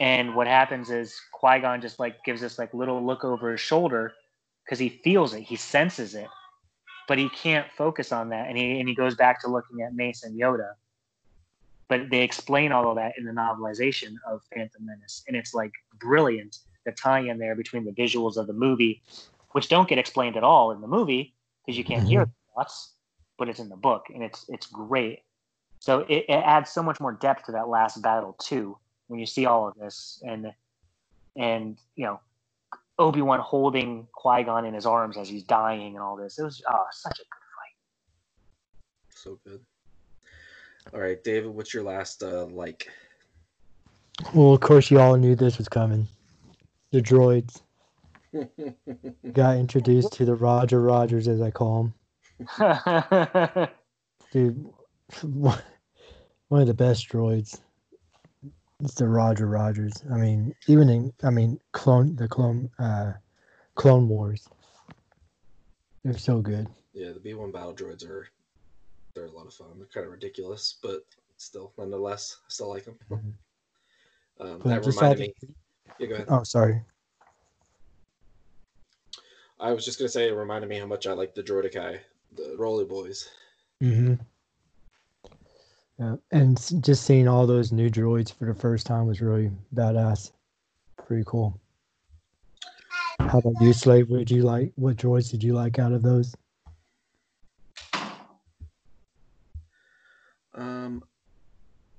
And 0.00 0.36
what 0.36 0.46
happens 0.46 0.90
is 0.90 1.20
Qui 1.32 1.60
Gon 1.60 1.80
just 1.80 1.98
like 1.98 2.22
gives 2.24 2.40
this 2.40 2.58
like 2.58 2.72
little 2.72 3.04
look 3.04 3.24
over 3.24 3.50
his 3.50 3.60
shoulder 3.60 4.12
because 4.64 4.78
he 4.78 5.00
feels 5.02 5.34
it, 5.34 5.42
he 5.42 5.56
senses 5.56 6.14
it, 6.14 6.28
but 7.08 7.18
he 7.18 7.28
can't 7.30 7.66
focus 7.76 8.12
on 8.12 8.28
that, 8.28 8.48
and 8.48 8.56
he 8.56 8.78
and 8.78 8.88
he 8.88 8.94
goes 8.94 9.14
back 9.14 9.40
to 9.40 9.48
looking 9.48 9.82
at 9.82 9.94
Mace 9.94 10.22
and 10.22 10.38
Yoda. 10.38 10.72
But 11.88 12.10
they 12.10 12.20
explain 12.20 12.70
all 12.70 12.90
of 12.90 12.96
that 12.96 13.14
in 13.16 13.24
the 13.24 13.32
novelization 13.32 14.14
of 14.26 14.42
Phantom 14.54 14.84
Menace, 14.84 15.24
and 15.26 15.36
it's 15.36 15.54
like 15.54 15.72
brilliant 15.98 16.58
the 16.84 16.92
tie-in 16.92 17.38
there 17.38 17.54
between 17.54 17.84
the 17.84 17.92
visuals 17.92 18.36
of 18.36 18.46
the 18.46 18.52
movie, 18.52 19.02
which 19.52 19.68
don't 19.68 19.88
get 19.88 19.98
explained 19.98 20.36
at 20.36 20.44
all 20.44 20.70
in 20.70 20.80
the 20.80 20.86
movie 20.86 21.34
because 21.64 21.76
you 21.76 21.84
can't 21.84 22.06
hear 22.06 22.24
the 22.24 22.32
thoughts, 22.54 22.92
but 23.38 23.48
it's 23.48 23.60
in 23.60 23.68
the 23.68 23.76
book, 23.76 24.06
and 24.12 24.22
it's 24.22 24.44
it's 24.48 24.66
great. 24.66 25.20
So 25.80 26.00
it, 26.08 26.24
it 26.28 26.42
adds 26.44 26.70
so 26.70 26.82
much 26.82 26.98
more 27.00 27.12
depth 27.12 27.46
to 27.46 27.52
that 27.52 27.68
last 27.68 28.02
battle 28.02 28.34
too 28.40 28.76
when 29.06 29.20
you 29.20 29.26
see 29.26 29.46
all 29.46 29.68
of 29.68 29.74
this 29.74 30.22
and 30.26 30.52
and 31.36 31.78
you 31.94 32.04
know 32.04 32.20
Obi 32.98 33.22
Wan 33.22 33.40
holding 33.40 34.06
Qui 34.12 34.42
Gon 34.42 34.64
in 34.64 34.74
his 34.74 34.86
arms 34.86 35.16
as 35.16 35.28
he's 35.28 35.44
dying 35.44 35.94
and 35.94 35.98
all 35.98 36.16
this. 36.16 36.38
It 36.38 36.42
was 36.42 36.62
oh, 36.68 36.84
such 36.90 37.18
a 37.18 37.22
good 37.22 37.46
fight. 37.56 39.14
So 39.14 39.38
good. 39.44 39.60
All 40.94 41.00
right, 41.00 41.22
David, 41.22 41.50
what's 41.50 41.74
your 41.74 41.82
last 41.82 42.22
uh, 42.22 42.46
like? 42.46 42.88
Well, 44.34 44.52
of 44.54 44.60
course, 44.60 44.90
you 44.90 44.98
all 44.98 45.16
knew 45.16 45.36
this 45.36 45.58
was 45.58 45.68
coming. 45.68 46.08
The 46.90 47.02
droids 47.02 47.60
got 49.32 49.56
introduced 49.56 50.12
to 50.14 50.24
the 50.24 50.34
Roger 50.34 50.80
Rogers, 50.80 51.28
as 51.28 51.40
I 51.42 51.50
call 51.50 51.92
fight. 52.56 53.22
them. 53.22 53.68
Dude, 54.32 54.68
one 55.22 55.58
one 56.48 56.60
of 56.60 56.66
the 56.66 56.74
best 56.74 57.08
droids. 57.08 57.60
It's 58.82 58.94
the 58.94 59.08
Roger 59.08 59.46
Rogers. 59.46 60.04
I 60.12 60.16
mean, 60.16 60.54
even 60.68 60.88
in, 60.88 61.12
I 61.24 61.30
mean, 61.30 61.58
clone 61.72 62.14
the 62.14 62.28
clone, 62.28 62.70
uh, 62.78 63.12
Clone 63.74 64.08
Wars. 64.08 64.48
They're 66.04 66.16
so 66.16 66.40
good. 66.40 66.68
yeah, 66.94 67.12
the 67.12 67.18
B 67.20 67.34
one 67.34 67.50
battle 67.50 67.74
droids 67.74 68.08
are 68.08 68.28
they're 69.14 69.26
a 69.26 69.30
lot 69.30 69.46
of 69.46 69.52
fun. 69.54 69.66
They're 69.76 69.86
kind 69.86 70.06
of 70.06 70.12
ridiculous, 70.12 70.76
but 70.80 71.04
still, 71.38 71.72
nonetheless, 71.76 72.38
I 72.44 72.48
still 72.48 72.68
like 72.70 72.84
them. 72.84 72.98
Mhm. 73.10 73.32
Um, 74.40 74.60
that 74.60 74.84
just 74.84 75.00
reminded 75.00 75.20
me. 75.42 75.54
Yeah, 75.98 76.06
go 76.06 76.14
ahead. 76.14 76.26
Oh, 76.28 76.42
sorry. 76.44 76.80
I 79.60 79.72
was 79.72 79.84
just 79.84 79.98
gonna 79.98 80.08
say 80.08 80.28
it 80.28 80.32
reminded 80.32 80.70
me 80.70 80.78
how 80.78 80.86
much 80.86 81.06
I 81.06 81.12
like 81.12 81.34
the 81.34 81.42
Droidikai, 81.42 81.98
the 82.36 82.54
Roly 82.56 82.84
Boys. 82.84 83.28
Mm-hmm. 83.82 84.14
Yeah, 85.98 86.16
and 86.30 86.84
just 86.84 87.04
seeing 87.04 87.26
all 87.26 87.46
those 87.46 87.72
new 87.72 87.90
droids 87.90 88.32
for 88.32 88.44
the 88.44 88.54
first 88.54 88.86
time 88.86 89.08
was 89.08 89.20
really 89.20 89.50
badass. 89.74 90.30
Pretty 91.06 91.24
cool. 91.26 91.58
How 93.18 93.38
about 93.38 93.60
you, 93.60 93.72
Slave? 93.72 94.08
What 94.08 94.18
did 94.18 94.30
you 94.30 94.42
like? 94.42 94.72
What 94.76 94.96
droids 94.96 95.30
did 95.30 95.42
you 95.42 95.54
like 95.54 95.80
out 95.80 95.92
of 95.92 96.02
those? 96.02 96.36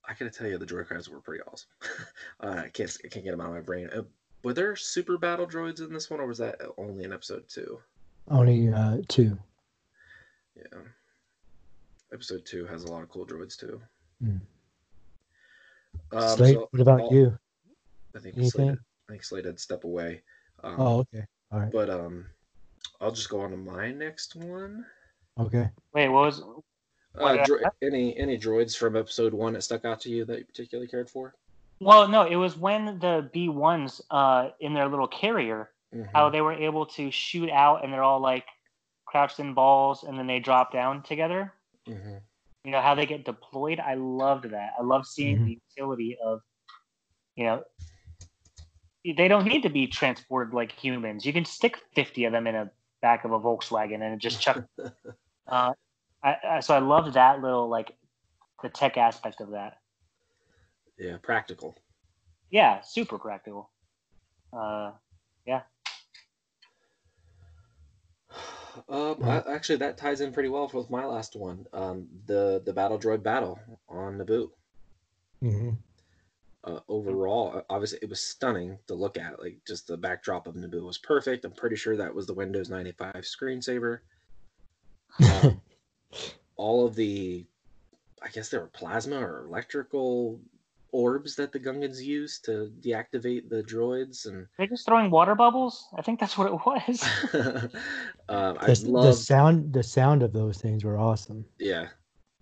I 0.09 0.13
gotta 0.13 0.31
tell 0.31 0.47
you, 0.47 0.57
the 0.57 0.65
droid 0.65 0.87
cries 0.87 1.07
were 1.07 1.19
pretty 1.19 1.43
awesome. 1.43 1.69
uh, 2.41 2.63
I 2.65 2.69
can't 2.69 2.97
I 3.05 3.07
can't 3.09 3.23
get 3.23 3.31
them 3.31 3.41
out 3.41 3.47
of 3.47 3.53
my 3.53 3.59
brain. 3.61 3.89
Uh, 3.95 4.01
were 4.43 4.53
there 4.53 4.75
super 4.75 5.17
battle 5.17 5.45
droids 5.45 5.81
in 5.81 5.93
this 5.93 6.09
one, 6.09 6.19
or 6.19 6.25
was 6.25 6.39
that 6.39 6.59
only 6.77 7.03
in 7.03 7.13
episode 7.13 7.43
two? 7.47 7.79
Only 8.29 8.69
uh, 8.73 8.97
two. 9.07 9.37
Yeah. 10.55 10.79
Episode 12.11 12.45
two 12.45 12.65
has 12.65 12.83
a 12.85 12.91
lot 12.91 13.03
of 13.03 13.09
cool 13.09 13.25
droids 13.25 13.57
too. 13.57 13.79
Mm. 14.23 14.39
Um, 16.11 16.37
Slate, 16.37 16.55
so 16.55 16.67
what 16.71 16.81
about 16.81 17.01
I'll- 17.01 17.13
you? 17.13 17.37
I 18.15 18.19
think 18.19 18.35
Anything? 18.37 18.49
Slade, 18.49 18.77
I 19.07 19.11
think 19.11 19.23
Slade 19.23 19.45
had 19.45 19.59
step 19.59 19.83
away. 19.83 20.23
Um, 20.63 20.75
Oh, 20.79 20.97
okay. 20.99 21.25
All 21.51 21.59
right. 21.59 21.71
But 21.71 21.89
um, 21.91 22.25
I'll 22.99 23.11
just 23.11 23.29
go 23.29 23.41
on 23.41 23.51
to 23.51 23.57
my 23.57 23.91
next 23.91 24.35
one. 24.35 24.85
Okay. 25.39 25.69
Wait, 25.93 26.09
what 26.09 26.25
was? 26.25 26.41
Uh, 27.17 27.43
dro- 27.43 27.59
any 27.81 28.15
any 28.17 28.37
droids 28.37 28.77
from 28.77 28.95
episode 28.95 29.33
one 29.33 29.53
that 29.53 29.63
stuck 29.63 29.83
out 29.85 29.99
to 30.01 30.09
you 30.09 30.25
that 30.25 30.39
you 30.39 30.45
particularly 30.45 30.87
cared 30.87 31.09
for? 31.09 31.33
Well, 31.79 32.07
no, 32.07 32.23
it 32.23 32.35
was 32.35 32.57
when 32.57 32.99
the 32.99 33.29
B 33.33 33.49
ones 33.49 34.01
uh, 34.11 34.49
in 34.59 34.73
their 34.73 34.87
little 34.87 35.07
carrier, 35.07 35.71
Mhm. 35.93 36.09
how 36.13 36.29
they 36.29 36.41
were 36.41 36.53
able 36.53 36.85
to 36.85 37.09
shoot 37.09 37.49
out, 37.49 37.83
and 37.83 37.91
they're 37.91 38.03
all 38.03 38.19
like 38.19 38.45
crouched 39.05 39.39
in 39.39 39.53
balls, 39.53 40.03
and 40.03 40.17
then 40.17 40.27
they 40.27 40.39
drop 40.39 40.71
down 40.71 41.01
together. 41.03 41.53
Mhm. 41.87 42.21
You 42.63 42.71
know 42.71 42.81
how 42.81 42.93
they 42.93 43.05
get 43.05 43.25
deployed. 43.25 43.79
I 43.79 43.95
loved 43.95 44.51
that. 44.51 44.73
I 44.77 44.83
love 44.83 45.07
seeing 45.07 45.39
Mhm. 45.39 45.45
the 45.45 45.59
utility 45.75 46.17
of, 46.23 46.41
you 47.35 47.45
know, 47.45 47.63
they 49.03 49.27
don't 49.27 49.45
need 49.45 49.63
to 49.63 49.69
be 49.69 49.87
transported 49.87 50.53
like 50.53 50.71
humans. 50.71 51.25
You 51.25 51.33
can 51.33 51.45
stick 51.45 51.77
fifty 51.95 52.25
of 52.25 52.33
them 52.33 52.45
in 52.45 52.55
a 52.55 52.69
back 53.01 53.23
of 53.23 53.31
a 53.31 53.39
Volkswagen 53.39 54.01
and 54.01 54.19
just 54.19 54.41
chuck. 54.41 54.63
uh, 55.47 55.73
I, 56.23 56.35
I, 56.43 56.59
so 56.59 56.75
I 56.75 56.79
loved 56.79 57.13
that 57.13 57.41
little 57.41 57.69
like 57.69 57.95
the 58.61 58.69
tech 58.69 58.97
aspect 58.97 59.41
of 59.41 59.51
that. 59.51 59.77
Yeah, 60.97 61.17
practical. 61.21 61.75
Yeah, 62.51 62.81
super 62.81 63.17
practical. 63.17 63.69
Uh, 64.51 64.91
Um, 68.87 69.17
I, 69.23 69.43
actually, 69.47 69.77
that 69.77 69.97
ties 69.97 70.21
in 70.21 70.31
pretty 70.31 70.49
well 70.49 70.69
with 70.73 70.89
my 70.89 71.05
last 71.05 71.35
one. 71.35 71.65
Um, 71.73 72.07
the 72.25 72.61
the 72.65 72.73
battle 72.73 72.97
droid 72.99 73.23
battle 73.23 73.59
on 73.87 74.17
Naboo. 74.17 74.49
Mm-hmm. 75.43 75.71
Uh, 76.63 76.79
overall, 76.87 77.57
uh, 77.57 77.61
obviously, 77.69 77.99
it 78.01 78.09
was 78.09 78.21
stunning 78.21 78.77
to 78.87 78.95
look 78.95 79.17
at. 79.17 79.39
Like 79.39 79.59
just 79.67 79.87
the 79.87 79.97
backdrop 79.97 80.47
of 80.47 80.55
Naboo 80.55 80.85
was 80.85 80.97
perfect. 80.97 81.45
I'm 81.45 81.51
pretty 81.51 81.75
sure 81.75 81.97
that 81.97 82.13
was 82.13 82.27
the 82.27 82.33
Windows 82.33 82.69
95 82.69 83.15
screensaver. 83.15 83.99
Um, 85.19 85.59
all 86.55 86.85
of 86.85 86.95
the, 86.95 87.45
I 88.21 88.29
guess 88.29 88.49
they 88.49 88.57
were 88.57 88.67
plasma 88.67 89.19
or 89.19 89.45
electrical 89.45 90.39
orbs 90.91 91.35
that 91.35 91.51
the 91.51 91.59
Gungans 91.59 92.03
used 92.03 92.43
to 92.45 92.71
deactivate 92.81 93.47
the 93.49 93.61
droids, 93.63 94.25
and 94.25 94.47
they're 94.57 94.67
just 94.67 94.85
throwing 94.85 95.11
water 95.11 95.35
bubbles. 95.35 95.87
I 95.95 96.01
think 96.01 96.19
that's 96.19 96.37
what 96.37 96.47
it 96.47 96.53
was. 96.65 97.03
um, 98.29 98.57
I 98.59 98.73
The, 98.73 99.01
the 99.03 99.13
sound, 99.13 99.71
the 99.71 99.83
sound 99.83 100.23
of 100.23 100.33
those 100.33 100.57
things 100.57 100.83
were 100.83 100.97
awesome. 100.97 101.45
yeah 101.59 101.87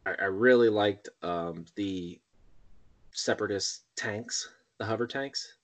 i, 0.08 0.14
I 0.22 0.26
really 0.26 0.70
liked 0.70 1.10
um, 1.22 1.66
the 1.76 2.20
separatist 3.12 3.84
tanks 3.96 4.50
the 4.78 4.86
hover 4.86 5.08
tanks 5.08 5.56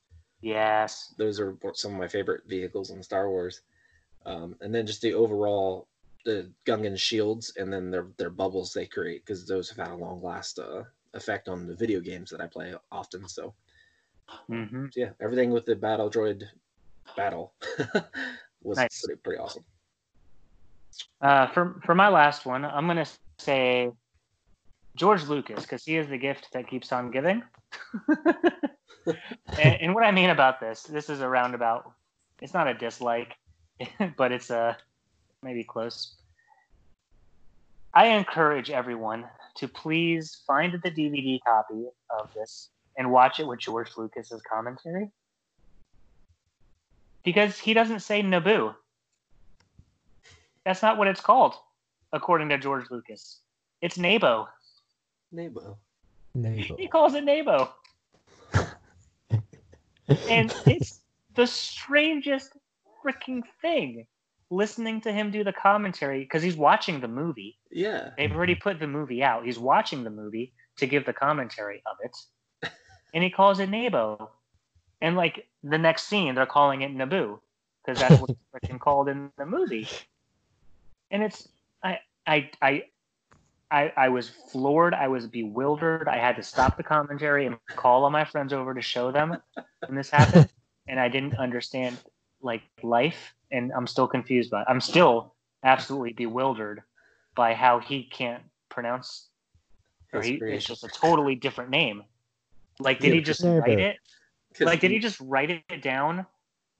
yes. 0.42 1.14
those 1.18 1.40
are 1.40 1.56
some 1.74 1.94
of 1.94 2.00
my 2.00 2.08
favorite 2.08 2.42
vehicles 2.48 2.90
in 2.90 3.02
star 3.02 3.30
wars 3.30 3.62
um, 4.26 4.56
and 4.62 4.74
then 4.74 4.86
just 4.86 5.02
the 5.02 5.14
overall 5.14 5.88
the 6.26 6.50
gungan 6.66 6.98
shields 6.98 7.54
and 7.58 7.72
then 7.72 7.92
their 7.92 8.08
their 8.18 8.30
bubbles 8.30 8.74
they 8.74 8.86
create 8.86 9.26
because 9.26 9.46
those 9.46 9.70
have 9.70 9.78
had 9.78 9.92
a 9.92 9.96
long 9.96 10.22
last 10.22 10.60
uh, 10.60 10.84
effect 11.14 11.48
on 11.48 11.68
the 11.68 11.76
video 11.76 12.00
games 12.00 12.30
that 12.30 12.42
i 12.42 12.48
play 12.48 12.74
often 12.92 13.28
so 13.28 13.54
hmm 14.48 14.86
yeah 14.96 15.10
everything 15.22 15.52
with 15.52 15.66
the 15.66 15.76
battle 15.76 16.10
droid 16.10 16.44
battle 17.16 17.54
was 18.64 18.78
Nice. 18.78 19.04
pretty, 19.04 19.20
pretty 19.22 19.40
awesome 19.40 19.64
Uh, 21.22 21.48
for 21.48 21.82
for 21.86 21.96
my 21.96 22.08
last 22.10 22.46
one, 22.46 22.66
I'm 22.66 22.88
gonna 22.88 23.08
say 23.40 23.92
George 24.96 25.24
Lucas 25.24 25.64
because 25.64 25.84
he 25.84 25.98
is 25.98 26.08
the 26.08 26.18
gift 26.18 26.50
that 26.54 26.68
keeps 26.68 26.92
on 26.92 27.12
giving. 27.12 27.44
and, 29.58 29.76
and 29.82 29.96
what 29.96 30.04
I 30.04 30.12
mean 30.12 30.30
about 30.30 30.60
this, 30.60 30.84
this 30.84 31.10
is 31.10 31.22
a 31.22 31.28
roundabout. 31.28 31.92
It's 32.42 32.54
not 32.54 32.68
a 32.68 32.74
dislike, 32.74 33.36
but 34.18 34.32
it's 34.32 34.50
a 34.50 34.78
maybe 35.44 35.64
close. 35.64 36.16
I 37.94 38.08
encourage 38.08 38.72
everyone 38.72 39.26
to 39.56 39.68
please 39.68 40.42
find 40.48 40.74
the 40.74 40.90
DVD 40.90 41.40
copy 41.46 41.86
of 42.10 42.34
this 42.34 42.70
and 42.98 43.12
watch 43.12 43.40
it 43.40 43.48
with 43.48 43.60
George 43.60 43.92
Lucas's 43.98 44.42
commentary. 44.42 45.10
Because 47.24 47.58
he 47.58 47.74
doesn't 47.74 48.02
say 48.02 48.22
Naboo. 48.22 48.76
That's 50.66 50.82
not 50.82 50.98
what 50.98 51.08
it's 51.08 51.22
called, 51.22 51.56
according 52.12 52.50
to 52.50 52.58
George 52.58 52.90
Lucas. 52.90 53.40
It's 53.82 53.98
Nabo. 53.98 54.48
Nabo. 55.34 55.78
Naval. 56.34 56.78
He 56.78 56.88
calls 56.88 57.14
it 57.14 57.26
Nabo. 57.26 57.70
and 60.30 60.54
it's 60.66 61.02
the 61.36 61.46
strangest 61.46 62.54
freaking 63.04 63.44
thing 63.62 64.06
listening 64.54 65.02
to 65.02 65.12
him 65.12 65.32
do 65.32 65.44
the 65.44 65.54
commentary 65.54 66.20
because 66.20 66.44
he's 66.44 66.56
watching 66.56 67.00
the 67.02 67.08
movie. 67.08 67.58
yeah 67.72 68.12
They've 68.18 68.32
already 68.32 68.56
put 68.56 68.80
the 68.80 68.88
movie 68.88 69.24
out. 69.24 69.46
He's 69.46 69.60
watching 69.60 70.04
the 70.04 70.10
movie 70.10 70.54
to 70.78 70.88
give 70.88 71.06
the 71.06 71.14
commentary 71.14 71.82
of 71.86 71.98
it. 72.04 72.16
And 73.16 73.24
he 73.24 73.30
calls 73.30 73.60
it 73.60 73.70
Nabo. 73.70 74.30
And 75.00 75.16
like 75.16 75.48
the 75.64 75.78
next 75.78 76.08
scene, 76.08 76.34
they're 76.34 76.48
calling 76.48 76.82
it 76.82 76.96
Naboo 76.96 77.40
because 77.86 78.00
that's 78.00 78.20
what 78.20 78.32
it's 78.64 78.84
called 78.84 79.08
in 79.08 79.30
the 79.38 79.46
movie. 79.46 79.88
And 81.12 81.22
it's 81.22 81.48
I 81.84 82.00
I 82.26 82.50
I 82.62 82.84
I 83.70 83.94
I 83.96 84.10
was 84.10 84.30
floored. 84.30 84.94
I 84.96 85.10
was 85.10 85.28
bewildered. 85.28 86.08
I 86.08 86.18
had 86.18 86.36
to 86.38 86.44
stop 86.44 86.78
the 86.78 86.84
commentary 86.84 87.46
and 87.46 87.58
call 87.76 88.04
all 88.04 88.10
my 88.10 88.26
friends 88.26 88.52
over 88.54 88.74
to 88.74 88.82
show 88.82 89.12
them 89.12 89.38
when 89.86 89.96
this 89.96 90.10
happened. 90.10 90.50
And 90.86 91.00
I 91.00 91.08
didn't 91.08 91.36
understand 91.38 91.98
like 92.42 92.62
life, 92.84 93.34
and 93.54 93.72
I'm 93.72 93.88
still 93.88 94.08
confused 94.08 94.52
by. 94.52 94.62
It. 94.62 94.68
I'm 94.68 94.82
still 94.82 95.34
absolutely 95.64 96.14
bewildered 96.14 96.82
by 97.36 97.54
how 97.54 97.80
he 97.80 98.04
can't 98.04 98.44
pronounce, 98.70 99.30
or 100.12 100.22
he, 100.22 100.34
it's 100.34 100.66
just 100.66 100.84
a 100.84 100.90
totally 100.90 101.36
different 101.36 101.70
name. 101.70 102.04
Like, 102.80 103.00
did 103.00 103.10
Yeah, 103.10 103.14
he 103.16 103.22
just 103.22 103.42
Nabo. 103.42 103.60
write 103.62 103.80
it? 103.80 103.98
Like, 104.60 104.80
did 104.82 104.92
he- 104.92 104.98
he 104.98 105.00
just 105.02 105.20
write 105.22 105.50
it 105.50 105.82
down, 105.82 106.26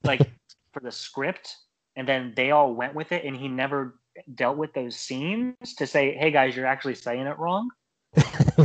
like 0.02 0.20
for 0.72 0.80
the 0.80 0.92
script, 0.92 1.56
and 1.96 2.06
then 2.06 2.34
they 2.36 2.50
all 2.50 2.74
went 2.74 2.94
with 2.94 3.12
it, 3.12 3.24
and 3.24 3.36
he 3.36 3.48
never 3.48 3.98
dealt 4.34 4.56
with 4.56 4.72
those 4.74 4.96
scenes 4.96 5.74
to 5.76 5.86
say, 5.86 6.14
"Hey 6.14 6.30
guys, 6.30 6.54
you're 6.54 6.66
actually 6.66 6.94
saying 6.94 7.26
it 7.26 7.38
wrong." 7.38 7.70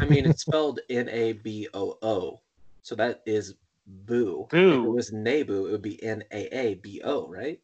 I 0.01 0.05
mean, 0.05 0.25
it's 0.25 0.41
spelled 0.41 0.79
N 0.89 1.09
A 1.09 1.33
B 1.33 1.67
O 1.73 1.97
O, 2.01 2.41
so 2.83 2.95
that 2.95 3.21
is 3.25 3.55
boo. 3.87 4.47
If 4.51 4.85
it 4.85 4.89
was 4.89 5.11
Nabu, 5.11 5.65
it 5.67 5.71
would 5.71 5.81
be 5.81 6.01
N 6.03 6.23
A 6.31 6.55
A 6.55 6.73
B 6.75 7.01
O, 7.03 7.27
right? 7.27 7.59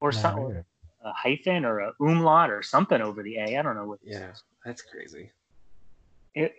Or 0.00 0.10
Not 0.12 0.20
some 0.20 0.40
really. 0.40 0.62
a 1.04 1.12
hyphen 1.12 1.64
or 1.64 1.80
a 1.80 1.92
umlaut 2.00 2.50
or 2.50 2.62
something 2.62 3.00
over 3.00 3.22
the 3.22 3.36
A. 3.36 3.58
I 3.58 3.62
don't 3.62 3.76
know 3.76 3.86
what. 3.86 3.98
Yeah, 4.02 4.32
that's 4.64 4.82
crazy. 4.82 5.30
It, 6.34 6.54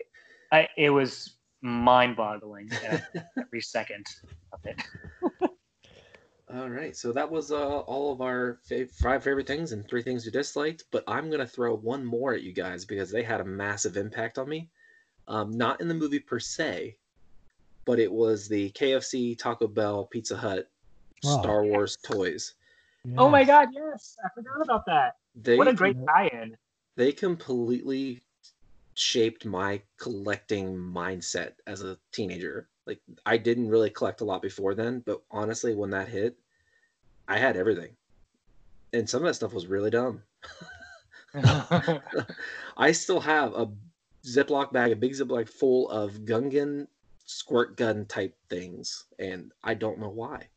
I, 0.52 0.68
it 0.78 0.90
was 0.90 1.36
mind-boggling 1.62 2.70
every 3.38 3.62
second 3.62 4.06
of 4.54 4.60
it. 4.66 4.82
All 6.54 6.70
right, 6.70 6.98
so 6.98 7.14
that 7.14 7.32
was 7.32 7.54
uh, 7.54 7.80
all 7.80 8.12
of 8.12 8.20
our 8.20 8.60
fav- 8.70 8.92
five 8.92 9.24
favorite 9.24 9.48
things 9.48 9.72
and 9.72 9.88
three 9.88 10.02
things 10.02 10.26
you 10.26 10.32
disliked. 10.34 10.84
But 10.92 11.06
I'm 11.08 11.30
gonna 11.32 11.48
throw 11.48 11.78
one 11.78 12.04
more 12.06 12.34
at 12.34 12.44
you 12.44 12.52
guys 12.52 12.84
because 12.84 13.10
they 13.10 13.24
had 13.24 13.40
a 13.40 13.46
massive 13.46 13.96
impact 13.96 14.38
on 14.38 14.50
me. 14.50 14.70
Um, 15.30 15.52
not 15.56 15.80
in 15.80 15.88
the 15.88 15.94
movie 15.94 16.20
per 16.20 16.40
se, 16.42 16.98
but 17.86 18.00
it 18.00 18.12
was 18.12 18.50
the 18.50 18.70
KFC, 18.72 19.38
Taco 19.38 19.66
Bell, 19.68 20.06
Pizza 20.12 20.36
Hut, 20.36 20.68
Oh. 21.24 21.40
Star 21.42 21.64
Wars 21.64 21.98
toys. 22.04 22.56
Oh 23.18 23.30
my 23.30 23.44
God! 23.44 23.70
Yes, 23.74 24.16
I 24.24 24.30
forgot 24.36 24.62
about 24.62 24.86
that. 24.86 25.16
They 25.36 25.58
what 25.58 25.68
a 25.68 25.74
great 25.74 25.98
tie-in. 26.06 26.56
they 26.96 27.12
completely 27.12 28.22
shaped 28.94 29.46
my 29.46 29.82
collecting 29.98 30.76
mindset 30.76 31.54
as 31.66 31.82
a 31.82 31.98
teenager. 32.12 32.68
Like 32.86 33.00
I 33.26 33.38
didn't 33.38 33.70
really 33.70 33.90
collect 33.90 34.22
a 34.22 34.26
lot 34.26 34.42
before 34.42 34.76
then, 34.76 35.02
but 35.06 35.22
honestly, 35.32 35.74
when 35.74 35.90
that 35.92 36.10
hit, 36.10 36.38
I 37.28 37.38
had 37.38 37.58
everything, 37.58 37.96
and 38.94 39.10
some 39.10 39.24
of 39.24 39.28
that 39.28 39.36
stuff 39.36 39.54
was 39.54 39.68
really 39.68 39.90
dumb. 39.90 40.22
I 42.78 42.92
still 42.92 43.22
have 43.22 43.54
a 43.54 43.70
Ziploc 44.26 44.72
bag, 44.72 44.92
a 44.92 44.96
big 44.96 45.14
Ziploc 45.14 45.50
full 45.50 45.90
of 45.90 46.26
Gungan 46.26 46.88
squirt 47.26 47.78
gun 47.78 48.06
type 48.06 48.36
things, 48.50 49.06
and 49.18 49.52
I 49.64 49.74
don't 49.74 50.00
know 50.00 50.10
why. 50.10 50.50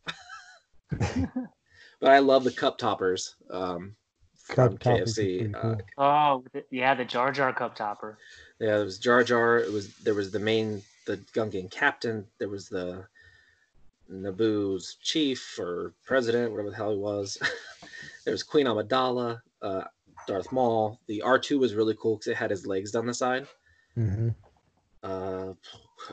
but 2.04 2.12
I 2.12 2.18
love 2.18 2.44
the 2.44 2.50
cup 2.50 2.76
toppers 2.76 3.34
um, 3.50 3.96
from 4.34 4.72
Cup 4.72 4.78
toppers 4.78 5.18
are 5.18 5.22
KFC. 5.22 5.38
pretty 5.38 5.54
Uh, 5.54 5.76
oh, 5.96 6.44
yeah, 6.70 6.94
the 6.94 7.04
Jar 7.06 7.32
Jar 7.32 7.50
cup 7.54 7.74
topper. 7.74 8.18
Yeah, 8.60 8.76
there 8.76 8.84
was 8.84 8.98
Jar 8.98 9.24
Jar. 9.24 9.56
It 9.58 9.72
was 9.72 9.96
there 9.96 10.12
was 10.12 10.30
the 10.30 10.38
main 10.38 10.82
the 11.06 11.16
Gungan 11.32 11.70
captain. 11.70 12.26
There 12.38 12.50
was 12.50 12.68
the 12.68 13.06
Naboo's 14.12 14.98
chief 15.00 15.58
or 15.58 15.94
president, 16.04 16.50
whatever 16.50 16.68
the 16.68 16.76
hell 16.76 16.90
he 16.90 16.98
was. 16.98 17.38
there 18.26 18.32
was 18.32 18.42
Queen 18.42 18.66
Amidala, 18.66 19.40
uh, 19.62 19.84
Darth 20.28 20.52
Maul. 20.52 21.00
The 21.06 21.22
R2 21.24 21.58
was 21.58 21.74
really 21.74 21.96
cool 21.98 22.16
because 22.16 22.26
it 22.26 22.36
had 22.36 22.50
his 22.50 22.66
legs 22.66 22.90
down 22.90 23.06
the 23.06 23.14
side. 23.14 23.46
hmm 23.94 24.28
Uh, 25.02 25.54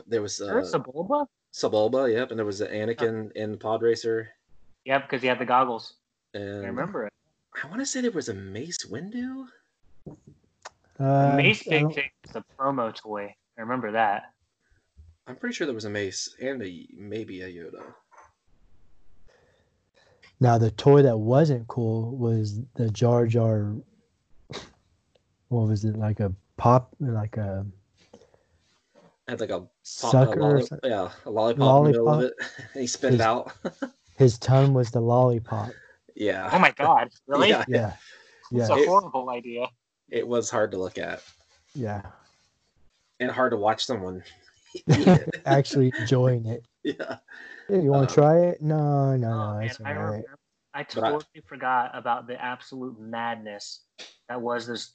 there 0.06 0.22
was 0.22 0.40
uh, 0.40 0.46
There's 0.46 0.72
Sebulba? 0.72 1.26
Sebulba, 1.52 2.10
yep, 2.10 2.30
and 2.30 2.38
there 2.38 2.46
was 2.46 2.60
the 2.60 2.66
Anakin 2.66 3.30
in 3.32 3.58
Pod 3.58 3.82
Racer. 3.82 4.30
Yep, 4.84 5.02
because 5.02 5.22
he 5.22 5.28
had 5.28 5.38
the 5.38 5.44
goggles. 5.44 5.94
And 6.34 6.64
I 6.64 6.68
remember 6.68 7.06
it. 7.06 7.12
I 7.62 7.66
want 7.68 7.80
to 7.80 7.86
say 7.86 8.00
there 8.00 8.10
was 8.10 8.28
a 8.28 8.34
Mace 8.34 8.78
Windu. 8.90 9.46
Uh, 10.98 11.34
Mace 11.36 11.66
I 11.68 11.70
Big 11.70 11.94
Thing 11.94 12.10
was 12.26 12.36
a 12.36 12.44
promo 12.58 12.94
toy. 12.94 13.34
I 13.58 13.60
remember 13.60 13.92
that. 13.92 14.32
I'm 15.26 15.36
pretty 15.36 15.54
sure 15.54 15.66
there 15.66 15.74
was 15.74 15.84
a 15.84 15.90
Mace 15.90 16.34
and 16.40 16.62
a 16.62 16.86
maybe 16.96 17.42
a 17.42 17.48
Yoda. 17.48 17.82
Now 20.40 20.58
the 20.58 20.72
toy 20.72 21.02
that 21.02 21.16
wasn't 21.16 21.68
cool 21.68 22.16
was 22.16 22.60
the 22.74 22.90
Jar 22.90 23.26
Jar. 23.26 23.74
What 25.48 25.68
was 25.68 25.84
it 25.84 25.96
like 25.96 26.18
a 26.20 26.32
pop, 26.56 26.94
like 26.98 27.36
a 27.36 27.64
Had 29.28 29.40
like 29.40 29.50
a 29.50 29.60
pop, 29.60 29.70
sucker? 29.84 30.40
or 30.40 30.58
lolli- 30.58 30.68
yeah, 30.82 31.10
a 31.24 31.30
lollipop 31.30 31.78
in 31.78 31.84
the 31.84 31.90
middle 31.90 32.08
of 32.08 32.20
it. 32.22 32.32
and 32.74 32.80
he 32.80 32.86
spit 32.86 33.14
it 33.14 33.20
out. 33.20 33.52
His 34.22 34.38
tongue 34.38 34.72
was 34.72 34.90
the 34.92 35.00
lollipop. 35.00 35.72
yeah. 36.14 36.48
Oh 36.52 36.58
my 36.60 36.70
god, 36.70 37.08
really? 37.26 37.48
Yeah. 37.48 37.64
Yeah, 37.66 37.92
It's 38.52 38.68
yeah, 38.70 38.76
a 38.76 38.86
horrible 38.86 39.30
idea. 39.30 39.66
It 40.10 40.26
was 40.28 40.48
hard 40.48 40.70
to 40.72 40.78
look 40.78 40.96
at 40.98 41.22
yeah. 41.74 42.02
and 43.18 43.30
hard 43.32 43.50
to 43.50 43.56
watch 43.56 43.84
someone. 43.84 44.22
Actually 45.44 45.92
enjoying 45.98 46.46
it. 46.46 46.64
yeah. 46.84 47.16
Hey, 47.68 47.80
you 47.82 47.90
want 47.90 48.02
Um, 48.02 48.08
to 48.08 48.14
try 48.14 48.38
it? 48.38 48.62
No, 48.62 49.16
no, 49.16 49.28
Oh, 49.28 49.52
no. 49.54 49.58
man, 49.58 49.66
It's 49.66 49.80
I, 49.84 49.90
all 49.90 49.96
right. 49.96 50.24
remember, 50.24 50.38
I 50.74 50.86
But 50.94 51.04
I- 51.04 51.10
totally 51.10 51.42
forgot 51.46 51.90
about 51.94 52.26
the 52.28 52.40
absolute 52.42 53.00
madness 53.00 53.80
that 54.28 54.40
was 54.40 54.66
this 54.68 54.92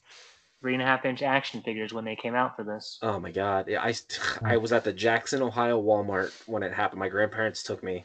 three 0.60 0.72
and 0.72 0.82
a 0.82 0.86
half 0.86 1.04
inch 1.04 1.22
action 1.22 1.60
figures 1.62 1.92
when 1.92 2.04
they 2.04 2.16
came 2.16 2.34
out 2.34 2.56
for 2.56 2.64
this. 2.64 2.98
Oh 3.02 3.20
my 3.20 3.30
god. 3.30 3.66
Yeah, 3.68 3.82
I 3.82 3.92
I 4.44 4.56
was 4.56 4.72
at 4.72 4.84
the 4.84 4.92
Jackson, 4.92 5.42
Ohio 5.42 5.80
Walmart 5.82 6.32
when 6.46 6.62
it 6.62 6.72
happened. 6.72 7.00
My 7.00 7.08
grandparents 7.08 7.62
took 7.62 7.82
me 7.82 8.04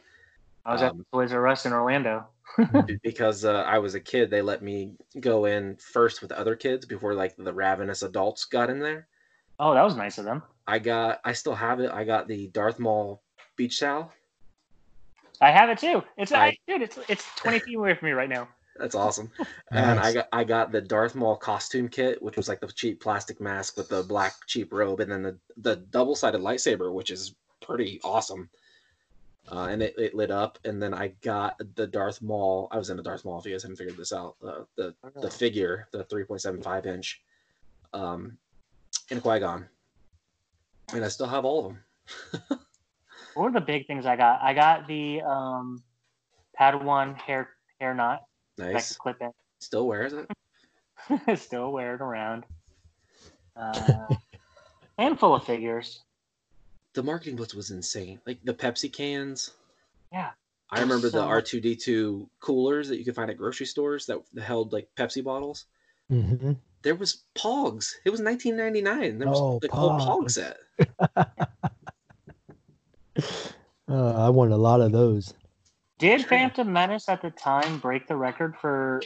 I 0.64 0.72
was 0.72 0.82
Um, 0.82 1.00
at 1.00 1.06
Toys 1.12 1.32
R 1.32 1.46
Us 1.46 1.66
in 1.66 1.72
Orlando. 1.72 2.26
because 3.02 3.44
uh, 3.44 3.62
I 3.66 3.78
was 3.78 3.94
a 3.94 4.00
kid. 4.00 4.30
They 4.30 4.42
let 4.42 4.62
me 4.62 4.94
go 5.20 5.46
in 5.46 5.76
first 5.76 6.22
with 6.22 6.30
other 6.32 6.54
kids 6.56 6.86
before 6.86 7.14
like 7.14 7.34
the 7.36 7.52
ravenous 7.52 8.02
adults 8.02 8.44
got 8.44 8.70
in 8.70 8.78
there. 8.78 9.08
Oh, 9.58 9.74
that 9.74 9.82
was 9.82 9.96
nice 9.96 10.18
of 10.18 10.24
them. 10.24 10.42
I 10.66 10.78
got 10.78 11.20
I 11.24 11.32
still 11.32 11.54
have 11.54 11.80
it. 11.80 11.90
I 11.90 12.04
got 12.04 12.28
the 12.28 12.48
Darth 12.48 12.78
Maul 12.78 13.22
beach 13.56 13.80
towel. 13.80 14.12
I 15.40 15.50
have 15.50 15.68
it 15.68 15.78
too. 15.78 16.02
It's 16.16 16.32
I- 16.32 16.46
I, 16.46 16.58
dude, 16.66 16.82
it's 16.82 16.98
it's 17.08 17.26
20 17.36 17.58
feet 17.60 17.76
away 17.76 17.94
from 17.94 18.06
me 18.06 18.12
right 18.12 18.28
now. 18.28 18.48
That's 18.76 18.94
awesome. 18.94 19.30
And 19.70 19.98
I 20.00 20.12
got 20.12 20.28
I 20.32 20.44
got 20.44 20.72
the 20.72 20.80
Darth 20.80 21.14
Maul 21.14 21.36
costume 21.36 21.88
kit, 21.88 22.22
which 22.22 22.36
was 22.36 22.48
like 22.48 22.60
the 22.60 22.68
cheap 22.68 23.00
plastic 23.00 23.40
mask 23.40 23.76
with 23.76 23.88
the 23.88 24.02
black 24.04 24.34
cheap 24.46 24.72
robe, 24.72 25.00
and 25.00 25.10
then 25.10 25.22
the 25.22 25.38
the 25.56 25.76
double 25.76 26.14
sided 26.14 26.40
lightsaber, 26.40 26.92
which 26.92 27.10
is 27.10 27.34
pretty 27.60 28.00
awesome. 28.04 28.48
Uh, 29.52 29.66
and 29.70 29.82
it, 29.82 29.94
it 29.98 30.14
lit 30.14 30.30
up, 30.30 30.58
and 30.64 30.82
then 30.82 30.94
I 30.94 31.08
got 31.22 31.60
the 31.74 31.86
Darth 31.86 32.22
Maul. 32.22 32.66
I 32.70 32.78
was 32.78 32.88
in 32.88 32.98
a 32.98 33.02
Darth 33.02 33.26
Maul. 33.26 33.38
If 33.38 33.44
you 33.44 33.52
guys 33.52 33.62
haven't 33.62 33.76
figured 33.76 33.96
this 33.96 34.12
out, 34.12 34.36
uh, 34.42 34.62
the 34.76 34.94
the 35.20 35.30
figure, 35.30 35.86
the 35.92 36.04
three 36.04 36.24
point 36.24 36.40
seven 36.40 36.62
five 36.62 36.86
inch, 36.86 37.20
um, 37.92 38.38
in 39.10 39.20
Qui 39.20 39.40
Gon, 39.40 39.66
and 40.94 41.04
I 41.04 41.08
still 41.08 41.26
have 41.26 41.44
all 41.44 41.58
of 41.58 41.64
them. 42.40 42.58
One 43.34 43.48
of 43.48 43.54
the 43.54 43.60
big 43.60 43.86
things 43.86 44.06
I 44.06 44.16
got? 44.16 44.40
I 44.42 44.54
got 44.54 44.86
the 44.86 45.20
um, 45.22 45.82
Padawan 46.58 47.16
hair 47.16 47.50
hair 47.80 47.92
knot 47.92 48.22
that 48.56 48.68
I 48.68 48.72
Nice. 48.72 48.96
could 48.96 49.18
clip 49.18 49.34
Still 49.60 49.86
wears 49.86 50.14
it. 50.14 50.30
Still 51.38 51.72
wear 51.72 51.96
it 51.96 52.00
around. 52.00 52.44
Uh, 53.56 54.06
handful 54.98 55.34
of 55.34 55.44
figures. 55.44 56.03
The 56.94 57.02
marketing 57.02 57.36
blitz 57.36 57.54
was 57.54 57.70
insane. 57.70 58.20
Like 58.26 58.38
the 58.44 58.54
Pepsi 58.54 58.92
cans. 58.92 59.50
Yeah. 60.12 60.30
I 60.70 60.80
remember 60.80 61.10
the 61.10 61.22
R 61.22 61.42
two 61.42 61.60
D 61.60 61.76
two 61.76 62.28
coolers 62.40 62.88
that 62.88 62.98
you 62.98 63.04
could 63.04 63.14
find 63.14 63.30
at 63.30 63.36
grocery 63.36 63.66
stores 63.66 64.06
that 64.06 64.20
held 64.42 64.72
like 64.72 64.88
Pepsi 64.96 65.22
bottles. 65.22 65.66
hmm 66.08 66.52
There 66.82 66.94
was 66.94 67.24
Pogs. 67.34 67.94
It 68.04 68.10
was 68.10 68.20
1999. 68.20 69.18
There 69.18 69.28
was 69.28 69.38
Oh, 69.40 69.58
the 69.60 69.68
whole 69.72 69.90
Pog 69.90 70.24
Pogs. 70.24 70.30
set. 70.32 70.56
Uh, 73.86 74.26
I 74.26 74.30
won 74.30 74.50
a 74.50 74.56
lot 74.56 74.80
of 74.80 74.92
those. 74.92 75.34
Did 75.98 76.24
Phantom 76.24 76.72
Menace 76.72 77.08
at 77.08 77.20
the 77.20 77.30
time 77.30 77.78
break 77.78 78.08
the 78.08 78.16
record 78.16 78.56
for 78.60 79.02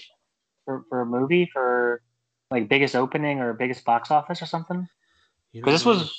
for, 0.64 0.84
for 0.88 1.00
a 1.00 1.06
movie 1.06 1.50
for 1.52 2.00
like 2.50 2.68
biggest 2.68 2.94
opening 2.94 3.40
or 3.40 3.52
biggest 3.52 3.84
box 3.84 4.10
office 4.12 4.40
or 4.40 4.46
something? 4.46 4.88
You 5.52 5.62
Because 5.62 5.80
this 5.80 5.84
was 5.84 6.12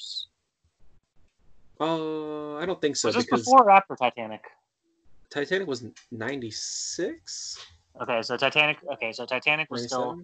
Uh, 1.80 2.56
I 2.56 2.66
don't 2.66 2.82
think 2.82 2.98
so 2.98 3.08
was 3.08 3.16
this 3.16 3.26
because 3.26 3.42
before 3.42 3.64
or 3.64 3.72
after 3.72 3.96
Titanic? 3.96 4.42
Titanic 5.30 5.68
was 5.68 5.86
96. 6.12 7.66
Okay, 8.02 8.22
so 8.22 8.36
Titanic. 8.36 8.78
Okay, 8.94 9.14
so 9.14 9.26
Titanic 9.26 9.70
was 9.70 9.84
still. 9.86 10.18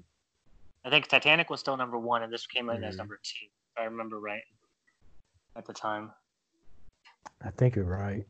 I 0.83 0.89
think 0.89 1.07
Titanic 1.07 1.49
was 1.49 1.59
still 1.59 1.77
number 1.77 1.97
one, 1.97 2.23
and 2.23 2.31
this 2.31 2.45
came 2.45 2.69
in 2.69 2.83
as 2.83 2.95
Mhm. 2.95 2.99
number 2.99 3.19
two. 3.23 3.45
If 3.45 3.79
I 3.81 3.83
remember 3.85 4.19
right 4.19 4.43
at 5.55 5.65
the 5.65 5.73
time. 5.73 6.13
I 7.41 7.51
think 7.51 7.75
you're 7.75 7.85
right. 7.85 8.25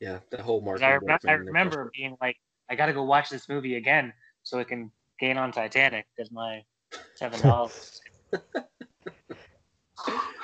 Yeah, 0.00 0.20
that 0.30 0.40
whole 0.40 0.60
marketing. 0.60 0.88
I, 0.88 0.98
blitz 0.98 1.24
remember, 1.24 1.28
I 1.28 1.32
remember 1.32 1.90
being 1.94 2.16
like, 2.20 2.36
I 2.68 2.74
got 2.74 2.86
to 2.86 2.92
go 2.92 3.04
watch 3.04 3.30
this 3.30 3.48
movie 3.48 3.76
again 3.76 4.12
so 4.42 4.58
it 4.58 4.68
can 4.68 4.90
gain 5.18 5.38
on 5.38 5.52
Titanic 5.52 6.06
because 6.14 6.30
my 6.30 6.64
seven 7.14 7.40
dollars. 7.40 8.00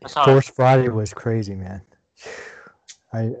That's 0.00 0.14
how 0.14 0.24
Force 0.24 0.48
Friday 0.48 0.88
was 0.88 1.12
crazy, 1.12 1.54
man. 1.54 1.82
I 3.12 3.32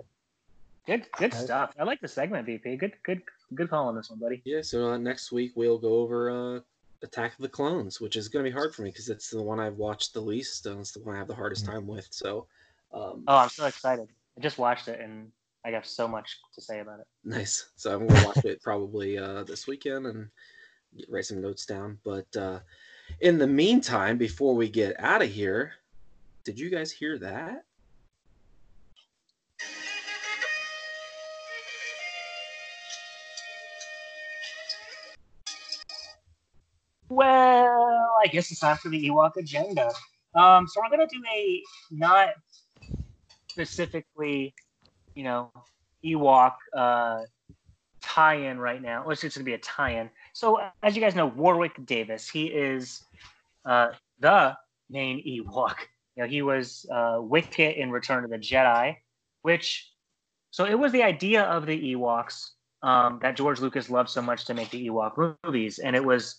good, 0.86 1.06
good 1.18 1.32
I- 1.32 1.36
stuff. 1.36 1.74
I 1.78 1.84
like 1.84 2.00
the 2.00 2.08
segment, 2.08 2.46
BP. 2.46 2.78
Good, 2.78 2.92
good, 3.04 3.22
good 3.54 3.70
call 3.70 3.88
on 3.88 3.96
this 3.96 4.10
one, 4.10 4.18
buddy. 4.18 4.42
Yeah, 4.44 4.62
so 4.62 4.92
uh, 4.92 4.98
next 4.98 5.32
week 5.32 5.52
we'll 5.54 5.78
go 5.78 5.94
over 5.94 6.30
uh, 6.56 6.60
Attack 7.02 7.32
of 7.34 7.42
the 7.42 7.48
Clones, 7.48 8.00
which 8.00 8.16
is 8.16 8.28
going 8.28 8.44
to 8.44 8.50
be 8.50 8.54
hard 8.54 8.74
for 8.74 8.82
me 8.82 8.90
because 8.90 9.08
it's 9.08 9.30
the 9.30 9.42
one 9.42 9.60
I've 9.60 9.76
watched 9.76 10.14
the 10.14 10.20
least 10.20 10.66
and 10.66 10.80
it's 10.80 10.92
the 10.92 11.00
one 11.00 11.14
I 11.14 11.18
have 11.18 11.28
the 11.28 11.34
hardest 11.34 11.64
Mm. 11.64 11.72
time 11.72 11.86
with. 11.86 12.08
So, 12.10 12.46
um, 12.92 13.24
Oh, 13.26 13.36
I'm 13.38 13.48
so 13.48 13.64
excited. 13.66 14.08
I 14.36 14.40
just 14.40 14.58
watched 14.58 14.88
it 14.88 15.00
and 15.00 15.30
I 15.64 15.70
got 15.70 15.86
so 15.86 16.08
much 16.08 16.38
to 16.54 16.60
say 16.60 16.80
about 16.80 17.00
it. 17.00 17.06
nice. 17.24 17.70
So 17.76 17.92
I'm 17.94 18.06
going 18.06 18.20
to 18.20 18.26
watch 18.26 18.44
it 18.44 18.60
probably 18.62 19.16
uh, 19.18 19.44
this 19.44 19.66
weekend 19.66 20.06
and 20.06 20.28
get, 20.96 21.08
write 21.08 21.24
some 21.24 21.40
notes 21.40 21.64
down. 21.66 21.98
But 22.04 22.36
uh, 22.36 22.60
in 23.20 23.38
the 23.38 23.46
meantime, 23.46 24.18
before 24.18 24.54
we 24.54 24.68
get 24.68 24.98
out 24.98 25.22
of 25.22 25.30
here, 25.30 25.72
did 26.44 26.58
you 26.58 26.70
guys 26.70 26.90
hear 26.90 27.18
that? 27.18 27.64
Well, 37.08 38.08
I 38.24 38.26
guess 38.28 38.50
it's 38.50 38.60
time 38.60 38.76
for 38.78 38.88
the 38.88 39.08
Ewok 39.08 39.36
agenda. 39.36 39.90
Um, 40.34 40.66
so 40.66 40.80
we're 40.80 40.88
gonna 40.90 41.06
do 41.06 41.22
a 41.34 41.62
not 41.90 42.30
specifically, 43.50 44.54
you 45.14 45.22
know, 45.22 45.52
Ewok 46.02 46.54
uh, 46.74 47.20
tie-in 48.00 48.58
right 48.58 48.80
now. 48.80 49.02
Well, 49.02 49.10
it's 49.10 49.20
just 49.20 49.36
gonna 49.36 49.44
be 49.44 49.52
a 49.52 49.58
tie-in. 49.58 50.08
So 50.32 50.58
as 50.82 50.96
you 50.96 51.02
guys 51.02 51.14
know, 51.14 51.26
Warwick 51.26 51.84
Davis, 51.84 52.30
he 52.30 52.46
is 52.46 53.04
uh, 53.66 53.88
the 54.18 54.56
main 54.88 55.22
Ewok. 55.22 55.76
You 56.16 56.22
know, 56.22 56.28
he 56.28 56.42
was 56.42 56.86
uh, 56.92 57.18
Wicket 57.20 57.76
in 57.76 57.90
Return 57.90 58.24
of 58.24 58.30
the 58.30 58.38
Jedi, 58.38 58.96
which 59.42 59.88
so 60.50 60.66
it 60.66 60.78
was 60.78 60.92
the 60.92 61.02
idea 61.02 61.42
of 61.44 61.66
the 61.66 61.94
Ewoks 61.94 62.50
um, 62.82 63.18
that 63.22 63.36
George 63.36 63.60
Lucas 63.60 63.88
loved 63.88 64.10
so 64.10 64.20
much 64.20 64.44
to 64.46 64.54
make 64.54 64.70
the 64.70 64.88
Ewok 64.88 65.34
movies, 65.42 65.78
and 65.78 65.96
it 65.96 66.04
was 66.04 66.38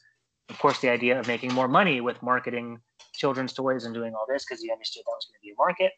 of 0.50 0.60
course, 0.60 0.80
the 0.80 0.90
idea 0.90 1.20
of 1.20 1.28
making 1.28 1.54
more 1.54 1.68
money 1.68 2.02
with 2.02 2.22
marketing 2.22 2.80
children's 3.14 3.54
toys 3.54 3.86
and 3.86 3.94
doing 3.94 4.14
all 4.14 4.26
this 4.28 4.46
because 4.46 4.62
he 4.62 4.72
understood 4.72 5.04
that 5.06 5.12
was 5.12 5.26
going 5.26 5.40
to 5.40 5.44
be 5.44 5.52
a 5.52 5.56
market. 5.58 5.92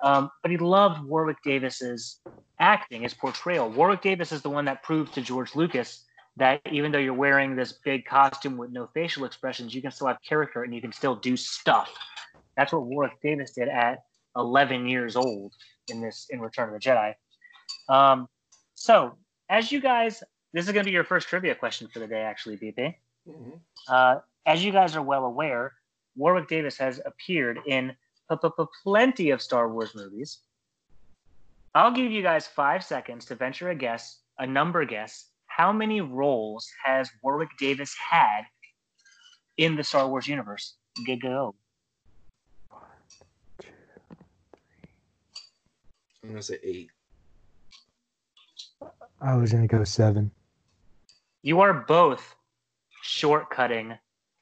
Um, 0.00 0.30
but 0.42 0.50
he 0.50 0.58
loved 0.58 1.02
Warwick 1.04 1.38
Davis's 1.44 2.20
acting, 2.60 3.02
his 3.02 3.14
portrayal. 3.14 3.68
Warwick 3.70 4.02
Davis 4.02 4.32
is 4.32 4.42
the 4.42 4.50
one 4.50 4.64
that 4.66 4.82
proved 4.82 5.14
to 5.14 5.20
George 5.20 5.54
Lucas 5.54 6.04
that 6.36 6.60
even 6.70 6.92
though 6.92 6.98
you're 6.98 7.14
wearing 7.14 7.54
this 7.54 7.72
big 7.84 8.04
costume 8.04 8.56
with 8.56 8.70
no 8.70 8.88
facial 8.92 9.24
expressions, 9.24 9.74
you 9.74 9.80
can 9.80 9.90
still 9.90 10.08
have 10.08 10.18
character 10.26 10.62
and 10.62 10.74
you 10.74 10.80
can 10.80 10.92
still 10.92 11.14
do 11.14 11.36
stuff. 11.36 11.92
That's 12.56 12.72
what 12.72 12.82
Warwick 12.82 13.20
Davis 13.22 13.52
did 13.52 13.68
at 13.68 14.04
11 14.36 14.86
years 14.86 15.16
old 15.16 15.52
in 15.88 16.00
this 16.00 16.26
in 16.30 16.40
Return 16.40 16.68
of 16.68 16.74
the 16.74 16.80
Jedi. 16.80 17.14
Um, 17.88 18.28
so, 18.74 19.16
as 19.48 19.70
you 19.70 19.80
guys, 19.80 20.22
this 20.52 20.66
is 20.66 20.72
going 20.72 20.84
to 20.84 20.88
be 20.88 20.92
your 20.92 21.04
first 21.04 21.28
trivia 21.28 21.54
question 21.54 21.88
for 21.88 21.98
the 21.98 22.06
day, 22.06 22.22
actually, 22.22 22.56
BP. 22.56 22.94
Uh, 23.88 24.20
as 24.46 24.64
you 24.64 24.72
guys 24.72 24.94
are 24.96 25.02
well 25.02 25.24
aware, 25.24 25.72
Warwick 26.16 26.48
Davis 26.48 26.78
has 26.78 27.00
appeared 27.04 27.60
in 27.66 27.94
plenty 28.82 29.30
of 29.30 29.42
Star 29.42 29.68
Wars 29.68 29.94
movies. 29.94 30.38
I'll 31.74 31.92
give 31.92 32.10
you 32.10 32.22
guys 32.22 32.46
five 32.46 32.84
seconds 32.84 33.24
to 33.26 33.34
venture 33.34 33.70
a 33.70 33.74
guess, 33.74 34.20
a 34.38 34.46
number 34.46 34.84
guess. 34.84 35.26
How 35.46 35.72
many 35.72 36.00
roles 36.00 36.68
has 36.84 37.10
Warwick 37.22 37.50
Davis 37.58 37.94
had 37.98 38.42
in 39.56 39.76
the 39.76 39.84
Star 39.84 40.08
Wars 40.08 40.28
universe? 40.28 40.74
Go, 41.20 41.54
I'm 46.24 46.30
gonna 46.30 46.42
say 46.42 46.58
eight. 46.62 46.90
I 49.20 49.36
was 49.36 49.52
gonna 49.52 49.66
go 49.66 49.84
seven. 49.84 50.30
You 51.42 51.60
are 51.60 51.74
both 51.74 52.34
shortcutting 53.04 53.98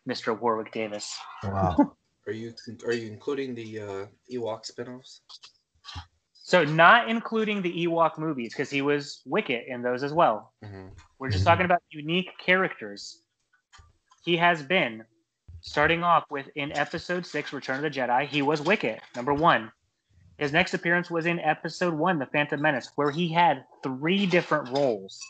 Mr. 0.09 0.39
Warwick 0.39 0.73
Davis. 0.73 1.17
Wow. 1.43 1.97
Are 2.29 2.33
you 2.33 2.55
are 2.87 2.93
you 2.93 3.09
including 3.09 3.53
the 3.53 3.81
uh, 3.81 4.07
Ewok 4.33 4.71
spinoffs? 4.71 5.23
So, 6.35 6.65
not 6.65 7.11
including 7.11 7.63
the 7.63 7.87
Ewok 7.87 8.17
movies, 8.17 8.53
because 8.53 8.71
he 8.71 8.81
was 8.81 9.23
Wicket 9.27 9.65
in 9.67 9.83
those 9.83 10.05
as 10.05 10.13
well. 10.13 10.53
Mm-hmm. 10.65 10.91
We're 11.19 11.31
just 11.31 11.45
talking 11.45 11.65
about 11.65 11.83
unique 11.91 12.31
characters. 12.39 13.23
He 14.25 14.37
has 14.37 14.63
been 14.63 15.05
starting 15.63 16.05
off 16.05 16.25
with 16.31 16.47
in 16.55 16.71
episode 16.79 17.27
six, 17.27 17.53
Return 17.53 17.77
of 17.77 17.83
the 17.83 17.91
Jedi, 17.91 18.29
he 18.29 18.41
was 18.41 18.61
Wicket, 18.61 19.01
number 19.17 19.35
one. 19.35 19.73
His 20.43 20.53
next 20.53 20.75
appearance 20.75 21.09
was 21.09 21.27
in 21.27 21.39
episode 21.39 21.95
one, 21.95 22.19
The 22.19 22.27
Phantom 22.27 22.61
Menace, 22.61 22.91
where 22.97 23.13
he 23.13 23.29
had 23.33 23.65
three 23.85 24.27
different 24.27 24.77
roles. 24.77 25.21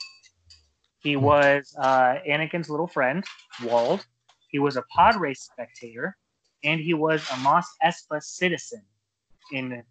He 1.01 1.13
Hmm. 1.13 1.21
was 1.21 1.75
uh, 1.79 2.15
Anakin's 2.27 2.71
little 2.71 2.87
friend, 2.87 3.23
Wald. 3.63 4.07
He 4.49 4.59
was 4.59 4.79
a 4.79 4.83
pod 4.97 5.17
race 5.17 5.43
spectator, 5.43 6.17
and 6.65 6.81
he 6.81 6.95
was 6.95 7.29
a 7.31 7.37
Mos 7.41 7.67
Espa 7.85 8.23
citizen 8.23 8.81
in 9.53 9.83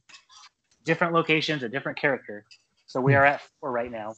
different 0.86 1.13
locations, 1.13 1.61
a 1.61 1.69
different 1.69 1.99
character. 1.99 2.43
So 2.88 2.99
we 2.99 3.13
are 3.13 3.24
at 3.24 3.41
four 3.59 3.72
right 3.72 3.91
now. 3.91 4.15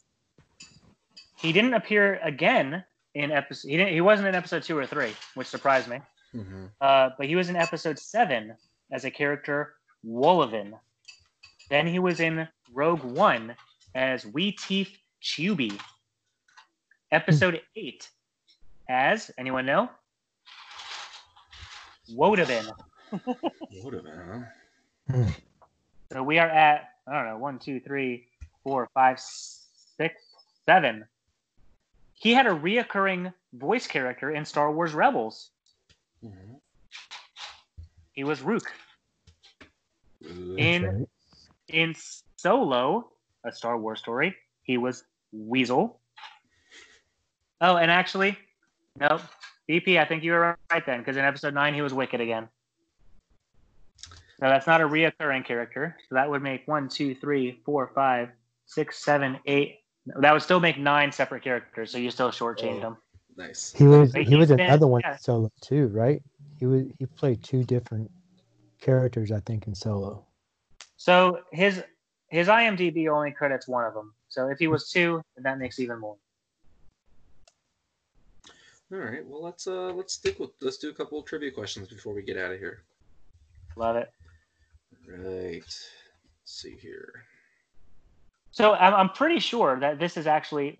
He 1.35 1.51
didn't 1.51 1.73
appear 1.73 2.17
again 2.23 2.81
in 3.13 3.29
episode. 3.29 3.67
He 3.67 3.75
didn't. 3.75 3.91
He 3.93 3.99
wasn't 3.99 4.29
in 4.29 4.35
episode 4.35 4.63
two 4.63 4.77
or 4.77 4.85
three, 4.85 5.11
which 5.35 5.47
surprised 5.47 5.89
me. 5.89 5.99
Mm-hmm. 6.33 6.67
Uh, 6.79 7.09
but 7.17 7.27
he 7.27 7.35
was 7.35 7.49
in 7.49 7.57
episode 7.57 7.99
seven 7.99 8.55
as 8.89 9.03
a 9.03 9.11
character 9.11 9.73
Wollivan. 10.05 10.75
Then 11.69 11.87
he 11.87 11.99
was 11.99 12.19
in 12.19 12.47
Rogue 12.73 13.03
One 13.03 13.55
as 13.95 14.25
Wee 14.25 14.51
Teeth 14.51 14.97
Chewie. 15.21 15.79
Episode 17.11 17.61
eight 17.75 18.09
as 18.89 19.31
anyone 19.37 19.65
know? 19.65 19.89
Wodibin. 22.11 22.69
Would 23.25 23.93
have 23.93 24.03
been, 24.03 24.45
huh? 25.09 25.25
So 26.11 26.23
we 26.23 26.39
are 26.39 26.49
at 26.49 26.89
I 27.07 27.13
don't 27.13 27.25
know 27.25 27.37
one, 27.37 27.59
two, 27.59 27.79
three, 27.79 28.27
four, 28.63 28.89
five, 28.93 29.19
six, 29.19 30.15
seven. 30.65 31.05
He 32.13 32.33
had 32.33 32.47
a 32.47 32.51
reoccurring 32.51 33.33
voice 33.53 33.87
character 33.87 34.31
in 34.31 34.45
Star 34.45 34.71
Wars 34.71 34.93
Rebels. 34.93 35.49
Mm-hmm. 36.23 36.53
He 38.13 38.23
was 38.23 38.41
Rukh. 38.41 38.71
That's 40.21 40.33
In 40.57 40.83
right. 40.83 41.07
In 41.73 41.95
Solo, 42.37 43.09
a 43.43 43.51
Star 43.51 43.77
Wars 43.79 43.99
story, 43.99 44.35
he 44.61 44.77
was 44.77 45.03
Weasel. 45.31 45.99
Oh, 47.61 47.77
and 47.77 47.89
actually, 47.89 48.37
nope. 48.99 49.21
BP, 49.67 49.99
I 49.99 50.05
think 50.05 50.23
you 50.23 50.33
were 50.33 50.55
right 50.71 50.85
then, 50.85 50.99
because 50.99 51.17
in 51.17 51.25
episode 51.25 51.53
nine 51.55 51.73
he 51.73 51.81
was 51.81 51.91
Wicket 51.93 52.21
again. 52.21 52.47
So 54.39 54.49
that's 54.49 54.67
not 54.67 54.81
a 54.81 54.87
reoccurring 54.87 55.45
character. 55.45 55.97
So 56.09 56.15
that 56.15 56.29
would 56.29 56.43
make 56.43 56.67
one, 56.67 56.89
two, 56.89 57.15
three, 57.15 57.59
four, 57.65 57.91
five, 57.95 58.29
six, 58.67 59.03
seven, 59.03 59.39
eight. 59.47 59.79
That 60.05 60.31
would 60.33 60.41
still 60.43 60.59
make 60.59 60.77
nine 60.77 61.11
separate 61.11 61.43
characters. 61.43 61.91
So 61.91 61.97
you 61.97 62.11
still 62.11 62.29
shortchanged 62.29 62.77
Oh. 62.79 62.81
them. 62.81 62.97
Nice. 63.35 63.73
He 63.73 63.85
was 63.85 64.11
But 64.11 64.23
he 64.23 64.35
was 64.35 64.49
he's 64.49 64.57
been- 64.57 64.65
another 64.67 64.85
one 64.85 65.01
yeah. 65.03 65.13
in 65.13 65.17
solo 65.19 65.49
too, 65.61 65.87
right? 65.87 66.21
He 66.59 66.67
was 66.67 66.83
he 66.99 67.05
played 67.07 67.41
two 67.43 67.63
different 67.63 68.11
characters, 68.79 69.31
I 69.31 69.39
think, 69.39 69.65
in 69.65 69.73
solo. 69.73 70.25
So 71.03 71.39
his 71.51 71.83
his 72.29 72.47
IMDb 72.47 73.09
only 73.13 73.33
credits 73.33 73.67
one 73.67 73.83
of 73.83 73.93
them. 73.93 74.13
So 74.29 74.47
if 74.47 74.57
he 74.57 74.67
was 74.67 74.89
two, 74.89 75.21
that 75.35 75.59
makes 75.59 75.77
even 75.81 75.99
more. 75.99 76.15
All 78.89 78.99
right. 78.99 79.25
Well, 79.25 79.43
let's 79.43 79.67
uh 79.67 79.91
let's 79.91 80.13
stick 80.13 80.39
with 80.39 80.51
let's 80.61 80.77
do 80.77 80.89
a 80.89 80.93
couple 80.93 81.19
of 81.19 81.25
trivia 81.25 81.51
questions 81.51 81.89
before 81.89 82.13
we 82.13 82.21
get 82.21 82.37
out 82.37 82.53
of 82.53 82.59
here. 82.59 82.83
Love 83.75 83.97
it. 83.97 84.13
Right. 85.05 85.55
Let's 85.55 85.89
see 86.45 86.77
here. 86.77 87.25
So 88.51 88.73
I'm, 88.73 88.93
I'm 88.93 89.09
pretty 89.09 89.39
sure 89.39 89.77
that 89.81 89.99
this 89.99 90.15
is 90.15 90.25
actually. 90.25 90.79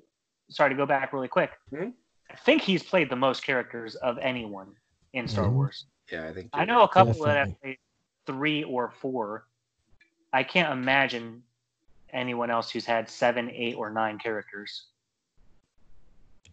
Sorry 0.50 0.70
to 0.70 0.76
go 0.78 0.86
back 0.86 1.12
really 1.12 1.28
quick. 1.28 1.52
Mhm. 1.74 1.92
I 2.32 2.36
think 2.38 2.62
he's 2.62 2.82
played 2.82 3.10
the 3.10 3.18
most 3.18 3.44
characters 3.44 3.96
of 3.96 4.18
anyone 4.20 4.74
in 5.12 5.28
Star 5.28 5.50
Mhm. 5.50 5.54
Wars. 5.54 5.86
Yeah, 6.10 6.30
I 6.30 6.34
think. 6.34 6.50
I 6.54 6.64
know 6.64 6.84
a 6.84 6.88
couple 6.88 7.22
that 7.24 7.36
have 7.36 7.60
played 7.62 7.78
three 8.26 8.64
or 8.64 8.90
four. 8.90 9.48
I 10.34 10.44
can't 10.44 10.74
imagine 10.74 11.44
anyone 12.12 12.50
else 12.50 12.72
who's 12.72 12.86
had 12.86 13.08
seven, 13.10 13.50
eight, 13.52 13.76
or 13.76 13.92
nine 13.92 14.18
characters. 14.18 14.88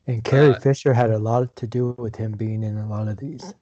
And 0.06 0.22
Carrie 0.22 0.50
Uh, 0.54 0.60
Fisher 0.60 0.92
had 0.92 1.10
a 1.10 1.18
lot 1.18 1.56
to 1.56 1.66
do 1.66 1.92
with 1.98 2.14
him 2.14 2.32
being 2.32 2.62
in 2.62 2.76
a 2.76 2.86
lot 2.88 3.08
of 3.08 3.16
these. 3.16 3.54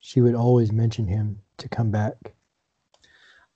She 0.00 0.20
would 0.20 0.34
always 0.34 0.70
mention 0.70 1.06
him 1.06 1.40
to 1.58 1.68
come 1.68 1.90
back. 1.90 2.16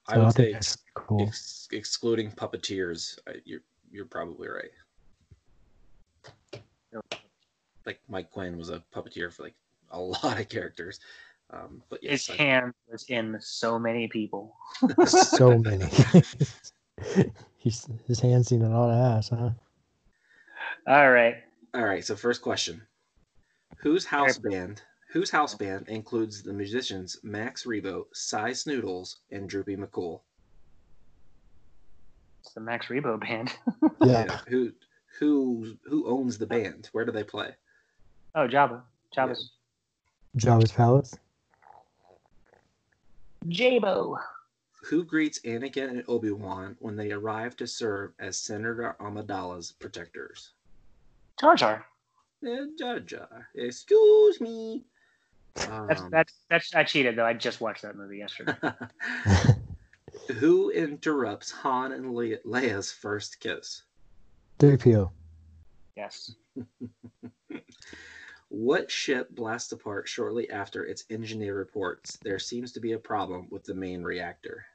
I 0.08 0.14
So 0.14 0.18
would 0.20 0.26
I 0.26 0.30
say 0.30 0.34
think 0.36 0.52
that's 0.54 0.76
cool. 0.94 1.22
ex- 1.22 1.68
excluding 1.72 2.30
puppeteers, 2.32 3.18
I, 3.28 3.34
you're 3.44 3.62
you're 3.90 4.06
probably 4.06 4.48
right. 4.48 4.70
Like 7.84 8.00
Mike 8.08 8.30
Quinn 8.30 8.56
was 8.56 8.70
a 8.70 8.82
puppeteer 8.94 9.32
for 9.32 9.42
like 9.44 9.54
a 9.90 10.00
lot 10.00 10.40
of 10.40 10.48
characters. 10.48 11.00
Um, 11.52 11.82
but 11.90 12.02
yes, 12.02 12.26
His 12.26 12.38
I- 12.38 12.42
hand 12.42 12.72
was 12.90 13.04
in 13.08 13.36
so 13.40 13.78
many 13.78 14.08
people. 14.08 14.54
so 15.06 15.58
many. 15.58 15.86
He's 17.56 17.86
his 18.06 18.18
hands 18.20 18.48
seen 18.48 18.62
a 18.62 18.68
lot 18.68 18.90
of 18.90 18.96
ass, 19.18 19.28
huh? 19.28 19.50
All 20.86 21.10
right. 21.10 21.36
All 21.74 21.84
right, 21.84 22.04
so 22.04 22.16
first 22.16 22.42
question. 22.42 22.82
Whose 23.78 24.04
house 24.04 24.38
band 24.38 24.82
whose 25.10 25.30
house 25.30 25.54
band 25.54 25.88
includes 25.88 26.42
the 26.42 26.52
musicians 26.52 27.18
Max 27.22 27.64
Rebo, 27.64 28.04
Sy 28.14 28.50
Snootles, 28.50 29.16
and 29.30 29.48
Droopy 29.48 29.76
McCool? 29.76 30.20
It's 32.40 32.52
the 32.54 32.60
Max 32.60 32.86
Rebo 32.86 33.20
band. 33.20 33.54
Yeah. 34.02 34.38
Who 34.48 34.72
who 35.18 35.76
who 35.84 36.08
owns 36.08 36.38
the 36.38 36.46
band? 36.46 36.88
Where 36.92 37.04
do 37.04 37.12
they 37.12 37.24
play? 37.24 37.50
Oh, 38.34 38.48
Jabba. 38.48 38.82
Jabba's. 39.16 39.50
Java's 40.36 40.72
Palace. 40.72 41.14
Jabo. 43.48 44.16
Who 44.84 45.04
greets 45.04 45.38
Anakin 45.40 45.90
and 45.90 46.04
Obi-Wan 46.08 46.76
when 46.80 46.96
they 46.96 47.12
arrive 47.12 47.56
to 47.56 47.66
serve 47.66 48.12
as 48.18 48.36
Senator 48.36 48.96
Amidala's 49.00 49.72
protectors? 49.72 50.52
Jar 51.40 51.54
Jar. 51.54 51.86
Eh, 52.44 52.66
Jar 52.78 52.98
Jar. 53.00 53.48
Excuse 53.54 54.40
me. 54.40 54.84
That's 55.54 56.00
Um, 56.00 56.08
that's 56.10 56.34
that's 56.50 56.74
I 56.74 56.82
cheated 56.84 57.16
though. 57.16 57.24
I 57.26 57.34
just 57.34 57.60
watched 57.60 57.82
that 57.82 57.96
movie 57.96 58.18
yesterday. 58.18 58.54
Who 60.38 60.70
interrupts 60.70 61.50
Han 61.50 61.92
and 61.92 62.14
Le- 62.14 62.38
Leia's 62.38 62.90
first 62.92 63.38
kiss? 63.40 63.82
3PO. 64.58 65.10
yes. 65.96 66.34
What 68.54 68.90
ship 68.90 69.30
blasts 69.30 69.72
apart 69.72 70.06
shortly 70.06 70.50
after 70.50 70.84
its 70.84 71.04
engineer 71.08 71.56
reports 71.56 72.18
there 72.22 72.38
seems 72.38 72.70
to 72.72 72.80
be 72.80 72.92
a 72.92 72.98
problem 72.98 73.48
with 73.50 73.64
the 73.64 73.72
main 73.72 74.02
reactor? 74.02 74.66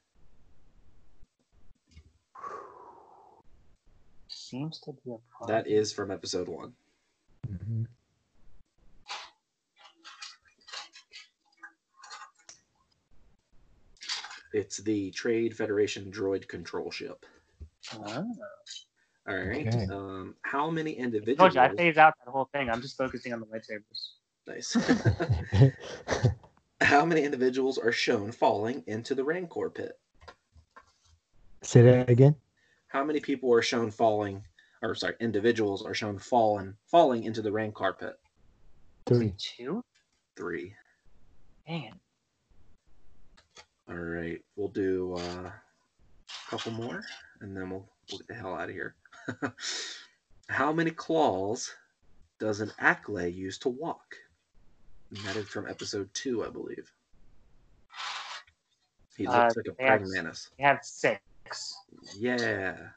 Seems 4.29 4.79
to 4.79 4.93
be 4.93 5.11
a 5.11 5.17
problem. 5.29 5.55
That 5.55 5.67
is 5.67 5.93
from 5.93 6.09
episode 6.09 6.47
one. 6.47 6.73
Mhm. 7.47 7.85
It's 14.53 14.77
the 14.77 15.11
Trade 15.11 15.55
Federation 15.55 16.11
droid 16.11 16.47
control 16.47 16.89
ship. 16.89 17.27
Oh. 17.93 18.25
All 19.27 19.35
right. 19.35 19.67
Okay. 19.67 19.87
Um, 19.91 20.35
how 20.43 20.69
many 20.69 20.91
individuals? 20.91 21.53
told 21.53 21.55
you 21.55 21.61
I 21.61 21.75
phased 21.75 21.97
out 21.97 22.13
that 22.23 22.31
whole 22.31 22.49
thing. 22.53 22.69
I'm 22.69 22.81
just 22.81 22.97
focusing 22.97 23.33
on 23.33 23.41
the 23.41 23.45
lightsabers. 23.45 24.11
Nice. 24.47 24.77
how 26.81 27.03
many 27.03 27.23
individuals 27.23 27.77
are 27.77 27.91
shown 27.91 28.31
falling 28.31 28.83
into 28.87 29.13
the 29.13 29.23
Rancor 29.23 29.69
pit? 29.69 29.99
Say 31.61 31.81
that 31.81 32.09
again. 32.09 32.35
How 32.87 33.03
many 33.03 33.19
people 33.19 33.53
are 33.53 33.61
shown 33.61 33.91
falling, 33.91 34.43
or 34.81 34.95
sorry, 34.95 35.15
individuals 35.19 35.85
are 35.85 35.93
shown 35.93 36.17
falling 36.17 36.75
falling 36.85 37.25
into 37.25 37.41
the 37.41 37.51
Rancor 37.51 37.93
pit? 37.93 38.13
Three. 39.05 39.33
Two? 39.37 39.83
Three. 40.37 40.73
Man. 41.67 41.99
All 43.89 43.95
right, 43.95 44.41
we'll 44.55 44.67
do 44.69 45.15
uh, 45.17 45.49
a 45.49 46.49
couple 46.49 46.71
more, 46.71 47.03
and 47.41 47.55
then 47.55 47.69
we'll 47.69 47.89
we'll 48.09 48.19
get 48.19 48.27
the 48.27 48.33
hell 48.33 48.55
out 48.55 48.69
of 48.69 48.75
here. 48.75 48.95
How 50.49 50.71
many 50.71 50.91
claws 50.91 51.73
does 52.39 52.61
an 52.61 52.71
Acklay 52.81 53.33
use 53.33 53.57
to 53.59 53.69
walk? 53.69 54.15
And 55.09 55.19
that 55.19 55.35
is 55.35 55.47
from 55.47 55.67
episode 55.67 56.09
two, 56.13 56.45
I 56.45 56.49
believe. 56.49 56.91
He 59.17 59.25
looks 59.25 59.55
Uh, 59.55 59.59
like 59.61 59.67
a 59.67 59.75
they 59.77 59.83
have- 59.85 59.99
praying 60.01 60.13
mantis. 60.13 60.49
We 60.57 60.63
have 60.63 60.79
six. 60.83 61.75
Yeah. 62.15 62.89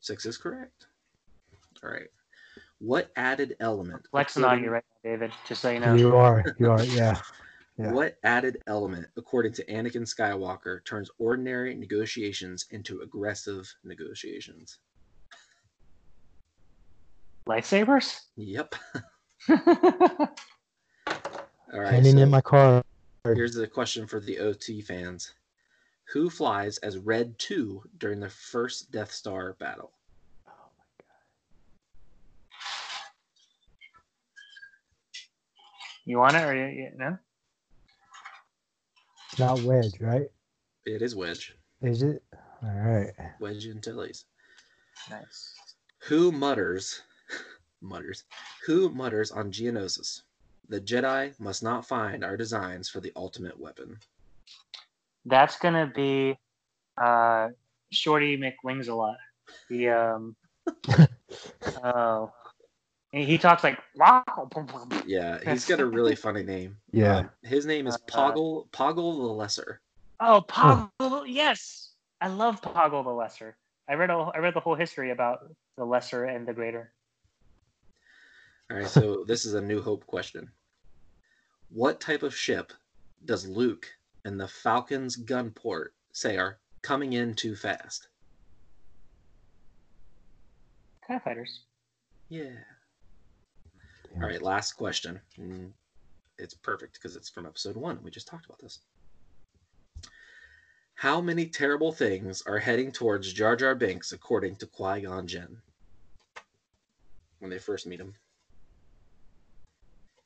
Six 0.00 0.26
is 0.26 0.36
correct. 0.38 0.86
All 1.82 1.90
right. 1.90 2.08
What 2.78 3.10
added 3.16 3.56
element? 3.58 4.06
Flexing 4.10 4.44
on 4.44 4.62
you 4.62 4.70
right 4.70 4.84
now, 5.02 5.10
David. 5.10 5.32
Just 5.48 5.62
so 5.62 5.70
you 5.70 5.80
know. 5.80 5.94
You 5.94 6.14
are. 6.16 6.44
You 6.58 6.70
are. 6.70 6.84
Yeah. 6.84 7.20
Yeah. 7.78 7.92
What 7.92 8.16
added 8.24 8.62
element, 8.66 9.06
according 9.18 9.52
to 9.52 9.64
Anakin 9.66 10.04
Skywalker, 10.08 10.82
turns 10.86 11.10
ordinary 11.18 11.74
negotiations 11.74 12.64
into 12.70 13.02
aggressive 13.02 13.70
negotiations? 13.84 14.78
Lightsabers. 17.48 18.20
Yep. 18.36 18.74
All 19.48 19.56
right. 21.72 21.94
Handing 21.94 22.16
so 22.16 22.22
in 22.22 22.30
my 22.30 22.40
car. 22.40 22.82
here's 23.24 23.54
the 23.54 23.66
question 23.66 24.06
for 24.06 24.20
the 24.20 24.38
OT 24.38 24.80
fans: 24.80 25.32
Who 26.12 26.28
flies 26.28 26.78
as 26.78 26.98
Red 26.98 27.38
Two 27.38 27.82
during 27.98 28.20
the 28.20 28.28
first 28.28 28.90
Death 28.90 29.12
Star 29.12 29.54
battle? 29.60 29.92
Oh 30.48 30.70
my 30.76 30.84
God. 30.98 31.16
You 36.04 36.18
want 36.18 36.36
it 36.36 36.42
or 36.42 36.54
you, 36.54 36.82
you, 36.82 36.90
no? 36.96 37.18
It's 39.30 39.38
not 39.38 39.60
wedge, 39.62 40.00
right? 40.00 40.28
It 40.86 41.02
is 41.02 41.14
Wedge. 41.14 41.54
Is 41.82 42.02
it? 42.02 42.22
All 42.62 42.70
right. 42.70 43.12
Wedge 43.40 43.66
Antilles. 43.66 44.24
Nice. 45.10 45.54
Who 46.08 46.32
mutters? 46.32 47.02
Mutters. 47.80 48.24
Who 48.66 48.90
mutters 48.90 49.30
on 49.30 49.50
Geonosis? 49.50 50.22
The 50.68 50.80
Jedi 50.80 51.38
must 51.38 51.62
not 51.62 51.86
find 51.86 52.24
our 52.24 52.36
designs 52.36 52.88
for 52.88 53.00
the 53.00 53.12
ultimate 53.16 53.58
weapon. 53.58 53.98
That's 55.24 55.58
gonna 55.58 55.90
be 55.94 56.36
uh, 56.98 57.48
Shorty 57.90 58.36
McWings 58.36 58.88
a 58.88 58.94
lot. 58.94 59.16
The 59.68 59.90
um, 59.90 60.36
oh, 61.84 62.32
he 63.12 63.24
he 63.24 63.38
talks 63.38 63.62
like 63.62 63.78
Yeah, 65.06 65.38
he's 65.44 65.66
got 65.66 65.80
a 65.80 65.86
really 65.86 66.16
funny 66.16 66.42
name. 66.42 66.76
Yeah. 66.90 67.18
Um, 67.18 67.30
his 67.42 67.64
name 67.66 67.86
is 67.86 67.94
Uh, 67.94 67.98
Poggle 68.08 68.68
Poggle 68.70 69.16
the 69.18 69.32
Lesser. 69.32 69.80
Oh, 70.18 70.44
Poggle! 70.48 71.24
Yes, 71.26 71.90
I 72.20 72.28
love 72.28 72.60
Poggle 72.62 73.04
the 73.04 73.10
Lesser. 73.10 73.56
I 73.88 73.94
read 73.94 74.10
a, 74.10 74.14
I 74.34 74.38
read 74.38 74.54
the 74.54 74.60
whole 74.60 74.74
history 74.74 75.10
about 75.10 75.48
the 75.76 75.84
Lesser 75.84 76.24
and 76.24 76.46
the 76.46 76.52
Greater. 76.52 76.92
All 78.70 78.76
right, 78.78 78.88
so 78.88 79.24
this 79.26 79.44
is 79.44 79.54
a 79.54 79.60
New 79.60 79.80
Hope 79.80 80.04
question. 80.06 80.50
What 81.70 82.00
type 82.00 82.22
of 82.22 82.34
ship 82.36 82.72
does 83.24 83.46
Luke 83.46 83.86
and 84.24 84.38
the 84.40 84.48
Falcon's 84.48 85.16
gun 85.16 85.50
port 85.50 85.94
say 86.12 86.36
are 86.36 86.58
coming 86.82 87.12
in 87.12 87.34
too 87.34 87.54
fast? 87.54 88.08
Tie 91.06 91.18
fighters. 91.20 91.60
Yeah. 92.28 92.50
All 94.16 94.22
right, 94.26 94.42
last 94.42 94.72
question. 94.72 95.20
Mm, 95.38 95.70
It's 96.38 96.54
perfect 96.54 96.94
because 96.94 97.14
it's 97.14 97.30
from 97.30 97.46
episode 97.46 97.76
one. 97.76 98.00
We 98.02 98.10
just 98.10 98.26
talked 98.26 98.46
about 98.46 98.60
this. 98.60 98.80
How 100.94 101.20
many 101.20 101.46
terrible 101.46 101.92
things 101.92 102.42
are 102.46 102.58
heading 102.58 102.90
towards 102.90 103.32
Jar 103.32 103.54
Jar 103.54 103.74
Binks 103.74 104.12
according 104.12 104.56
to 104.56 104.66
Qui 104.66 105.02
Gon 105.02 105.26
Jinn? 105.26 105.58
When 107.38 107.50
they 107.50 107.58
first 107.58 107.86
meet 107.86 108.00
him. 108.00 108.14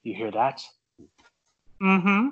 You 0.02 0.14
hear 0.14 0.30
that? 0.30 0.62
Mm-hmm. 1.82 2.28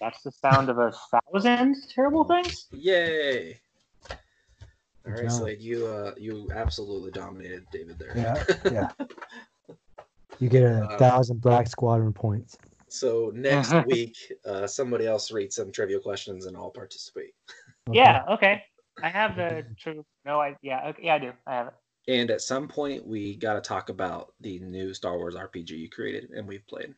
That's 0.00 0.22
the 0.22 0.32
sound 0.32 0.68
of 0.68 0.78
a 0.78 0.92
thousand 1.32 1.76
terrible 1.88 2.24
things. 2.24 2.66
Yay! 2.70 3.58
All 4.10 5.12
right, 5.12 5.22
Good. 5.22 5.32
Slade, 5.32 5.60
you 5.60 5.86
uh, 5.86 6.12
you 6.18 6.48
absolutely 6.54 7.10
dominated 7.12 7.66
David 7.72 7.98
there. 7.98 8.12
Yeah. 8.16 8.90
Yeah. 8.98 9.06
You 10.38 10.50
get 10.50 10.64
a 10.64 10.84
Uh, 10.84 10.98
thousand 10.98 11.40
Black 11.40 11.66
Squadron 11.66 12.12
points. 12.12 12.58
So 12.88 13.32
next 13.34 13.72
week, 13.86 14.16
uh, 14.44 14.66
somebody 14.66 15.06
else 15.06 15.32
reads 15.32 15.56
some 15.56 15.72
trivia 15.72 15.98
questions, 15.98 16.44
and 16.44 16.54
I'll 16.56 16.70
participate. 16.70 17.32
Okay. 17.88 17.98
Yeah. 17.98 18.22
Okay. 18.28 18.62
I 19.02 19.08
have 19.08 19.36
the 19.36 19.64
true. 19.78 20.04
No, 20.26 20.40
I 20.40 20.56
yeah. 20.60 20.88
Okay, 20.88 21.04
yeah, 21.04 21.14
I 21.14 21.18
do. 21.18 21.32
I 21.46 21.54
have 21.54 21.66
it. 21.68 21.74
And 22.08 22.30
at 22.30 22.40
some 22.40 22.68
point, 22.68 23.06
we 23.06 23.34
got 23.36 23.54
to 23.54 23.60
talk 23.60 23.88
about 23.88 24.32
the 24.40 24.58
new 24.60 24.94
Star 24.94 25.16
Wars 25.18 25.34
RPG 25.34 25.70
you 25.70 25.88
created 25.88 26.30
and 26.30 26.46
we've 26.46 26.66
played. 26.66 26.94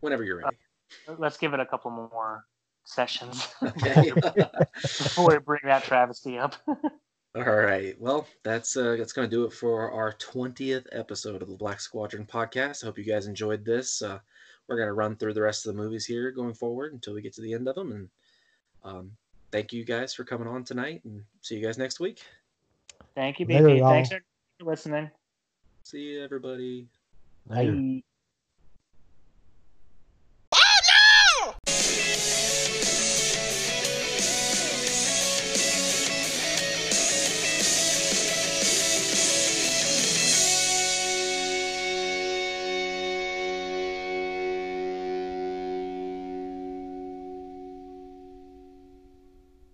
Whenever 0.00 0.24
you're 0.24 0.38
ready. 0.38 0.56
Let's 1.18 1.36
give 1.36 1.54
it 1.54 1.60
a 1.60 1.66
couple 1.66 1.90
more 1.90 2.44
sessions 2.84 3.54
Okay. 3.62 4.10
before 4.82 5.28
we 5.28 5.38
bring 5.38 5.60
that 5.64 5.84
travesty 5.84 6.38
up. 6.38 6.56
All 7.34 7.42
right. 7.44 7.98
Well, 7.98 8.26
that's 8.42 8.76
uh, 8.76 8.96
that's 8.98 9.14
gonna 9.14 9.26
do 9.26 9.44
it 9.44 9.54
for 9.54 9.90
our 9.90 10.12
twentieth 10.14 10.86
episode 10.92 11.40
of 11.40 11.48
the 11.48 11.56
Black 11.56 11.80
Squadron 11.80 12.26
podcast. 12.26 12.82
I 12.82 12.86
hope 12.86 12.98
you 12.98 13.04
guys 13.04 13.26
enjoyed 13.26 13.64
this. 13.64 14.02
Uh, 14.02 14.18
we're 14.68 14.76
gonna 14.76 14.92
run 14.92 15.16
through 15.16 15.32
the 15.32 15.40
rest 15.40 15.66
of 15.66 15.74
the 15.74 15.82
movies 15.82 16.04
here 16.04 16.30
going 16.30 16.52
forward 16.52 16.92
until 16.92 17.14
we 17.14 17.22
get 17.22 17.32
to 17.34 17.40
the 17.40 17.54
end 17.54 17.68
of 17.68 17.74
them. 17.74 17.92
And 17.92 18.08
um, 18.84 19.12
thank 19.50 19.72
you 19.72 19.82
guys 19.82 20.12
for 20.12 20.24
coming 20.24 20.46
on 20.46 20.62
tonight, 20.62 21.00
and 21.04 21.22
see 21.40 21.56
you 21.56 21.64
guys 21.64 21.78
next 21.78 22.00
week. 22.00 22.22
Thank 23.14 23.40
you, 23.40 23.46
Later, 23.46 23.68
BP. 23.68 23.78
y'all. 23.78 23.90
Thanks 23.90 24.10
for 24.10 24.20
listening. 24.60 25.10
See 25.84 25.98
you, 25.98 26.24
everybody. 26.24 26.88
Later. 27.48 27.72
Bye. 27.74 28.02